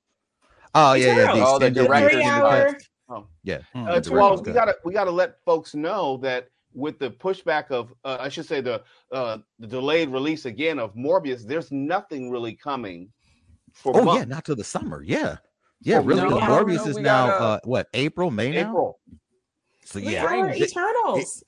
oh 0.76 0.94
yeah 0.94 1.06
yeah 1.08 1.14
Eternals. 1.24 1.40
Oh, 1.42 1.60
the 1.60 1.66
extended- 1.68 1.88
director's 1.88 2.12
three 2.14 2.24
hour. 2.24 2.78
Oh. 3.10 3.28
yeah 3.44 3.60
Hmm. 3.74 3.80
Uh, 3.88 3.92
the 3.92 3.98
it's- 3.98 4.10
well, 4.10 4.42
we 4.42 4.52
gotta 4.52 4.76
we 4.86 4.94
gotta 4.94 5.12
let 5.12 5.42
folks 5.44 5.74
know 5.74 6.18
that 6.18 6.48
with 6.74 7.00
the 7.00 7.10
pushback 7.12 7.72
of 7.72 7.94
uh, 8.06 8.18
I 8.20 8.30
should 8.30 8.46
say 8.46 8.62
the 8.62 8.84
uh, 9.12 9.38
the 9.60 9.68
delayed 9.68 10.10
release 10.10 10.46
again 10.46 10.80
of 10.80 10.94
Morbius, 10.96 11.44
there's 11.46 11.72
nothing 11.72 12.30
really 12.30 12.54
coming 12.54 13.10
for 13.74 13.96
Oh 13.96 14.16
yeah, 14.16 14.24
not 14.26 14.46
to 14.46 14.56
the 14.56 14.64
summer. 14.64 15.02
Yeah, 15.04 15.38
yeah, 15.82 15.98
Oh, 16.00 16.02
really. 16.04 16.22
no, 16.22 16.40
Morbius 16.40 16.86
no, 16.86 16.92
is 16.92 16.98
now 16.98 17.28
gotta- 17.28 17.44
uh 17.44 17.60
what 17.66 17.88
April, 17.94 18.32
May 18.32 18.52
now. 18.52 18.70
April. 18.70 19.00
So 19.92 20.00
Three 20.00 20.14
yeah, 20.14 20.26
hour 20.26 20.52
th- 20.52 20.72
Eternals. 20.72 21.44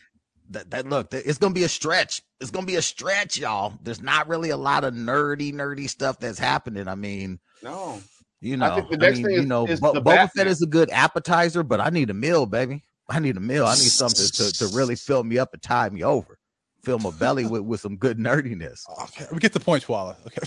that, 0.49 0.69
that 0.71 0.87
look, 0.87 1.09
that- 1.11 1.25
it's 1.27 1.37
gonna 1.37 1.53
be 1.53 1.63
a 1.63 1.69
stretch. 1.69 2.21
It's 2.41 2.51
gonna 2.51 2.65
be 2.65 2.75
a 2.75 2.81
stretch, 2.81 3.37
y'all. 3.37 3.73
There's 3.81 4.01
not 4.01 4.27
really 4.27 4.49
a 4.49 4.57
lot 4.57 4.83
of 4.83 4.93
nerdy, 4.93 5.53
nerdy 5.53 5.89
stuff 5.89 6.19
that's 6.19 6.37
happening. 6.39 6.87
I 6.87 6.95
mean, 6.95 7.39
No. 7.61 8.01
you 8.41 8.57
know, 8.57 8.65
I 8.71 8.75
think 8.75 8.89
the 8.89 8.95
I 8.97 8.99
next 9.09 9.17
mean, 9.19 9.25
thing 9.25 9.35
you 9.35 9.41
is- 9.41 9.47
know, 9.47 9.65
is 9.65 9.79
Bo- 9.79 9.93
the 9.93 10.01
Boba 10.01 10.29
Fett 10.31 10.47
is 10.47 10.61
a 10.61 10.65
good 10.67 10.89
appetizer, 10.91 11.63
but 11.63 11.79
I 11.79 11.89
need 11.89 12.09
a 12.09 12.13
meal, 12.13 12.45
baby. 12.45 12.83
I 13.09 13.19
need 13.19 13.37
a 13.37 13.41
meal. 13.41 13.65
I 13.65 13.75
need 13.75 13.79
something 13.91 14.25
to, 14.27 14.51
to 14.53 14.67
really 14.75 14.95
fill 14.95 15.23
me 15.23 15.37
up 15.37 15.53
and 15.53 15.61
tie 15.61 15.89
me 15.89 16.03
over. 16.03 16.37
Fill 16.83 16.99
my 16.99 17.11
belly 17.11 17.45
with, 17.45 17.61
with 17.61 17.79
some 17.79 17.95
good 17.95 18.17
nerdiness. 18.17 18.81
Oh, 18.89 19.03
okay, 19.03 19.25
we 19.31 19.39
get 19.39 19.53
the 19.53 19.59
point, 19.61 19.83
Twala. 19.83 20.17
Okay. 20.27 20.41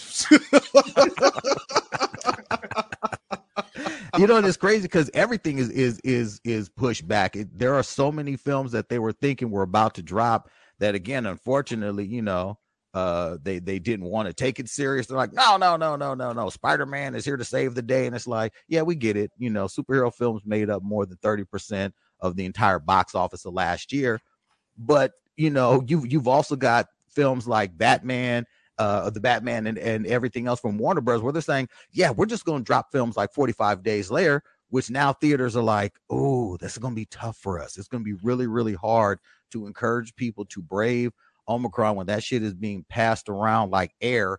you 4.18 4.26
know, 4.26 4.36
it's 4.38 4.56
crazy 4.56 4.82
because 4.82 5.10
everything 5.14 5.58
is 5.58 5.70
is 5.70 6.00
is 6.00 6.40
is 6.44 6.68
pushed 6.68 7.06
back. 7.06 7.36
It, 7.36 7.56
there 7.56 7.74
are 7.74 7.82
so 7.82 8.10
many 8.10 8.36
films 8.36 8.72
that 8.72 8.88
they 8.88 8.98
were 8.98 9.12
thinking 9.12 9.50
were 9.50 9.62
about 9.62 9.94
to 9.94 10.02
drop 10.02 10.50
that, 10.78 10.94
again, 10.94 11.26
unfortunately, 11.26 12.04
you 12.04 12.22
know, 12.22 12.58
uh, 12.94 13.36
they 13.42 13.58
they 13.58 13.78
didn't 13.78 14.06
want 14.06 14.26
to 14.26 14.32
take 14.32 14.58
it 14.58 14.68
serious. 14.68 15.06
They're 15.06 15.16
like, 15.16 15.32
no, 15.32 15.56
no, 15.56 15.76
no, 15.76 15.96
no, 15.96 16.14
no, 16.14 16.32
no. 16.32 16.48
Spider 16.48 16.86
Man 16.86 17.14
is 17.14 17.24
here 17.24 17.36
to 17.36 17.44
save 17.44 17.74
the 17.74 17.82
day, 17.82 18.06
and 18.06 18.16
it's 18.16 18.26
like, 18.26 18.52
yeah, 18.68 18.82
we 18.82 18.94
get 18.94 19.16
it. 19.16 19.30
You 19.36 19.50
know, 19.50 19.66
superhero 19.66 20.12
films 20.12 20.42
made 20.46 20.70
up 20.70 20.82
more 20.82 21.04
than 21.06 21.18
thirty 21.18 21.44
percent 21.44 21.94
of 22.20 22.36
the 22.36 22.46
entire 22.46 22.78
box 22.78 23.14
office 23.14 23.44
of 23.44 23.52
last 23.52 23.92
year, 23.92 24.18
but 24.78 25.12
you 25.36 25.50
know, 25.50 25.82
you 25.86 26.04
you've 26.04 26.28
also 26.28 26.56
got 26.56 26.86
films 27.10 27.46
like 27.46 27.76
Batman 27.76 28.46
uh 28.78 29.10
the 29.10 29.20
Batman 29.20 29.66
and, 29.66 29.78
and 29.78 30.06
everything 30.06 30.46
else 30.46 30.60
from 30.60 30.78
Warner 30.78 31.00
Bros. 31.00 31.22
where 31.22 31.32
they're 31.32 31.42
saying, 31.42 31.68
yeah, 31.92 32.10
we're 32.10 32.26
just 32.26 32.44
gonna 32.44 32.64
drop 32.64 32.92
films 32.92 33.16
like 33.16 33.32
45 33.32 33.82
days 33.82 34.10
later 34.10 34.42
which 34.70 34.90
now 34.90 35.12
theaters 35.12 35.56
are 35.56 35.62
like, 35.62 35.94
oh, 36.10 36.56
this 36.56 36.72
is 36.72 36.78
going 36.78 36.92
to 36.92 37.00
be 37.00 37.06
tough 37.06 37.36
for 37.36 37.60
us. 37.60 37.76
It's 37.78 37.88
going 37.88 38.02
to 38.02 38.04
be 38.04 38.18
really, 38.22 38.46
really 38.46 38.74
hard 38.74 39.18
to 39.52 39.66
encourage 39.66 40.14
people 40.16 40.44
to 40.46 40.60
brave 40.60 41.12
Omicron 41.48 41.96
when 41.96 42.06
that 42.06 42.22
shit 42.24 42.42
is 42.42 42.54
being 42.54 42.84
passed 42.88 43.28
around 43.28 43.70
like 43.70 43.94
air. 44.00 44.38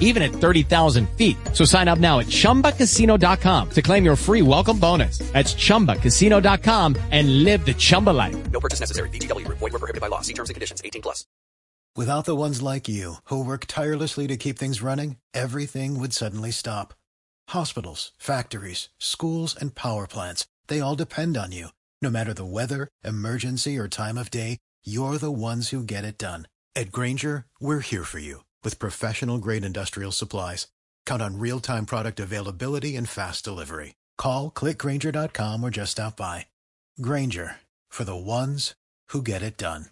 even 0.00 0.22
at 0.22 0.32
30,000 0.32 1.08
feet. 1.10 1.36
So 1.52 1.64
sign 1.64 1.86
up 1.86 2.00
now 2.00 2.18
at 2.18 2.26
chumbacasino.com 2.26 3.70
to 3.70 3.82
claim 3.82 4.04
your 4.04 4.16
free 4.16 4.42
welcome 4.42 4.78
bonus. 4.78 5.18
That's 5.32 5.54
chumbacasino.com 5.54 6.96
and 7.12 7.44
live 7.44 7.64
the 7.64 7.74
Chumba 7.74 8.10
life. 8.10 8.50
No 8.50 8.58
purchase 8.58 8.80
necessary. 8.80 9.08
VGW 9.10 9.46
Group. 9.46 9.58
Void 9.58 9.72
were 9.72 9.78
prohibited 9.78 10.00
by 10.00 10.08
law. 10.08 10.20
See 10.22 10.34
terms 10.34 10.50
and 10.50 10.54
conditions. 10.54 10.82
18 10.84 11.02
plus. 11.02 11.24
Without 11.96 12.24
the 12.24 12.36
ones 12.36 12.62
like 12.62 12.88
you, 12.88 13.14
who 13.24 13.44
work 13.44 13.66
tirelessly 13.66 14.28
to 14.28 14.36
keep 14.36 14.58
things 14.58 14.80
running, 14.80 15.16
everything 15.34 15.98
would 15.98 16.12
suddenly 16.12 16.52
stop. 16.52 16.94
Hospitals, 17.48 18.12
factories, 18.16 18.90
schools, 18.98 19.56
and 19.60 19.74
power 19.74 20.06
plants, 20.06 20.46
they 20.68 20.78
all 20.78 20.94
depend 20.94 21.36
on 21.36 21.50
you. 21.50 21.68
No 22.00 22.08
matter 22.08 22.32
the 22.32 22.44
weather, 22.44 22.86
emergency, 23.04 23.76
or 23.76 23.88
time 23.88 24.16
of 24.16 24.30
day, 24.30 24.58
you're 24.84 25.18
the 25.18 25.32
ones 25.32 25.70
who 25.70 25.82
get 25.82 26.04
it 26.04 26.16
done. 26.16 26.46
At 26.76 26.92
Grainger, 26.92 27.46
we're 27.60 27.80
here 27.80 28.04
for 28.04 28.20
you 28.20 28.42
with 28.62 28.78
professional 28.78 29.38
grade 29.38 29.64
industrial 29.64 30.12
supplies. 30.12 30.68
Count 31.06 31.22
on 31.22 31.38
real 31.38 31.60
time 31.60 31.86
product 31.86 32.20
availability 32.20 32.96
and 32.96 33.08
fast 33.08 33.44
delivery. 33.44 33.96
Call 34.16 34.50
clickgrainger.com 34.50 35.64
or 35.64 35.70
just 35.70 35.92
stop 35.92 36.16
by. 36.16 36.46
Grainger 37.00 37.56
for 37.88 38.04
the 38.04 38.16
ones 38.16 38.74
who 39.08 39.22
get 39.22 39.42
it 39.42 39.56
done. 39.56 39.86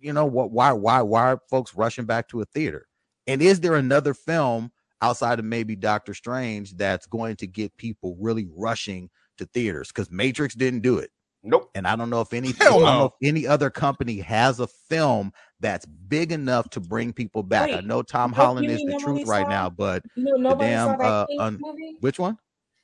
You 0.00 0.12
know 0.12 0.26
what? 0.26 0.50
Why? 0.50 0.72
Why? 0.72 1.02
Why 1.02 1.32
are 1.32 1.40
folks 1.50 1.74
rushing 1.74 2.04
back 2.04 2.28
to 2.28 2.40
a 2.40 2.44
theater? 2.44 2.86
And 3.26 3.42
is 3.42 3.60
there 3.60 3.74
another 3.74 4.14
film 4.14 4.70
outside 5.02 5.38
of 5.38 5.44
maybe 5.44 5.74
Doctor 5.74 6.14
Strange 6.14 6.76
that's 6.76 7.06
going 7.06 7.36
to 7.36 7.46
get 7.46 7.76
people 7.76 8.16
really 8.20 8.46
rushing 8.54 9.10
to 9.38 9.46
theaters? 9.46 9.88
Because 9.88 10.10
Matrix 10.10 10.54
didn't 10.54 10.80
do 10.80 10.98
it. 10.98 11.10
Nope. 11.46 11.70
And 11.74 11.86
I 11.86 11.96
don't 11.96 12.10
know 12.10 12.20
if 12.20 12.32
any 12.32 12.52
Hell 12.58 12.84
I 12.84 12.90
don't 12.90 12.98
know 12.98 13.04
if 13.20 13.28
any 13.28 13.46
other 13.46 13.70
company 13.70 14.18
has 14.18 14.60
a 14.60 14.66
film 14.66 15.32
that's 15.60 15.86
big 15.86 16.32
enough 16.32 16.68
to 16.70 16.80
bring 16.80 17.12
people 17.12 17.42
back. 17.42 17.70
I 17.70 17.80
know 17.80 18.02
Tom 18.02 18.32
Holland 18.32 18.66
is 18.68 18.78
the 18.80 18.86
nobody 18.86 19.04
truth 19.04 19.28
right 19.28 19.48
now, 19.48 19.70
but 19.70 20.02
You 20.16 20.36
know, 20.38 20.50
the 20.50 20.56
damn 20.56 20.88
saw 20.88 20.96
that 20.96 21.04
uh, 21.06 21.26
un- 21.38 21.58
movie. 21.60 21.96
which 22.00 22.18
one? 22.18 22.36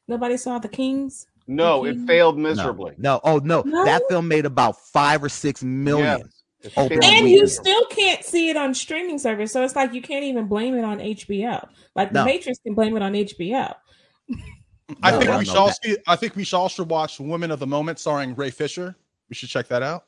Nobody 0.09 0.37
saw 0.37 0.59
the 0.59 0.69
Kings. 0.69 1.27
No, 1.47 1.85
it 1.85 1.99
failed 2.07 2.39
miserably. 2.39 2.95
No, 2.99 3.21
oh 3.25 3.39
no, 3.39 3.63
No? 3.67 3.85
that 3.85 4.03
film 4.09 4.29
made 4.29 4.47
about 4.47 4.79
five 4.93 5.23
or 5.25 5.29
six 5.29 5.63
million. 5.63 6.29
It 6.61 6.73
opening 6.77 7.01
And 7.05 7.29
you 7.29 7.49
still 7.49 7.85
can't 7.87 8.25
see 8.25 8.49
it 8.49 8.57
on 8.57 8.73
streaming 8.75 9.19
service, 9.19 9.53
so 9.53 9.65
it's 9.65 9.75
like 9.75 9.93
you 9.93 10.01
can't 10.01 10.25
even 10.25 10.47
blame 10.47 10.75
it 10.77 10.85
on 10.85 10.99
HBO. 11.01 11.69
Like 11.97 12.13
No. 12.13 12.21
the 12.21 12.27
Matrix 12.27 12.59
can 12.61 12.75
blame 12.75 12.97
it 12.97 13.03
on 13.03 13.13
HBO. 13.15 13.75
I 15.03 15.11
No, 15.11 15.19
think 15.19 15.31
no, 15.31 15.39
we 15.39 15.45
no, 15.45 15.51
should 15.51 15.57
all 15.59 15.67
that- 15.69 15.83
see. 15.85 15.97
I 16.07 16.17
think 16.17 16.37
we 16.37 16.45
should 16.45 16.57
all 16.57 16.69
should 16.69 16.89
watch 16.89 17.19
"Women 17.21 17.51
of 17.51 17.59
the 17.59 17.67
Moment" 17.67 17.99
starring 17.99 18.35
Ray 18.35 18.51
Fisher. 18.51 18.95
We 19.29 19.35
should 19.35 19.49
check 19.49 19.69
that 19.69 19.83
out. 19.83 20.05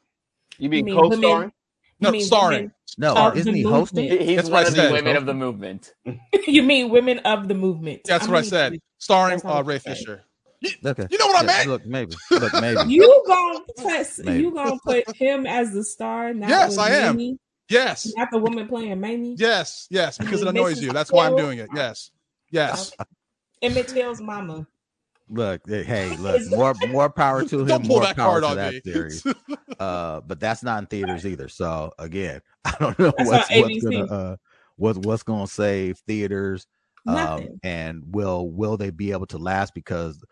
You 0.58 0.68
mean, 0.68 0.84
mean 0.84 0.94
co-starring? 0.94 1.52
No, 2.00 2.10
mean 2.10 2.22
starring. 2.22 2.58
women 2.62 2.74
No, 2.98 3.14
of 3.16 3.36
isn't 3.36 3.54
he 3.54 3.62
hosting? 3.62 4.04
movement? 4.04 4.28
He's 4.28 4.36
That's 4.36 4.48
one 4.48 4.52
what 4.64 4.66
I 4.66 4.68
of 4.68 4.74
the 4.88 4.92
women 4.92 5.16
of 5.16 5.26
the 5.26 5.34
movement. 5.34 5.94
you 6.46 6.62
mean 6.62 6.90
women 6.90 7.18
of 7.20 7.48
the 7.48 7.54
movement? 7.54 8.02
That's 8.04 8.28
what 8.28 8.36
I 8.36 8.42
said. 8.42 8.78
Starring 8.98 9.40
uh, 9.44 9.62
Ray 9.62 9.74
you 9.74 9.80
said. 9.80 9.96
Fisher. 9.96 10.24
Okay. 10.84 11.06
You 11.10 11.18
know 11.18 11.26
what 11.26 11.36
I 11.36 11.40
Yeah, 11.40 11.46
meant? 11.46 11.68
Look, 11.68 11.86
maybe. 11.86 12.14
Look, 12.30 12.52
maybe. 12.54 12.80
You 12.92 13.22
gonna 13.26 13.60
put 13.76 14.24
Maybe. 14.24 14.40
you 14.42 14.50
gonna 14.52 14.78
put 14.84 15.16
him 15.16 15.46
as 15.46 15.72
the 15.72 15.84
star? 15.84 16.32
Not 16.32 16.48
Yes, 16.48 16.78
I 16.78 16.90
am. 16.90 17.12
Mamie? 17.16 17.38
Yes, 17.68 18.12
Not 18.16 18.28
the 18.30 18.38
woman 18.38 18.68
playing 18.68 19.00
Mamie. 19.00 19.36
yes, 19.38 19.86
yes. 19.90 20.18
Because 20.18 20.42
it 20.42 20.46
mean, 20.46 20.56
annoys 20.56 20.78
Mrs. 20.78 20.82
you. 20.82 20.92
That's 20.92 21.10
why 21.12 21.26
I'm 21.26 21.36
doing 21.36 21.58
it. 21.58 21.68
Yes, 21.74 22.10
yes. 22.50 22.92
Emmett 23.62 23.88
Till's 23.88 24.20
mama. 24.20 24.66
Look, 25.28 25.62
eh, 25.70 25.82
hey, 25.82 26.16
look, 26.18 26.46
more 26.50 26.74
more 26.88 27.10
power 27.10 27.42
to 27.44 27.64
him. 27.64 27.82
More 27.82 28.06
power 28.14 28.40
to 28.40 28.54
that 28.54 28.74
me. 28.74 28.80
series. 28.84 29.24
Uh, 29.80 30.20
but 30.20 30.38
that's 30.38 30.62
not 30.62 30.78
in 30.78 30.86
theaters 30.86 31.26
either. 31.26 31.48
So 31.48 31.92
again, 31.98 32.40
I 32.64 32.76
don't 32.78 32.96
know 32.96 33.12
That's 33.18 33.28
what's, 33.28 33.50
what's 33.50 33.82
gonna 33.82 34.04
uh 34.04 34.36
what's 34.76 34.98
what's 34.98 35.22
gonna 35.24 35.48
save 35.48 35.98
theaters. 36.06 36.68
Um, 37.08 37.58
and 37.64 38.02
will 38.06 38.48
will 38.48 38.76
they 38.76 38.90
be 38.90 39.10
able 39.10 39.26
to 39.26 39.38
last? 39.38 39.74
Because 39.74 40.22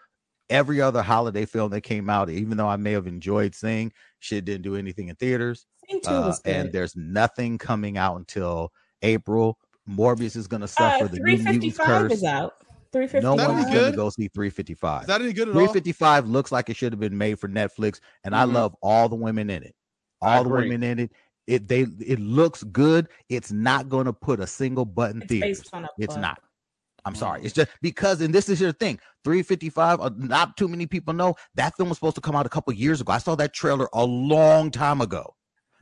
every 0.49 0.80
other 0.80 1.03
holiday 1.03 1.45
film 1.45 1.70
that 1.72 1.80
came 1.80 2.09
out, 2.09 2.30
even 2.30 2.57
though 2.57 2.68
I 2.68 2.76
may 2.76 2.93
have 2.93 3.09
enjoyed 3.09 3.55
seeing, 3.55 3.93
shit 4.20 4.45
didn't 4.45 4.62
do 4.62 4.76
anything 4.76 5.09
in 5.09 5.16
theaters. 5.16 5.66
Uh, 6.07 6.36
and 6.45 6.72
there's 6.72 6.95
nothing 6.95 7.59
coming 7.59 7.99
out 7.99 8.16
until 8.16 8.72
April. 9.03 9.59
Morbius 9.90 10.36
is 10.36 10.47
gonna 10.47 10.68
suffer 10.68 11.05
Uh, 11.05 11.09
the 11.09 11.18
new 11.18 11.38
mutants 11.38 11.78
curse. 11.78 12.12
is 12.12 12.24
out. 12.24 12.55
Three 12.93 13.07
fifty 13.07 13.24
No 13.24 13.36
That 13.36 13.49
one 13.49 13.59
is 13.59 13.70
going 13.70 13.90
to 13.90 13.97
go 13.97 14.11
see 14.11 14.28
355. 14.28 15.03
Is 15.03 15.07
that 15.09 15.22
any 15.22 15.32
good 15.32 15.49
at 15.49 15.55
all? 15.55 15.61
355 15.61 16.28
looks 16.28 16.53
like 16.53 16.68
it 16.68 16.76
should 16.76 16.93
have 16.93 17.01
been 17.01 17.16
made 17.16 17.38
for 17.38 17.49
Netflix, 17.49 18.01
and 18.24 18.34
I 18.36 18.45
Mhm. 18.45 18.53
love 18.53 18.76
all 18.82 19.09
the 19.09 19.16
women 19.16 19.49
in 19.51 19.62
it. 19.62 19.74
I 20.20 20.36
All 20.36 20.45
the 20.45 20.51
agree. 20.51 20.68
women 20.68 20.82
in 20.82 20.99
it. 21.01 21.12
It 21.47 21.66
they 21.68 21.80
it 21.82 22.20
looks 22.20 22.62
good. 22.64 23.09
It's 23.28 23.51
not 23.51 23.88
going 23.88 24.05
to 24.07 24.12
put 24.12 24.38
a 24.40 24.47
single 24.47 24.84
button 24.84 25.22
It's 25.22 25.28
theaters. 25.28 25.59
based 25.62 25.74
on 25.74 25.84
a 25.84 25.88
It's 25.99 26.16
not. 26.16 26.38
I'm 27.05 27.16
sorry. 27.16 27.43
It's 27.43 27.53
just 27.53 27.68
because, 27.80 28.20
and 28.20 28.32
this 28.32 28.49
is 28.49 28.61
your 28.61 28.70
thing. 28.72 29.01
355. 29.24 30.01
Uh, 30.01 30.11
not 30.16 30.57
too 30.57 30.68
many 30.68 30.86
people 30.86 31.12
know 31.12 31.34
that 31.57 31.76
film 31.76 31.88
was 31.88 31.99
supposed 31.99 32.14
to 32.14 32.20
come 32.20 32.36
out 32.36 32.47
a 32.47 32.49
couple 32.49 32.72
years 32.74 33.01
ago. 33.01 33.12
I 33.12 33.18
saw 33.18 33.34
that 33.36 33.53
trailer 33.53 33.88
a 33.93 34.05
long 34.05 34.70
time 34.70 35.01
ago. 35.01 35.34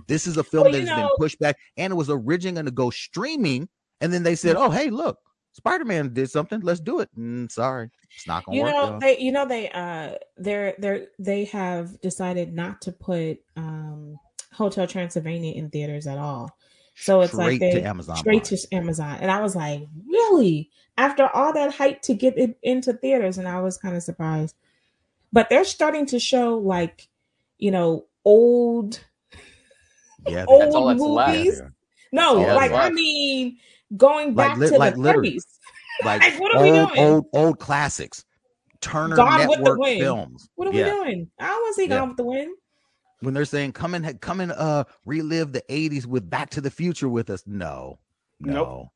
This 0.08 0.26
is 0.26 0.38
a 0.38 0.44
film 0.44 0.64
Well, 0.64 0.72
that 0.72 0.80
you 0.80 0.86
has 0.86 0.96
been 0.96 1.10
pushed 1.18 1.38
back, 1.38 1.56
and 1.76 1.92
it 1.92 1.96
was 1.96 2.08
originally 2.08 2.54
going 2.54 2.64
to 2.66 2.72
go 2.72 2.88
streaming, 2.88 3.68
and 4.00 4.10
then 4.14 4.22
they 4.22 4.34
said, 4.34 4.56
"Oh, 4.56 4.70
hey, 4.70 4.88
look, 4.88 5.18
Spider-Man 5.52 6.12
did 6.14 6.30
something. 6.30 6.60
Let's 6.60 6.80
do 6.80 7.00
it." 7.00 7.08
Mm, 7.18 7.50
sorry, 7.50 7.90
it's 8.14 8.26
not 8.26 8.44
going 8.44 8.56
to 8.56 8.58
You 8.58 8.64
work. 8.64 8.74
know 8.74 8.90
y'all. 8.90 9.00
they 9.00 9.18
you 9.18 9.32
know 9.32 9.46
they 9.46 9.70
uh 9.70 10.14
they're 10.36 10.74
they're 10.78 11.06
they 11.18 11.44
have 11.46 12.00
decided 12.00 12.52
not 12.54 12.82
to 12.82 12.92
put 12.92 13.38
um 13.56 14.18
Hotel 14.52 14.86
Transylvania 14.86 15.52
in 15.54 15.70
theaters 15.70 16.06
at 16.06 16.18
all. 16.18 16.56
So 16.96 17.22
it's 17.22 17.34
like 17.34 17.58
Straight 17.58 17.72
they 17.72 17.80
to 17.80 17.86
Amazon 17.86 18.16
straight 18.16 18.44
Prime. 18.44 18.58
to 18.58 18.74
Amazon. 18.76 19.18
And 19.20 19.30
I 19.30 19.40
was 19.40 19.56
like, 19.56 19.82
really? 20.06 20.70
After 20.98 21.28
all 21.28 21.52
that 21.54 21.72
hype 21.74 22.02
to 22.02 22.14
get 22.14 22.36
it 22.36 22.58
into 22.62 22.92
theaters, 22.92 23.38
and 23.38 23.48
I 23.48 23.60
was 23.60 23.78
kind 23.78 23.96
of 23.96 24.02
surprised. 24.02 24.54
But 25.32 25.48
they're 25.48 25.64
starting 25.64 26.06
to 26.06 26.18
show 26.18 26.58
like, 26.58 27.08
you 27.58 27.70
know, 27.70 28.06
old 28.24 29.00
Yeah, 30.26 30.44
old 30.46 30.62
That's 30.62 30.74
all 30.74 30.86
that's 30.88 31.00
movies. 31.00 31.60
Yeah. 31.62 31.68
No, 32.12 32.36
all 32.38 32.46
that's 32.46 32.56
like 32.56 32.72
I 32.72 32.90
mean 32.90 33.58
going 33.96 34.34
Like 34.34 34.58
back 34.58 34.68
to 34.68 34.76
like 34.78 34.94
the 34.94 35.00
literally. 35.00 35.32
30s. 35.36 35.42
like 36.04 36.20
Like, 36.22 36.40
what 36.40 36.54
are 36.54 36.62
we 36.62 36.70
doing? 36.70 36.90
old, 36.98 37.26
old 37.32 37.58
classics. 37.58 38.24
Turner 38.80 39.16
Gone 39.16 39.40
with 39.40 39.58
the 39.58 39.64
Network 39.64 39.78
Wind. 39.78 40.00
films. 40.00 40.48
What 40.54 40.68
are 40.68 40.72
yeah. 40.72 40.84
we 40.84 40.90
doing? 40.90 41.30
I 41.38 41.46
don't 41.48 41.60
want 41.62 41.76
to 41.76 41.82
see 41.82 41.88
Yeah. 41.88 41.98
Gone 41.98 42.08
with 42.08 42.16
the 42.16 42.24
Wind. 42.24 42.56
When 43.20 43.34
they're 43.34 43.44
saying 43.44 43.72
come 43.72 43.94
and 43.94 44.18
come 44.22 44.40
and 44.40 44.52
uh 44.52 44.84
relive 45.04 45.52
the 45.52 45.62
80s 45.68 46.06
with 46.06 46.30
Back 46.30 46.48
to 46.50 46.60
the 46.62 46.70
Future 46.70 47.08
with 47.08 47.28
us. 47.28 47.42
No, 47.46 47.98
no, 48.40 48.52
Nope. 48.54 48.88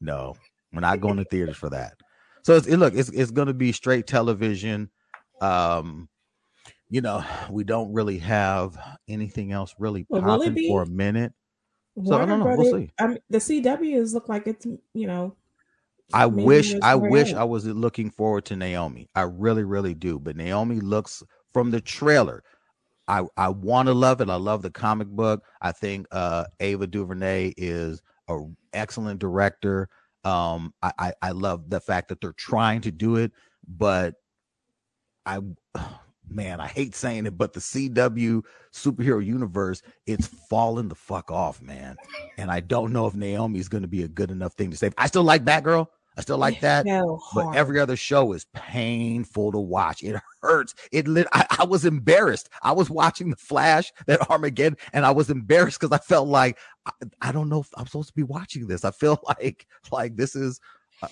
no. 0.00 0.36
We're 0.72 0.80
not 0.80 1.00
going 1.00 1.16
to 1.16 1.24
theaters 1.24 1.56
for 1.56 1.70
that. 1.70 1.94
So 2.42 2.54
it's, 2.56 2.66
it, 2.66 2.76
look, 2.76 2.94
it's 2.94 3.08
it's 3.10 3.30
gonna 3.30 3.54
be 3.54 3.72
straight 3.72 4.06
television. 4.06 4.90
Um, 5.40 6.08
you 6.90 7.00
know, 7.00 7.24
we 7.50 7.64
don't 7.64 7.92
really 7.92 8.18
have 8.18 8.76
anything 9.08 9.52
else 9.52 9.74
really 9.78 10.04
Well, 10.08 10.22
will 10.22 10.34
it 10.34 10.38
popping 10.38 10.54
be? 10.54 10.68
for 10.68 10.82
a 10.82 10.86
minute. 10.86 11.32
So 12.04 12.16
I 12.16 12.26
don't 12.26 12.38
know. 12.40 12.46
We'll 12.56 12.72
see. 12.72 12.90
I 12.98 13.06
mean, 13.08 13.18
the 13.28 13.38
CWs 13.38 14.14
look 14.14 14.28
like 14.28 14.46
it's 14.46 14.66
you 14.94 15.06
know. 15.06 15.36
I 16.12 16.26
wish 16.26 16.74
I 16.82 16.94
wish. 16.96 17.32
I 17.32 17.44
was 17.44 17.66
looking 17.66 18.10
forward 18.10 18.44
to 18.46 18.56
Naomi. 18.56 19.08
I 19.14 19.22
really, 19.22 19.64
really 19.64 19.94
do. 19.94 20.18
But 20.18 20.36
Naomi 20.36 20.80
looks 20.80 21.22
from 21.52 21.70
the 21.70 21.80
trailer. 21.80 22.42
I 23.08 23.24
I 23.36 23.48
want 23.48 23.88
to 23.88 23.94
love 23.94 24.20
it. 24.20 24.30
I 24.30 24.36
love 24.36 24.62
the 24.62 24.70
comic 24.70 25.08
book. 25.08 25.44
I 25.60 25.72
think 25.72 26.06
uh 26.12 26.44
Ava 26.60 26.86
DuVernay 26.86 27.54
is 27.56 28.02
a 28.28 28.38
excellent 28.72 29.20
director. 29.20 29.88
Um 30.24 30.74
I, 30.82 30.92
I 30.98 31.12
I 31.22 31.30
love 31.32 31.70
the 31.70 31.80
fact 31.80 32.08
that 32.08 32.20
they're 32.20 32.32
trying 32.32 32.80
to 32.82 32.92
do 32.92 33.16
it, 33.16 33.32
but 33.66 34.14
I 35.26 35.40
man, 36.30 36.60
I 36.60 36.66
hate 36.66 36.94
saying 36.94 37.26
it, 37.26 37.36
but 37.36 37.52
the 37.52 37.60
CW 37.60 38.42
superhero 38.72 39.24
universe, 39.24 39.82
it's 40.06 40.26
falling 40.26 40.88
the 40.88 40.94
fuck 40.94 41.30
off, 41.30 41.60
man. 41.60 41.96
And 42.38 42.50
I 42.50 42.60
don't 42.60 42.92
know 42.92 43.06
if 43.06 43.14
Naomi 43.14 43.58
is 43.58 43.68
going 43.68 43.82
to 43.82 43.88
be 43.88 44.02
a 44.02 44.08
good 44.08 44.30
enough 44.30 44.54
thing 44.54 44.70
to 44.70 44.76
save. 44.76 44.94
I 44.96 45.06
still 45.06 45.24
like 45.24 45.44
Batgirl. 45.44 45.86
I 46.16 46.22
still 46.22 46.38
like 46.38 46.60
that. 46.60 46.84
fell 46.86 47.22
But 47.34 47.56
every 47.56 47.80
other 47.80 47.96
show 47.96 48.32
is 48.32 48.44
painful 48.52 49.52
to 49.52 49.58
watch. 49.58 50.02
It 50.02 50.20
hurts. 50.42 50.74
It 50.92 51.08
lit. 51.08 51.26
I, 51.32 51.46
I 51.60 51.64
was 51.64 51.84
embarrassed. 51.84 52.50
I 52.62 52.72
was 52.72 52.90
watching 52.90 53.30
the 53.30 53.36
Flash, 53.36 53.92
that 54.06 54.28
Armageddon, 54.28 54.76
and 54.92 55.06
I 55.06 55.12
was 55.12 55.30
embarrassed 55.30 55.80
because 55.80 55.96
I 55.96 56.02
felt 56.02 56.28
like 56.28 56.58
I, 56.84 56.92
I 57.22 57.32
don't 57.32 57.48
know 57.48 57.60
if 57.60 57.68
I'm 57.76 57.86
supposed 57.86 58.08
to 58.08 58.14
be 58.14 58.22
watching 58.22 58.66
this. 58.66 58.84
I 58.84 58.90
feel 58.90 59.20
like 59.28 59.66
like 59.90 60.16
this 60.16 60.36
is. 60.36 60.60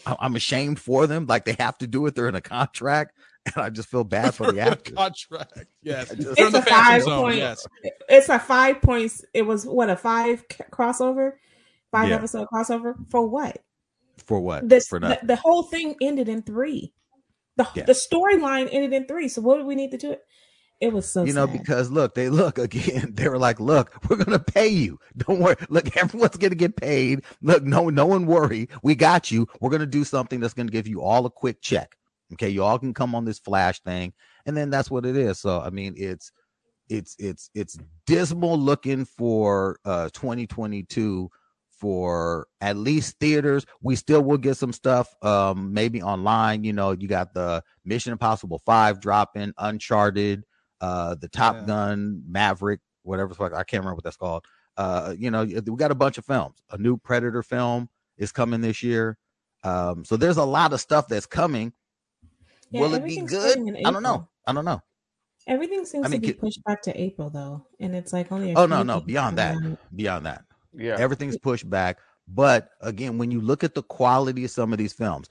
I, 0.05 0.17
I'm 0.21 0.37
ashamed 0.37 0.79
for 0.79 1.07
them. 1.07 1.27
Like 1.27 1.45
they 1.45 1.57
have 1.59 1.79
to 1.79 1.87
do 1.87 2.05
it. 2.07 2.15
They're 2.15 2.29
in 2.29 2.35
a 2.35 2.43
contract, 2.43 3.17
and 3.57 3.65
I 3.65 3.71
just 3.71 3.89
feel 3.89 4.05
bad 4.05 4.35
for 4.35 4.53
the 4.53 4.61
actors. 4.61 4.95
contract. 4.95 5.67
Yes, 5.83 6.15
just- 6.15 6.39
it's 6.39 6.55
a 6.55 6.63
five 6.63 7.03
zone. 7.03 7.23
point. 7.23 7.37
Yes. 7.39 7.67
It's 8.09 8.29
a 8.29 8.39
five 8.39 8.81
points. 8.83 9.25
It 9.35 9.43
was 9.43 9.65
what 9.67 9.89
a 9.91 9.97
five 9.97 10.45
crossover, 10.73 11.33
five 11.91 12.09
Yeah. 12.11 12.17
episode 12.17 12.47
crossover 12.53 12.95
for 13.11 13.27
what? 13.29 13.59
For 14.25 14.41
what? 14.41 14.69
This 14.69 14.89
for 14.89 14.99
the, 15.01 15.09
nothing. 15.11 15.27
the 15.27 15.37
whole 15.37 15.63
thing 15.63 15.95
ended 16.03 16.29
in 16.29 16.43
three. 16.43 16.93
The 17.57 17.67
Yeah. 17.75 17.85
the 17.85 17.93
storyline 17.93 18.69
ended 18.71 18.93
in 18.93 19.07
three. 19.07 19.29
So 19.29 19.41
what 19.43 19.59
do 19.59 19.65
we 19.67 19.75
need 19.75 19.91
to 19.93 19.97
do? 19.99 20.13
It. 20.13 20.21
It 20.81 20.93
was 20.93 21.11
so 21.11 21.25
you 21.25 21.33
know, 21.33 21.47
sad. 21.47 21.59
because 21.59 21.91
look, 21.91 22.15
they 22.15 22.29
look 22.29 22.59
again. 22.59 23.13
They 23.15 23.29
were 23.29 23.39
like, 23.39 23.59
"Look, 23.59 23.93
we're 24.09 24.17
gonna 24.17 24.39
pay 24.39 24.69
you. 24.69 24.99
Don't 25.17 25.41
worry. 25.41 25.57
Look, 25.69 25.97
everyone's 25.97 26.37
gonna 26.37 26.55
get 26.55 26.77
paid. 26.77 27.23
Look, 27.43 27.65
no, 27.65 27.89
no 27.89 28.07
one 28.07 28.27
worry. 28.27 28.69
We 28.85 28.95
got 28.95 29.31
you. 29.33 29.49
We're 29.61 29.71
gonna 29.71 29.87
do 29.87 30.05
something 30.05 30.39
that's 30.39 30.55
gonna 30.55 30.71
give 30.71 30.87
you 30.87 31.03
all 31.03 31.27
a 31.27 31.31
quick 31.31 31.61
check. 31.63 31.97
Okay, 32.35 32.51
you 32.51 32.63
all 32.63 32.79
can 32.79 32.93
come 32.95 33.15
on 33.15 33.25
this 33.25 33.39
flash 33.39 33.81
thing, 33.81 34.13
and 34.47 34.57
then 34.57 34.71
that's 34.71 34.91
what 34.91 35.07
it 35.07 35.17
is. 35.17 35.41
So, 35.41 35.61
I 35.61 35.71
mean, 35.71 35.95
it's 35.97 36.31
it's 36.89 37.17
it's 37.19 37.51
it's 37.55 37.79
dismal 38.07 38.59
looking 38.59 39.05
for 39.05 39.79
uh 39.85 40.09
2022 40.13 41.31
for 41.71 42.47
at 42.61 42.77
least 42.77 43.19
theaters. 43.21 43.65
We 43.83 43.97
still 43.97 44.23
will 44.23 44.39
get 44.39 44.57
some 44.57 44.73
stuff, 44.73 45.15
um, 45.23 45.73
maybe 45.73 46.03
online. 46.03 46.65
You 46.65 46.73
know, 46.73 46.91
you 46.91 47.09
got 47.09 47.35
the 47.35 47.63
Mission 47.85 48.13
Impossible 48.13 48.61
Five 48.67 49.01
dropping, 49.01 49.53
Uncharted, 49.59 50.45
uh, 50.81 51.15
the 51.15 51.29
Top 51.29 51.57
Yeah. 51.57 51.67
Gun, 51.67 52.23
Maverick, 52.29 52.81
whatever. 53.03 53.33
I 53.55 53.63
can't 53.65 53.81
remember 53.81 53.95
what 53.95 54.05
that's 54.05 54.17
called. 54.17 54.45
Uh, 54.77 55.15
you 55.17 55.31
know, 55.31 55.45
we 55.45 55.77
got 55.77 55.91
a 55.91 55.97
bunch 55.97 56.19
of 56.19 56.25
films. 56.25 56.63
A 56.71 56.79
new 56.79 56.97
Predator 56.97 57.43
film 57.43 57.89
is 58.17 58.33
coming 58.33 58.61
this 58.61 58.83
year. 58.83 59.19
Um, 59.65 60.05
so 60.05 60.17
there's 60.17 60.37
a 60.37 60.45
lot 60.45 60.73
of 60.73 60.81
stuff 60.81 61.09
that's 61.09 61.27
coming. 61.27 61.73
Yeah, 62.71 62.81
Will 62.83 62.95
it 62.95 63.05
be 63.05 63.21
good? 63.23 63.59
I 63.85 63.91
don't 63.91 64.03
know. 64.03 64.29
I 64.47 64.53
don't 64.53 64.65
know. 64.65 64.83
Everything 65.47 65.87
seems 65.87 66.07
I 66.07 66.11
mean, 66.11 66.21
to 66.21 66.27
be 66.27 66.33
ki- 66.35 66.39
pushed 66.39 66.63
back 66.65 66.83
to 66.83 67.01
April 67.01 67.31
though, 67.31 67.67
and 67.81 67.95
it's 67.97 68.13
like 68.13 68.31
only. 68.31 68.53
A 68.53 68.55
Oh 68.55 68.67
few 68.67 68.69
no, 68.69 68.83
no, 68.83 69.01
beyond 69.01 69.39
that, 69.39 69.57
out. 69.57 69.79
beyond 69.97 70.27
that. 70.27 70.45
Yeah. 70.75 70.97
Everything's 70.99 71.39
pushed 71.39 71.69
back. 71.69 71.99
But 72.29 72.71
again, 72.83 73.17
when 73.17 73.31
you 73.31 73.41
look 73.41 73.65
at 73.65 73.75
the 73.75 73.83
quality 73.83 74.45
of 74.45 74.51
some 74.51 74.73
of 74.73 74.79
these 74.79 74.93
films, 74.93 75.31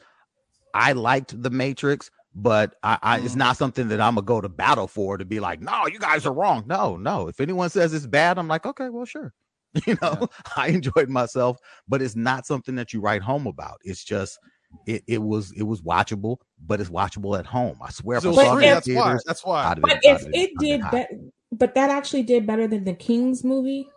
I 0.73 0.93
liked 0.93 1.41
The 1.41 1.51
Matrix, 1.51 2.09
but 2.33 2.75
I, 2.81 2.97
I 3.01 3.17
it's 3.17 3.29
mm-hmm. 3.29 3.39
not 3.39 3.57
something 3.57 3.87
that 3.89 4.01
I'm 4.01 4.15
gonna 4.15 4.25
go 4.25 4.41
to 4.41 4.49
battle 4.49 4.87
for 4.87 5.17
to 5.17 5.25
be 5.25 5.39
like, 5.39 5.61
no, 5.61 5.85
you 5.87 5.99
guys 5.99 6.25
are 6.25 6.33
wrong. 6.33 6.63
No, 6.67 6.97
no. 6.97 7.27
If 7.27 7.39
anyone 7.39 7.69
says 7.69 7.93
it's 7.93 8.07
bad, 8.07 8.39
I'm 8.39 8.47
like, 8.47 8.65
okay, 8.65 8.89
well, 8.89 9.05
sure. 9.05 9.33
You 9.85 9.95
know, 10.01 10.27
I 10.55 10.69
enjoyed 10.69 11.09
myself, 11.09 11.57
but 11.87 12.01
it's 12.01 12.15
not 12.15 12.47
something 12.47 12.73
that 12.75 12.93
you 12.93 13.01
write 13.01 13.21
home 13.21 13.45
about. 13.45 13.79
It's 13.83 14.03
just 14.03 14.39
it, 14.85 15.03
it 15.07 15.21
was 15.21 15.51
it 15.53 15.63
was 15.63 15.81
watchable, 15.81 16.37
but 16.65 16.79
it's 16.81 16.89
watchable 16.89 17.37
at 17.37 17.45
home. 17.45 17.77
I 17.81 17.89
swear, 17.91 18.17
if 18.17 18.25
I 18.25 18.31
saw 18.33 18.55
free, 18.55 18.67
in 18.67 18.73
that's 18.73 18.87
why. 18.89 19.17
That's 19.25 19.45
why. 19.45 19.63
I'd 19.65 19.81
But 19.81 20.01
been- 20.01 20.15
if 20.15 20.25
I'd 20.25 20.35
it 20.35 20.51
been- 20.59 20.81
I'd 20.81 20.81
have 20.83 20.91
did 20.91 20.91
been 20.91 20.91
that, 20.91 21.57
but 21.57 21.75
that 21.75 21.89
actually 21.89 22.23
did 22.23 22.45
better 22.45 22.67
than 22.67 22.83
the 22.83 22.93
Kings 22.93 23.43
movie. 23.43 23.89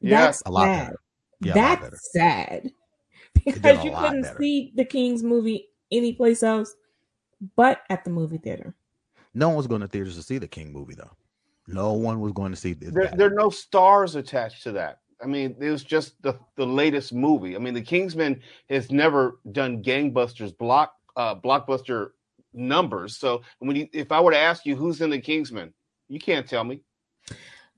Yeah, 0.00 0.26
That's 0.26 0.42
a 0.46 0.50
lot 0.50 0.64
sad. 0.64 0.86
better. 0.86 1.00
Yeah, 1.40 1.54
a 1.54 1.56
lot 1.56 1.80
That's 1.80 1.82
better. 1.82 1.96
sad 2.12 2.72
because 3.34 3.84
you 3.84 3.90
couldn't 3.92 4.22
better. 4.22 4.36
see 4.38 4.72
the 4.74 4.84
Kings 4.84 5.22
movie 5.22 5.68
anyplace 5.92 6.42
else 6.42 6.74
but 7.54 7.80
at 7.90 8.02
the 8.04 8.10
movie 8.10 8.38
theater. 8.38 8.74
No 9.34 9.48
one 9.48 9.56
was 9.58 9.66
going 9.66 9.82
to 9.82 9.88
theaters 9.88 10.16
to 10.16 10.22
see 10.22 10.38
the 10.38 10.48
King 10.48 10.72
movie 10.72 10.94
though. 10.94 11.10
No 11.68 11.92
one 11.92 12.20
was 12.20 12.32
going 12.32 12.50
to 12.52 12.56
see 12.56 12.72
this. 12.72 12.92
There, 12.94 13.12
there 13.16 13.26
are 13.30 13.34
no 13.34 13.50
stars 13.50 14.14
attached 14.16 14.62
to 14.62 14.72
that. 14.72 15.00
I 15.22 15.26
mean, 15.26 15.56
it 15.60 15.70
was 15.70 15.82
just 15.84 16.20
the, 16.22 16.34
the 16.56 16.66
latest 16.66 17.12
movie. 17.12 17.56
I 17.56 17.58
mean, 17.58 17.74
the 17.74 17.82
Kingsman 17.82 18.40
has 18.68 18.90
never 18.90 19.40
done 19.52 19.82
gangbusters 19.82 20.56
block 20.56 20.92
uh, 21.16 21.34
blockbuster 21.34 22.10
numbers. 22.52 23.16
So 23.16 23.42
when 23.60 23.76
you, 23.76 23.88
if 23.92 24.12
I 24.12 24.20
were 24.20 24.32
to 24.32 24.38
ask 24.38 24.66
you 24.66 24.76
who's 24.76 25.00
in 25.00 25.10
the 25.10 25.18
Kingsman, 25.20 25.72
you 26.08 26.18
can't 26.20 26.46
tell 26.46 26.64
me. 26.64 26.82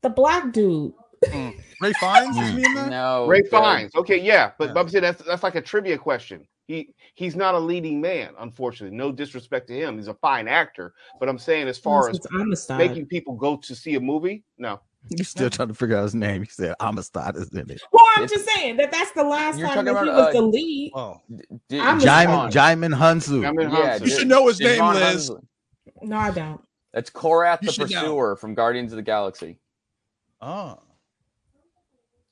The 0.02 0.10
black 0.10 0.52
dude. 0.52 0.92
Ray 1.32 1.92
Fiennes 2.00 2.36
is 2.36 2.50
he 2.50 2.64
in 2.64 2.74
that? 2.74 2.90
No, 2.90 3.26
Ray 3.26 3.42
the- 3.42 3.48
Fiennes. 3.48 3.94
Okay, 3.96 4.20
yeah, 4.20 4.52
but, 4.58 4.68
Yeah. 4.68 4.72
but 4.74 4.80
I'm 4.80 4.88
saying 4.88 5.02
that's 5.02 5.22
that's 5.22 5.42
like 5.42 5.56
a 5.56 5.60
trivia 5.60 5.98
question. 5.98 6.46
He 6.68 6.94
he's 7.14 7.34
not 7.34 7.54
a 7.54 7.58
leading 7.58 8.00
man, 8.00 8.34
unfortunately. 8.38 8.96
No 8.96 9.10
disrespect 9.10 9.66
to 9.68 9.74
him. 9.74 9.96
He's 9.96 10.06
a 10.08 10.14
fine 10.14 10.46
actor, 10.46 10.92
but 11.18 11.28
I'm 11.28 11.38
saying 11.38 11.66
as 11.66 11.78
far 11.78 12.08
as 12.10 12.16
It's 12.18 12.26
Amistad. 12.32 12.78
making 12.78 13.06
people 13.06 13.34
go 13.34 13.56
to 13.56 13.74
see 13.74 13.94
a 13.96 14.00
movie, 14.00 14.44
no. 14.58 14.80
You're 15.10 15.24
still 15.24 15.50
trying 15.50 15.68
to 15.68 15.74
figure 15.74 15.96
out 15.96 16.02
his 16.04 16.14
name. 16.14 16.42
He 16.42 16.48
said 16.48 16.74
Amistad 16.80 17.36
is 17.36 17.48
in 17.52 17.70
it. 17.70 17.80
Well, 17.92 18.04
I'm 18.16 18.28
just 18.28 18.48
saying 18.48 18.76
that 18.76 18.90
that's 18.92 19.12
the 19.12 19.24
last 19.24 19.58
You're 19.58 19.68
time 19.68 19.86
talking 19.86 19.94
that 19.94 20.04
he 20.04 20.10
was 20.10 20.26
uh, 20.26 20.32
the 20.32 20.42
lead. 20.42 20.92
Oh, 20.94 21.20
D- 21.68 21.80
I'm 21.80 21.98
Djimon, 22.00 22.52
Amistad. 22.52 22.78
Djimon 22.78 22.94
Hounsou. 22.96 23.46
I 23.46 23.52
mean, 23.52 23.70
Yeah, 23.70 23.98
Hansu. 23.98 24.00
You 24.06 24.10
should 24.18 24.28
know 24.28 24.46
his 24.48 24.60
name, 24.60 24.84
Liz. 24.84 25.30
Hunsley. 25.30 25.42
No, 26.02 26.16
I 26.16 26.30
don't. 26.30 26.60
That's 26.92 27.10
Korath 27.10 27.62
You 27.62 27.66
the 27.66 27.72
should 27.72 27.90
know. 27.90 28.00
Pursuer 28.00 28.36
from 28.36 28.54
Guardians 28.54 28.92
of 28.92 28.96
the 28.96 29.02
Galaxy. 29.02 29.58
Oh. 30.40 30.78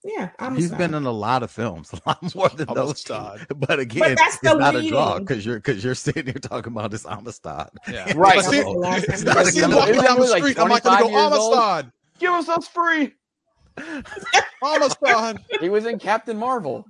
Yeah, 0.05 0.29
I'm 0.39 0.55
He's 0.55 0.71
been 0.71 0.95
in 0.95 1.05
a 1.05 1.11
lot 1.11 1.43
of 1.43 1.51
films, 1.51 1.93
a 2.07 2.09
lot 2.09 2.35
more 2.35 2.49
than 2.51 2.73
those. 2.73 3.03
two. 3.03 3.13
Amistad. 3.13 3.49
But 3.59 3.81
again, 3.81 4.15
that's 4.15 4.35
it's 4.35 4.43
the 4.43 4.55
not 4.55 4.77
a 4.77 4.89
draw 4.89 5.19
because 5.19 5.45
you're 5.45 5.57
because 5.57 5.83
you're 5.83 5.97
sitting 5.97 6.27
here 6.27 6.35
talking 6.35 6.73
about 6.73 6.93
this 6.93 7.05
Amistad. 7.07 7.71
Yeah. 7.91 8.13
Right. 8.17 8.39
If 8.39 8.47
I 8.47 8.51
see, 8.51 8.59
if 8.61 9.37
I 9.37 9.43
see 9.45 9.61
him 9.63 9.73
walking 9.73 9.95
down 10.01 10.21
the 10.21 10.27
street, 10.29 10.57
like 10.57 10.59
I'm 10.61 10.69
not 10.69 10.83
going 10.85 10.99
to 10.99 11.05
go 11.05 11.27
Amistad. 11.27 11.85
old? 11.87 11.93
Amistad. 12.17 12.21
Give 12.21 12.33
us 12.33 12.49
us 12.49 12.69
free. 12.69 13.13
Amistad. 14.63 15.39
He 15.61 15.69
was 15.69 15.87
in 15.87 15.99
Captain 15.99 16.37
Marvel. 16.37 16.85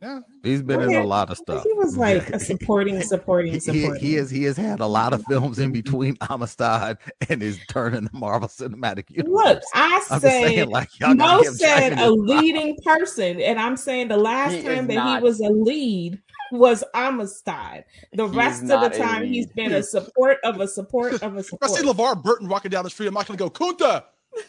Yeah. 0.00 0.18
He's 0.42 0.62
been 0.62 0.80
in 0.80 0.90
Yeah. 0.90 1.02
a 1.02 1.04
lot 1.04 1.30
of 1.30 1.36
stuff. 1.36 1.62
He 1.62 1.72
was 1.74 1.96
like 1.96 2.28
a 2.30 2.40
supporting, 2.40 3.00
supporting, 3.02 3.52
He, 3.52 3.58
he, 3.58 3.60
supporting. 3.60 4.02
he 4.02 4.16
is 4.16 4.30
he 4.30 4.42
has 4.44 4.56
had 4.56 4.80
a 4.80 4.86
lot 4.86 5.12
of 5.12 5.22
films 5.26 5.60
in 5.60 5.70
between 5.70 6.16
Amistad 6.28 6.98
and 7.28 7.40
his 7.40 7.60
turn 7.68 7.94
in 7.94 8.04
the 8.04 8.10
Marvel 8.12 8.48
Cinematic 8.48 9.10
Universe. 9.10 9.30
Look, 9.32 9.62
I 9.74 9.84
I'm 9.84 10.00
just 10.00 10.08
said 10.08 10.20
saying, 10.48 10.70
like, 10.70 10.98
y'all 10.98 11.14
Mo 11.14 11.42
said 11.44 12.00
a 12.00 12.10
leading 12.10 12.76
person, 12.84 13.40
and 13.40 13.60
I'm 13.60 13.76
saying 13.76 14.08
the 14.08 14.16
last 14.16 14.54
He 14.54 14.62
time 14.64 14.88
that 14.88 14.94
not. 14.94 15.18
he 15.18 15.22
was 15.22 15.38
a 15.40 15.50
lead 15.50 16.20
was 16.52 16.84
Amistad. 16.94 17.84
The 18.12 18.28
He 18.28 18.36
rest 18.36 18.62
of 18.62 18.68
the 18.68 18.86
a 18.86 18.98
time, 18.98 19.24
he's 19.26 19.46
been 19.46 19.72
a 19.72 19.82
support 19.82 20.38
of 20.44 20.60
a 20.60 20.68
support 20.68 21.14
of 21.22 21.36
a 21.36 21.38
If 21.40 21.50
I 21.62 21.66
see. 21.66 21.82
LeVar 21.84 22.22
Burton 22.22 22.48
walking 22.48 22.70
down 22.70 22.84
the 22.84 22.90
street, 22.90 23.08
I'm 23.08 23.14
not 23.14 23.26
going 23.26 23.38
to 23.38 23.44
go, 23.44 23.50
Kunta. 23.50 24.04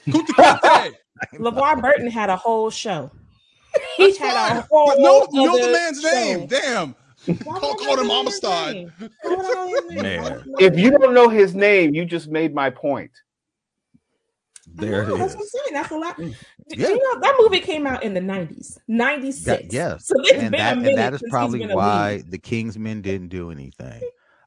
Kunta 0.07 0.59
Kinte. 0.59 0.93
LeVar 1.35 1.81
Burton 1.81 2.07
had 2.11 2.29
a 2.29 2.35
whole 2.35 2.69
show. 2.69 3.09
He 3.97 4.15
had 4.17 4.51
a 4.51 4.55
Fine. 4.55 4.67
whole 4.69 4.87
But 4.87 4.99
no, 4.99 5.27
you 5.31 5.45
know 5.47 5.65
the 5.65 5.71
man's 5.71 6.01
show. 6.01 6.11
name. 6.11 6.47
Damn. 6.47 6.95
Call, 7.43 7.75
call 7.75 7.99
him 7.99 8.11
Amistad. 8.11 8.75
name? 8.75 8.91
Why 9.21 9.35
would 9.35 9.45
I 9.45 9.53
know 9.53 9.67
his 9.67 9.85
name? 9.91 10.01
Man. 10.03 10.43
If 10.59 10.77
you 10.77 10.91
don't 10.91 11.13
know 11.13 11.29
his 11.29 11.55
name, 11.55 11.95
you 11.95 12.03
just 12.03 12.27
made 12.27 12.53
my 12.53 12.69
point. 12.69 13.11
There 14.75 15.05
No, 15.07 15.15
it 15.15 15.17
that's 15.19 15.31
is. 15.31 15.37
what 15.37 15.43
I'm 15.43 15.47
saying. 15.47 15.73
That's 15.73 15.91
a 15.91 15.97
lot. 15.97 16.17
Do 16.17 16.33
Yeah. 16.69 16.87
You 16.89 16.97
know 17.13 17.19
that 17.21 17.35
movie 17.39 17.59
came 17.59 17.85
out 17.85 18.03
in 18.03 18.13
the 18.13 18.19
'90s, 18.21 18.77
'96. 18.87 19.45
That- 19.45 19.71
yes, 19.73 20.07
So 20.07 20.15
it's 20.19 20.31
and 20.31 20.41
been 20.51 20.59
that 20.59 20.73
a 20.73 20.75
minute 20.77 20.89
and 20.89 20.97
that 20.97 21.13
is 21.13 21.23
probably 21.29 21.65
why 21.67 22.15
lead. 22.15 22.31
the 22.31 22.39
Kingsmen 22.39 23.01
didn't 23.01 23.27
do 23.29 23.51
anything. 23.51 24.01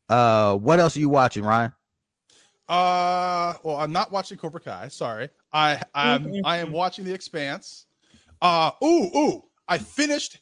Uh, 0.08 0.56
what 0.56 0.80
else 0.80 0.96
are 0.96 1.00
you 1.00 1.08
watching, 1.08 1.44
Ryan? 1.44 1.72
Uh, 2.68 3.54
well, 3.62 3.76
I'm 3.76 3.92
not 3.92 4.10
watching 4.10 4.36
Cobra 4.38 4.60
Kai. 4.60 4.88
Sorry, 4.88 5.28
I 5.52 5.80
I'm 5.94 6.32
I 6.44 6.56
am 6.58 6.72
watching 6.72 7.04
The 7.04 7.12
Expanse. 7.14 7.86
Uh, 8.42 8.72
ooh 8.82 9.10
ooh, 9.16 9.42
I 9.68 9.78
finished 9.78 10.40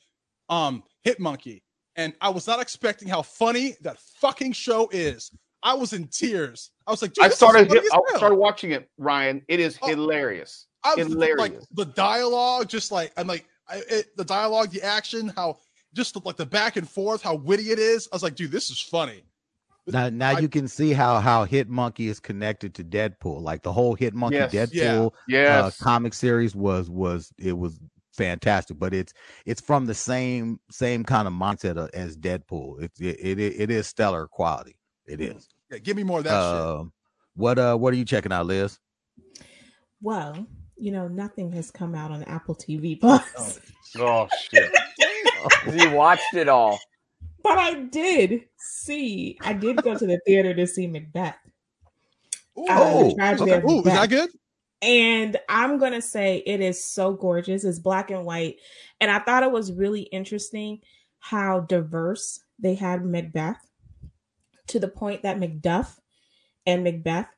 um 0.49 0.82
Hit 1.03 1.20
Monkey, 1.20 1.62
and 1.97 2.14
I 2.22 2.30
was 2.30 2.47
not 2.47 2.61
expecting 2.61 3.09
how 3.09 3.20
funny 3.20 3.76
that 3.82 3.99
fucking 4.20 4.53
show 4.53 4.89
is. 4.91 5.30
I 5.64 5.74
was 5.74 5.92
in 5.94 6.06
tears. 6.08 6.70
I 6.86 6.90
was 6.90 7.02
like, 7.02 7.12
I 7.20 7.28
started 7.30 7.68
funny 7.68 7.80
I 7.92 8.16
started 8.18 8.36
watching 8.36 8.70
it, 8.72 8.88
Ryan. 8.98 9.42
It 9.48 9.58
is 9.60 9.78
Oh. 9.82 9.88
hilarious. 9.88 10.66
I 10.84 10.94
was 10.94 11.08
hilarious. 11.08 11.38
like 11.38 11.54
the 11.72 11.86
dialogue, 11.86 12.68
just 12.68 12.92
like 12.92 13.12
I'm 13.16 13.26
like 13.26 13.46
I, 13.68 13.80
it, 13.88 14.16
the 14.16 14.24
dialogue, 14.24 14.70
the 14.70 14.82
action, 14.82 15.32
how 15.34 15.58
just 15.94 16.12
the, 16.14 16.20
like 16.24 16.36
the 16.36 16.44
back 16.46 16.76
and 16.76 16.86
forth, 16.88 17.22
how 17.22 17.34
witty 17.36 17.70
it 17.70 17.78
is. 17.78 18.06
I 18.12 18.14
was 18.16 18.22
like, 18.22 18.34
dude, 18.34 18.52
this 18.52 18.70
is 18.70 18.78
funny. 18.78 19.22
Now, 19.86 20.08
now 20.10 20.36
I- 20.36 20.40
you 20.40 20.48
can 20.48 20.68
see 20.68 20.92
how 20.92 21.18
how 21.20 21.44
Hit 21.44 21.68
Monkey 21.70 22.08
is 22.08 22.20
connected 22.20 22.74
to 22.74 22.84
Deadpool. 22.84 23.40
Like 23.40 23.62
the 23.62 23.72
whole 23.72 23.94
Hit 23.94 24.12
Monkey 24.14 24.36
Yes. 24.36 24.52
Deadpool 24.70 25.12
Yeah. 25.28 25.64
uh, 25.66 25.70
comic 25.80 26.12
series 26.14 26.54
was 26.54 26.90
was 26.90 27.32
it 27.38 27.56
was 27.56 27.80
fantastic. 28.12 28.78
But 28.78 28.92
it's 28.92 29.14
it's 29.46 29.60
from 29.62 29.86
the 29.86 29.94
same 29.94 30.60
same 30.70 31.04
kind 31.04 31.26
of 31.26 31.32
mindset 31.32 31.78
uh, 31.78 31.88
as 31.94 32.16
Deadpool. 32.18 32.82
It's 32.82 33.00
it, 33.00 33.16
it 33.20 33.38
it 33.40 33.70
is 33.70 33.86
stellar 33.86 34.26
quality. 34.28 34.76
It 35.06 35.20
is. 35.20 35.48
Yeah, 35.74 35.80
give 35.80 35.96
me 35.96 36.04
more 36.04 36.18
of 36.18 36.24
that 36.24 36.30
shit. 36.30 36.60
Um, 36.60 36.92
what 37.34 37.58
uh 37.58 37.76
what 37.76 37.92
are 37.92 37.96
you 37.96 38.04
checking 38.04 38.32
out, 38.32 38.46
Liz? 38.46 38.78
Well, 40.00 40.46
you 40.76 40.92
know, 40.92 41.08
nothing 41.08 41.50
has 41.52 41.70
come 41.70 41.94
out 41.94 42.10
on 42.12 42.22
Apple 42.24 42.54
TV 42.54 42.98
Plus. 43.00 43.60
oh 43.98 44.28
shit. 44.50 44.70
He 45.74 45.86
watched 45.88 46.32
it 46.34 46.48
all. 46.48 46.80
But 47.42 47.58
I 47.58 47.74
did 47.74 48.44
see, 48.56 49.36
I 49.42 49.52
did 49.52 49.82
go 49.82 49.94
to 49.94 50.06
the 50.06 50.18
theater 50.26 50.54
to 50.54 50.66
see 50.66 50.86
Macbeth. 50.86 51.36
Ooh, 52.58 52.66
Uh, 52.66 52.90
the 52.90 53.04
okay. 53.04 53.14
tragedy 53.16 53.50
of 53.50 53.64
Ooh, 53.64 53.78
is 53.80 53.84
that 53.84 54.08
good? 54.08 54.30
And 54.80 55.36
I'm 55.48 55.78
gonna 55.78 56.00
say 56.00 56.42
it 56.46 56.60
is 56.60 56.82
so 56.82 57.12
gorgeous. 57.12 57.64
It's 57.64 57.78
black 57.78 58.10
and 58.10 58.24
white, 58.24 58.56
and 59.00 59.10
I 59.10 59.18
thought 59.18 59.42
it 59.42 59.50
was 59.50 59.72
really 59.72 60.02
interesting 60.02 60.80
how 61.18 61.60
diverse 61.60 62.40
they 62.58 62.74
had 62.74 63.04
Macbeth 63.04 63.60
to 64.68 64.78
the 64.78 64.88
point 64.88 65.22
that 65.22 65.38
Macduff 65.38 65.98
and 66.66 66.84
Macbeth 66.84 67.28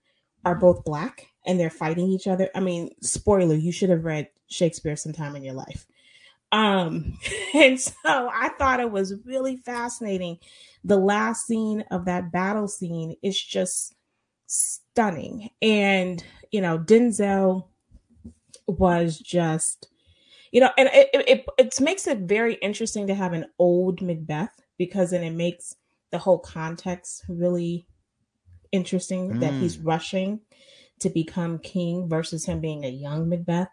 are 0.44 0.54
both 0.54 0.84
black 0.84 1.26
and 1.44 1.58
they're 1.58 1.70
fighting 1.70 2.08
each 2.08 2.26
other. 2.26 2.48
I 2.54 2.60
mean, 2.60 2.90
spoiler, 3.02 3.54
you 3.54 3.72
should 3.72 3.90
have 3.90 4.04
read 4.04 4.28
Shakespeare 4.48 4.96
sometime 4.96 5.36
in 5.36 5.44
your 5.44 5.54
life. 5.54 5.86
Um, 6.52 7.18
and 7.54 7.80
so 7.80 7.94
I 8.04 8.50
thought 8.58 8.80
it 8.80 8.90
was 8.90 9.14
really 9.24 9.56
fascinating. 9.56 10.38
The 10.84 10.96
last 10.96 11.46
scene 11.46 11.84
of 11.90 12.04
that 12.04 12.30
battle 12.32 12.68
scene 12.68 13.16
is 13.22 13.40
just 13.40 13.94
stunning. 14.46 15.50
And, 15.60 16.22
you 16.50 16.60
know, 16.60 16.78
Denzel 16.78 17.68
was 18.68 19.18
just, 19.18 19.88
you 20.52 20.60
know, 20.60 20.70
and 20.78 20.88
it, 20.92 21.10
it, 21.12 21.28
it, 21.28 21.46
it 21.58 21.80
makes 21.80 22.06
it 22.06 22.18
very 22.18 22.54
interesting 22.54 23.06
to 23.08 23.14
have 23.14 23.32
an 23.32 23.46
old 23.58 24.00
Macbeth 24.00 24.60
because 24.78 25.10
then 25.10 25.24
it 25.24 25.32
makes 25.32 25.74
the 26.16 26.22
whole 26.22 26.38
context 26.38 27.22
really 27.28 27.86
interesting 28.72 29.38
that 29.40 29.52
he's 29.52 29.76
Mm. 29.76 29.86
rushing 29.86 30.40
to 31.00 31.10
become 31.10 31.58
king 31.58 32.08
versus 32.08 32.46
him 32.46 32.58
being 32.60 32.84
a 32.86 32.88
young 32.88 33.28
Macbeth. 33.28 33.68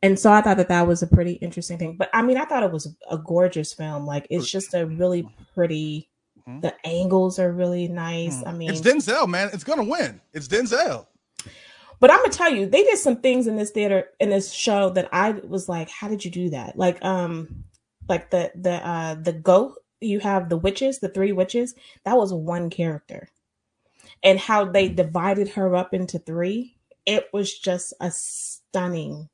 And 0.00 0.16
so 0.18 0.30
I 0.32 0.42
thought 0.42 0.58
that 0.58 0.68
that 0.68 0.86
was 0.86 1.02
a 1.02 1.08
pretty 1.08 1.32
interesting 1.32 1.76
thing. 1.76 1.96
But 1.98 2.08
I 2.14 2.22
mean, 2.22 2.36
I 2.38 2.44
thought 2.44 2.62
it 2.62 2.70
was 2.70 2.94
a 3.10 3.18
gorgeous 3.18 3.72
film. 3.74 4.06
Like 4.06 4.28
it's 4.30 4.48
just 4.48 4.74
a 4.74 4.86
really 4.86 5.28
pretty. 5.54 6.08
The 6.62 6.74
angles 6.84 7.38
are 7.38 7.52
really 7.52 7.86
nice. 7.88 8.42
I 8.44 8.52
mean, 8.52 8.70
It's 8.70 8.80
Denzel, 8.80 9.28
man. 9.28 9.50
It's 9.52 9.62
gonna 9.64 9.84
win. 9.84 10.20
It's 10.32 10.48
Denzel. 10.48 11.06
but 12.00 12.10
I'm 12.10 12.18
gonna 12.18 12.30
tell 12.30 12.50
you, 12.52 12.66
they 12.66 12.82
did 12.84 12.98
some 12.98 13.20
things 13.20 13.46
in 13.48 13.56
this 13.56 13.70
theater 13.72 14.08
in 14.20 14.30
this 14.30 14.50
show 14.52 14.90
that 14.90 15.08
I 15.12 15.32
was 15.32 15.68
like, 15.68 15.90
how 15.90 16.08
did 16.08 16.24
you 16.24 16.30
do 16.30 16.50
that? 16.50 16.78
Like, 16.78 17.04
um, 17.04 17.64
like 18.08 18.30
the 18.30 18.50
the 18.54 18.74
uh 18.86 19.14
the 19.14 19.32
goat. 19.32 19.74
You 20.00 20.20
have 20.20 20.48
the 20.48 20.56
witches, 20.56 20.98
the 21.00 21.08
three 21.08 21.32
witches. 21.32 21.74
That 22.04 22.16
was 22.16 22.32
one 22.32 22.70
character, 22.70 23.28
and 24.22 24.38
how 24.38 24.64
they 24.64 24.88
divided 24.88 25.48
her 25.50 25.74
up 25.76 25.92
into 25.94 26.18
three. 26.18 26.76
It 27.06 27.28
was 27.32 27.56
just 27.58 27.92
a 28.00 28.10
stunning 28.10 29.28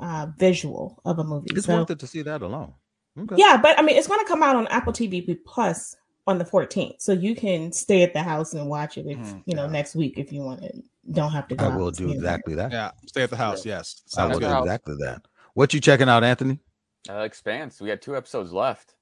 uh 0.00 0.26
visual 0.36 1.00
of 1.04 1.18
a 1.18 1.24
movie. 1.24 1.48
It's 1.54 1.66
So- 1.66 1.78
worth 1.78 1.90
it 1.90 1.98
to 2.00 2.06
see 2.06 2.22
that 2.22 2.42
alone. 2.42 2.74
Okay. 3.18 3.34
yeah, 3.36 3.56
but 3.60 3.76
I 3.78 3.82
mean, 3.82 3.96
it's 3.96 4.06
going 4.06 4.20
to 4.20 4.26
come 4.26 4.44
out 4.44 4.54
on 4.54 4.68
Apple 4.68 4.92
TV 4.92 5.36
Plus 5.44 5.96
on 6.28 6.38
the 6.38 6.44
14th, 6.44 7.00
so 7.00 7.12
you 7.12 7.34
can 7.34 7.72
stay 7.72 8.02
at 8.04 8.12
the 8.12 8.22
house 8.22 8.52
and 8.54 8.68
watch 8.68 8.96
it 8.98 9.06
if 9.06 9.18
you 9.46 9.56
know 9.56 9.66
next 9.66 9.96
week 9.96 10.18
if 10.18 10.32
you 10.32 10.42
want 10.42 10.60
to. 10.62 10.72
Don't 11.10 11.32
have 11.32 11.48
to 11.48 11.56
go. 11.56 11.64
I 11.64 11.74
will 11.74 11.88
and 11.88 11.96
do 11.96 12.04
see 12.06 12.12
it. 12.12 12.16
exactly 12.16 12.54
that. 12.54 12.70
Yeah, 12.70 12.90
stay 13.06 13.22
at 13.22 13.30
the 13.30 13.36
house. 13.36 13.64
Yes, 13.66 14.02
I 14.16 14.26
will 14.26 14.38
good. 14.38 14.48
do 14.50 14.58
exactly 14.58 14.94
that. 15.00 15.22
What 15.54 15.72
you 15.74 15.80
checking 15.80 16.08
out, 16.08 16.22
Anthony? 16.22 16.60
Uh, 17.08 17.20
Expanse. 17.20 17.80
We 17.80 17.88
got 17.88 18.02
two 18.02 18.14
episodes 18.16 18.52
left 18.52 18.94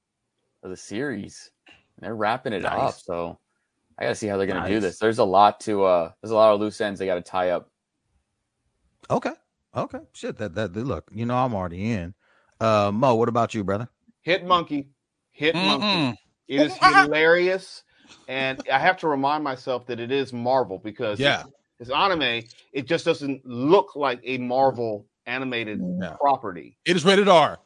of 0.63 0.71
the 0.71 0.77
series. 0.77 1.51
They're 1.99 2.15
wrapping 2.15 2.53
it 2.53 2.63
Nice. 2.63 2.95
up, 2.95 2.95
so 3.01 3.39
I 3.99 4.05
gotta 4.05 4.15
see 4.15 4.27
how 4.27 4.37
they're 4.37 4.47
gonna 4.47 4.69
do 4.69 4.81
this. 4.81 4.99
There's 4.99 5.19
a 5.19 5.25
lot 5.25 5.61
to. 5.61 5.85
uh 5.85 6.11
There's 6.21 6.31
a 6.31 6.35
lot 6.35 6.53
of 6.55 6.61
loose 6.61 6.81
ends 6.81 6.99
they 6.99 7.07
got 7.07 7.15
to 7.15 7.23
tie 7.23 7.51
up. 7.51 7.71
Okay. 9.11 9.33
Okay. 9.75 10.01
Shit. 10.13 10.37
That 10.39 10.55
that 10.55 10.75
look. 10.77 11.09
You 11.13 11.27
know 11.27 11.37
I'm 11.37 11.55
already 11.55 11.93
in. 11.93 12.15
Uh, 12.61 12.91
Mo, 12.93 13.15
what 13.15 13.29
about 13.29 13.55
you, 13.55 13.63
brother? 13.65 13.89
Hit 14.23 14.45
Monkey. 14.45 14.89
Hit 15.33 15.55
Mm-mm. 15.55 15.79
Monkey. 15.81 16.21
It 16.49 16.61
is 16.63 16.77
hilarious. 16.83 17.83
And 18.29 18.61
I 18.73 18.79
have 18.79 18.97
to 18.99 19.09
remind 19.09 19.45
myself 19.45 19.87
that 19.87 20.01
it 20.01 20.11
is 20.11 20.33
Marvel 20.33 20.79
because 20.79 21.19
Yeah. 21.21 21.45
it's 21.81 21.91
anime. 21.91 22.43
It 22.73 22.87
just 22.87 23.05
doesn't 23.05 23.45
look 23.45 23.97
like 23.97 24.21
a 24.25 24.39
Marvel 24.39 25.07
animated 25.27 25.81
property. 26.21 26.79
It 26.85 26.97
is 26.97 27.05
rated 27.05 27.29
R. 27.29 27.59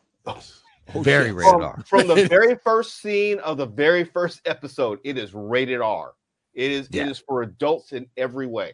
Very 0.94 1.32
rated 1.32 1.50
From, 1.50 1.62
R. 1.62 1.82
from 1.86 2.06
the 2.08 2.26
very 2.28 2.54
first 2.56 3.00
scene 3.00 3.38
of 3.40 3.56
the 3.56 3.66
very 3.66 4.04
first 4.04 4.40
episode, 4.46 4.98
it 5.04 5.16
is 5.18 5.34
rated 5.34 5.80
R. 5.80 6.12
It 6.54 6.70
is 6.72 6.88
Yeah. 6.90 7.04
it 7.04 7.10
is 7.10 7.18
for 7.18 7.42
adults 7.42 7.92
in 7.92 8.06
every 8.16 8.46
way. 8.46 8.72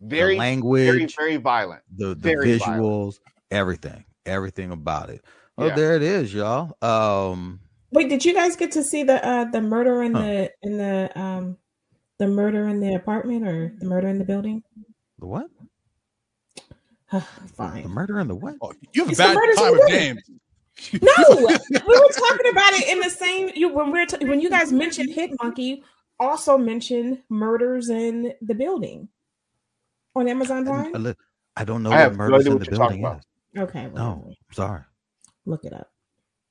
Very 0.00 0.36
language, 0.36 0.84
very, 0.84 1.06
very 1.16 1.36
violent. 1.36 1.82
The 1.96 2.08
the 2.08 2.14
Very 2.14 2.46
visuals, 2.58 2.60
violent. 2.64 3.18
everything, 3.50 4.04
everything 4.26 4.70
about 4.72 5.10
it. 5.10 5.24
Oh, 5.58 5.66
Yeah. 5.66 5.74
there 5.76 5.96
it 5.96 6.02
is, 6.02 6.32
y'all. 6.34 6.76
Um, 6.82 7.60
Wait, 7.92 8.08
did 8.08 8.24
you 8.24 8.32
guys 8.34 8.56
get 8.56 8.72
to 8.72 8.82
see 8.82 9.02
the 9.04 9.24
uh 9.24 9.44
the 9.50 9.60
murder 9.60 10.02
in 10.02 10.12
the 10.14 10.50
in 10.62 10.78
the 10.78 11.10
um 11.18 11.58
the 12.18 12.26
murder 12.26 12.66
in 12.68 12.80
the 12.80 12.94
apartment 12.94 13.46
or 13.46 13.74
the 13.78 13.84
murder 13.86 14.08
in 14.08 14.18
the 14.18 14.24
building? 14.24 14.62
the 15.18 15.26
what? 15.26 15.46
Fine. 17.54 17.82
The 17.82 17.88
murder 17.90 18.20
in 18.20 18.28
the 18.28 18.34
what? 18.34 18.54
you 18.94 19.02
have 19.02 19.10
It's 19.10 19.18
the 19.18 19.34
murders 19.34 19.58
in 19.60 19.64
the 19.66 19.76
building. 19.76 20.18
No, 20.92 21.12
we 21.30 21.44
were 21.44 22.08
talking 22.12 22.50
about 22.50 22.72
it 22.74 22.88
in 22.88 23.00
the 23.00 23.10
same. 23.10 23.50
You 23.54 23.68
when 23.72 23.92
we 23.92 24.00
are 24.00 24.06
t- 24.06 24.26
when 24.26 24.40
you 24.40 24.50
guys 24.50 24.72
mentioned 24.72 25.10
Hit 25.10 25.30
Monkey, 25.42 25.82
also 26.18 26.56
mentioned 26.58 27.22
murders 27.28 27.90
in 27.90 28.32
the 28.40 28.54
building 28.54 29.08
on 30.16 30.28
Amazon 30.28 30.64
Prime. 30.64 30.94
I, 30.96 31.14
I 31.56 31.64
don't 31.64 31.82
know 31.82 31.90
I 31.90 31.94
what 31.94 32.00
have 32.00 32.12
no 32.12 32.18
murders 32.18 32.46
in 32.46 32.58
the 32.58 32.64
building 32.70 33.04
is. 33.06 33.22
Okay, 33.58 33.88
No, 33.94 34.24
I'm 34.28 34.34
sorry. 34.54 34.80
look 35.44 35.64
it 35.64 35.72
up. 35.72 35.88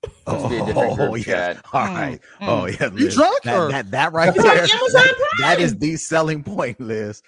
Oh, 0.27 0.33
Must 0.33 0.49
be 0.49 0.57
a 0.57 0.65
different 0.65 0.95
group 0.95 1.09
oh, 1.11 1.15
yeah. 1.15 1.23
chat. 1.23 1.65
All 1.73 1.85
right. 1.85 2.19
Mm, 2.39 2.47
Oh, 2.47 2.61
mm. 2.67 2.79
yeah. 2.79 2.85
You 2.87 3.05
Liz. 3.05 3.15
drunk, 3.15 3.43
That, 3.43 3.55
or- 3.59 3.71
that, 3.71 3.91
that 3.91 4.13
right 4.13 4.33
there. 4.33 4.51
Amazon 4.51 5.03
that 5.39 5.59
is 5.59 5.77
the 5.77 5.95
selling 5.95 6.43
point, 6.43 6.79
Liz. 6.79 7.21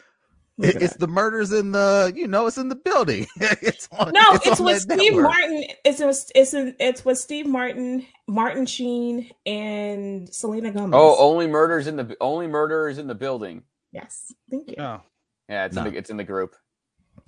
Look 0.58 0.70
It- 0.70 0.76
it 0.78 0.82
it's 0.84 0.98
the 0.98 1.08
murders 1.08 1.52
in 1.52 1.72
the, 1.72 2.14
you 2.16 2.28
know, 2.28 2.46
it's 2.48 2.58
in 2.60 2.70
the 2.70 2.76
building. 2.76 3.26
it's 3.38 3.88
on, 3.92 4.12
No, 4.14 4.34
it's, 4.34 4.60
on 4.60 4.66
with 4.66 4.82
Steve 4.82 4.98
network. 5.16 5.24
Martin. 5.24 5.64
It's 5.84 6.00
a, 6.00 6.10
it's 6.10 6.32
it's, 6.36 6.54
it's 6.80 7.04
with 7.06 7.18
Steve 7.18 7.48
Martin, 7.48 8.06
Martin 8.28 8.66
Sheen, 8.68 9.32
and 9.48 10.32
Selena 10.34 10.72
Gomez. 10.72 10.92
Oh, 10.94 11.16
only 11.18 11.48
murders 11.48 11.88
in 11.88 11.96
the 11.96 12.16
only 12.22 12.48
murderers 12.48 12.98
in 13.00 13.08
the 13.08 13.16
building. 13.16 13.64
yes, 13.92 14.32
thank 14.52 14.70
you. 14.70 14.76
Oh, 14.78 15.02
Yeah, 15.50 15.66
it's 15.66 15.76
No. 15.76 15.86
in 15.86 15.92
the 15.94 15.98
it's 15.98 16.10
in 16.12 16.18
the 16.18 16.24
group. 16.24 16.56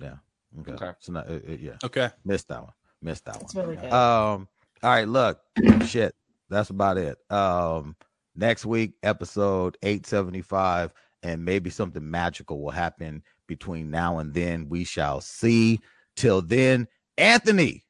Yeah. 0.00 0.14
Okay. 0.60 0.72
Okay. 0.72 0.92
So 1.00 1.12
not, 1.12 1.28
uh, 1.28 1.34
uh, 1.34 1.38
yeah. 1.58 1.72
okay. 1.84 2.10
Missed 2.24 2.48
that 2.48 2.62
one. 2.62 2.72
Missed 3.02 3.24
that 3.26 3.42
It's 3.42 3.54
one. 3.54 3.64
really 3.66 3.76
good. 3.76 3.92
Um. 3.92 4.48
All 4.82 4.90
right. 4.90 5.08
Look. 5.08 5.40
shit. 5.86 6.14
That's 6.48 6.70
about 6.70 6.96
it. 6.96 7.18
Um. 7.30 7.96
Next 8.36 8.64
week, 8.66 8.92
episode 9.02 9.78
eight 9.82 10.06
seventy 10.06 10.42
five, 10.42 10.92
and 11.22 11.44
maybe 11.44 11.70
something 11.70 12.10
magical 12.10 12.60
will 12.60 12.70
happen 12.70 13.22
between 13.46 13.90
now 13.90 14.18
and 14.18 14.34
then. 14.34 14.68
We 14.68 14.84
shall 14.84 15.20
see. 15.20 15.80
Till 16.14 16.40
then, 16.40 16.88
Anthony, 17.18 17.84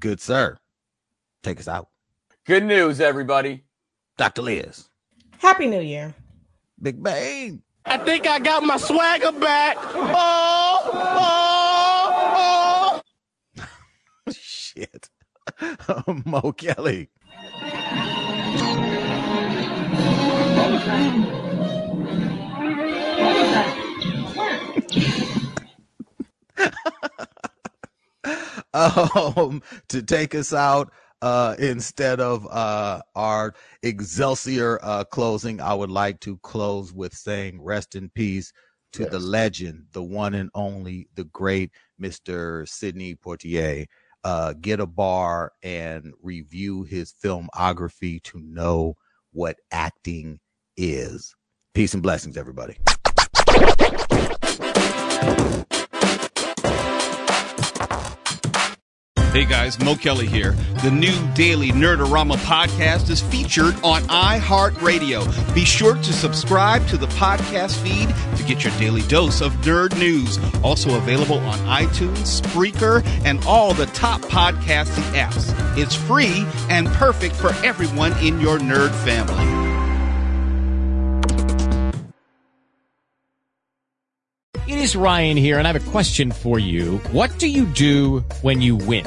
good 0.00 0.20
sir, 0.20 0.56
take 1.42 1.60
us 1.60 1.68
out. 1.68 1.88
Good 2.46 2.64
news, 2.64 3.00
everybody. 3.00 3.64
Doctor 4.16 4.42
Liz, 4.42 4.88
Happy 5.38 5.66
New 5.66 5.82
Year. 5.82 6.14
Big 6.80 7.02
Bang. 7.02 7.62
I 7.84 7.98
think 7.98 8.26
I 8.26 8.38
got 8.38 8.62
my 8.62 8.78
swagger 8.78 9.32
back. 9.32 9.76
Oh, 9.78 10.90
oh, 10.92 13.00
oh. 13.58 13.62
Shit. 14.32 15.10
Mo 16.24 16.52
Kelly. 16.52 17.10
um 28.74 29.62
to 29.88 30.02
take 30.02 30.34
us 30.34 30.52
out 30.52 30.92
uh 31.22 31.54
instead 31.58 32.20
of 32.20 32.46
uh 32.50 33.00
our 33.14 33.54
excelsior 33.82 34.78
uh 34.82 35.04
closing 35.04 35.60
i 35.60 35.72
would 35.72 35.90
like 35.90 36.20
to 36.20 36.36
close 36.38 36.92
with 36.92 37.14
saying 37.14 37.62
rest 37.62 37.94
in 37.94 38.10
peace 38.10 38.52
to 38.92 39.06
the 39.06 39.18
legend 39.18 39.84
the 39.92 40.02
one 40.02 40.34
and 40.34 40.50
only 40.54 41.08
the 41.14 41.24
great 41.24 41.70
mr 42.00 42.68
sidney 42.68 43.14
poitier 43.14 43.86
uh 44.24 44.52
get 44.60 44.80
a 44.80 44.86
bar 44.86 45.52
and 45.62 46.12
review 46.22 46.82
his 46.82 47.14
filmography 47.22 48.22
to 48.22 48.40
know 48.40 48.94
what 49.32 49.56
acting 49.70 50.38
is. 50.76 51.34
Peace 51.74 51.94
and 51.94 52.02
blessings 52.02 52.36
everybody 52.36 52.76
Hey 59.36 59.44
guys, 59.44 59.78
Mo 59.78 59.94
Kelly 59.96 60.26
here. 60.26 60.52
The 60.82 60.90
new 60.90 61.12
daily 61.34 61.68
Nerdorama 61.68 62.36
podcast 62.36 63.10
is 63.10 63.20
featured 63.20 63.74
on 63.84 64.00
iHeartRadio. 64.04 65.54
Be 65.54 65.62
sure 65.62 65.94
to 65.94 66.12
subscribe 66.14 66.86
to 66.88 66.96
the 66.96 67.08
podcast 67.08 67.76
feed 67.82 68.08
to 68.38 68.44
get 68.44 68.64
your 68.64 68.72
daily 68.78 69.02
dose 69.08 69.42
of 69.42 69.52
nerd 69.56 69.94
news. 69.98 70.38
Also 70.64 70.96
available 70.96 71.36
on 71.40 71.58
iTunes, 71.68 72.40
Spreaker, 72.40 73.06
and 73.26 73.44
all 73.44 73.74
the 73.74 73.84
top 73.88 74.22
podcasting 74.22 75.04
apps. 75.12 75.52
It's 75.76 75.94
free 75.94 76.46
and 76.70 76.88
perfect 76.94 77.36
for 77.36 77.50
everyone 77.62 78.12
in 78.24 78.40
your 78.40 78.58
nerd 78.58 78.94
family. 79.04 79.66
It 84.66 84.78
is 84.78 84.96
Ryan 84.96 85.36
here, 85.36 85.58
and 85.58 85.68
I 85.68 85.72
have 85.72 85.88
a 85.88 85.90
question 85.90 86.32
for 86.32 86.58
you. 86.58 86.96
What 87.12 87.38
do 87.38 87.48
you 87.48 87.66
do 87.66 88.24
when 88.40 88.62
you 88.62 88.76
win? 88.76 89.06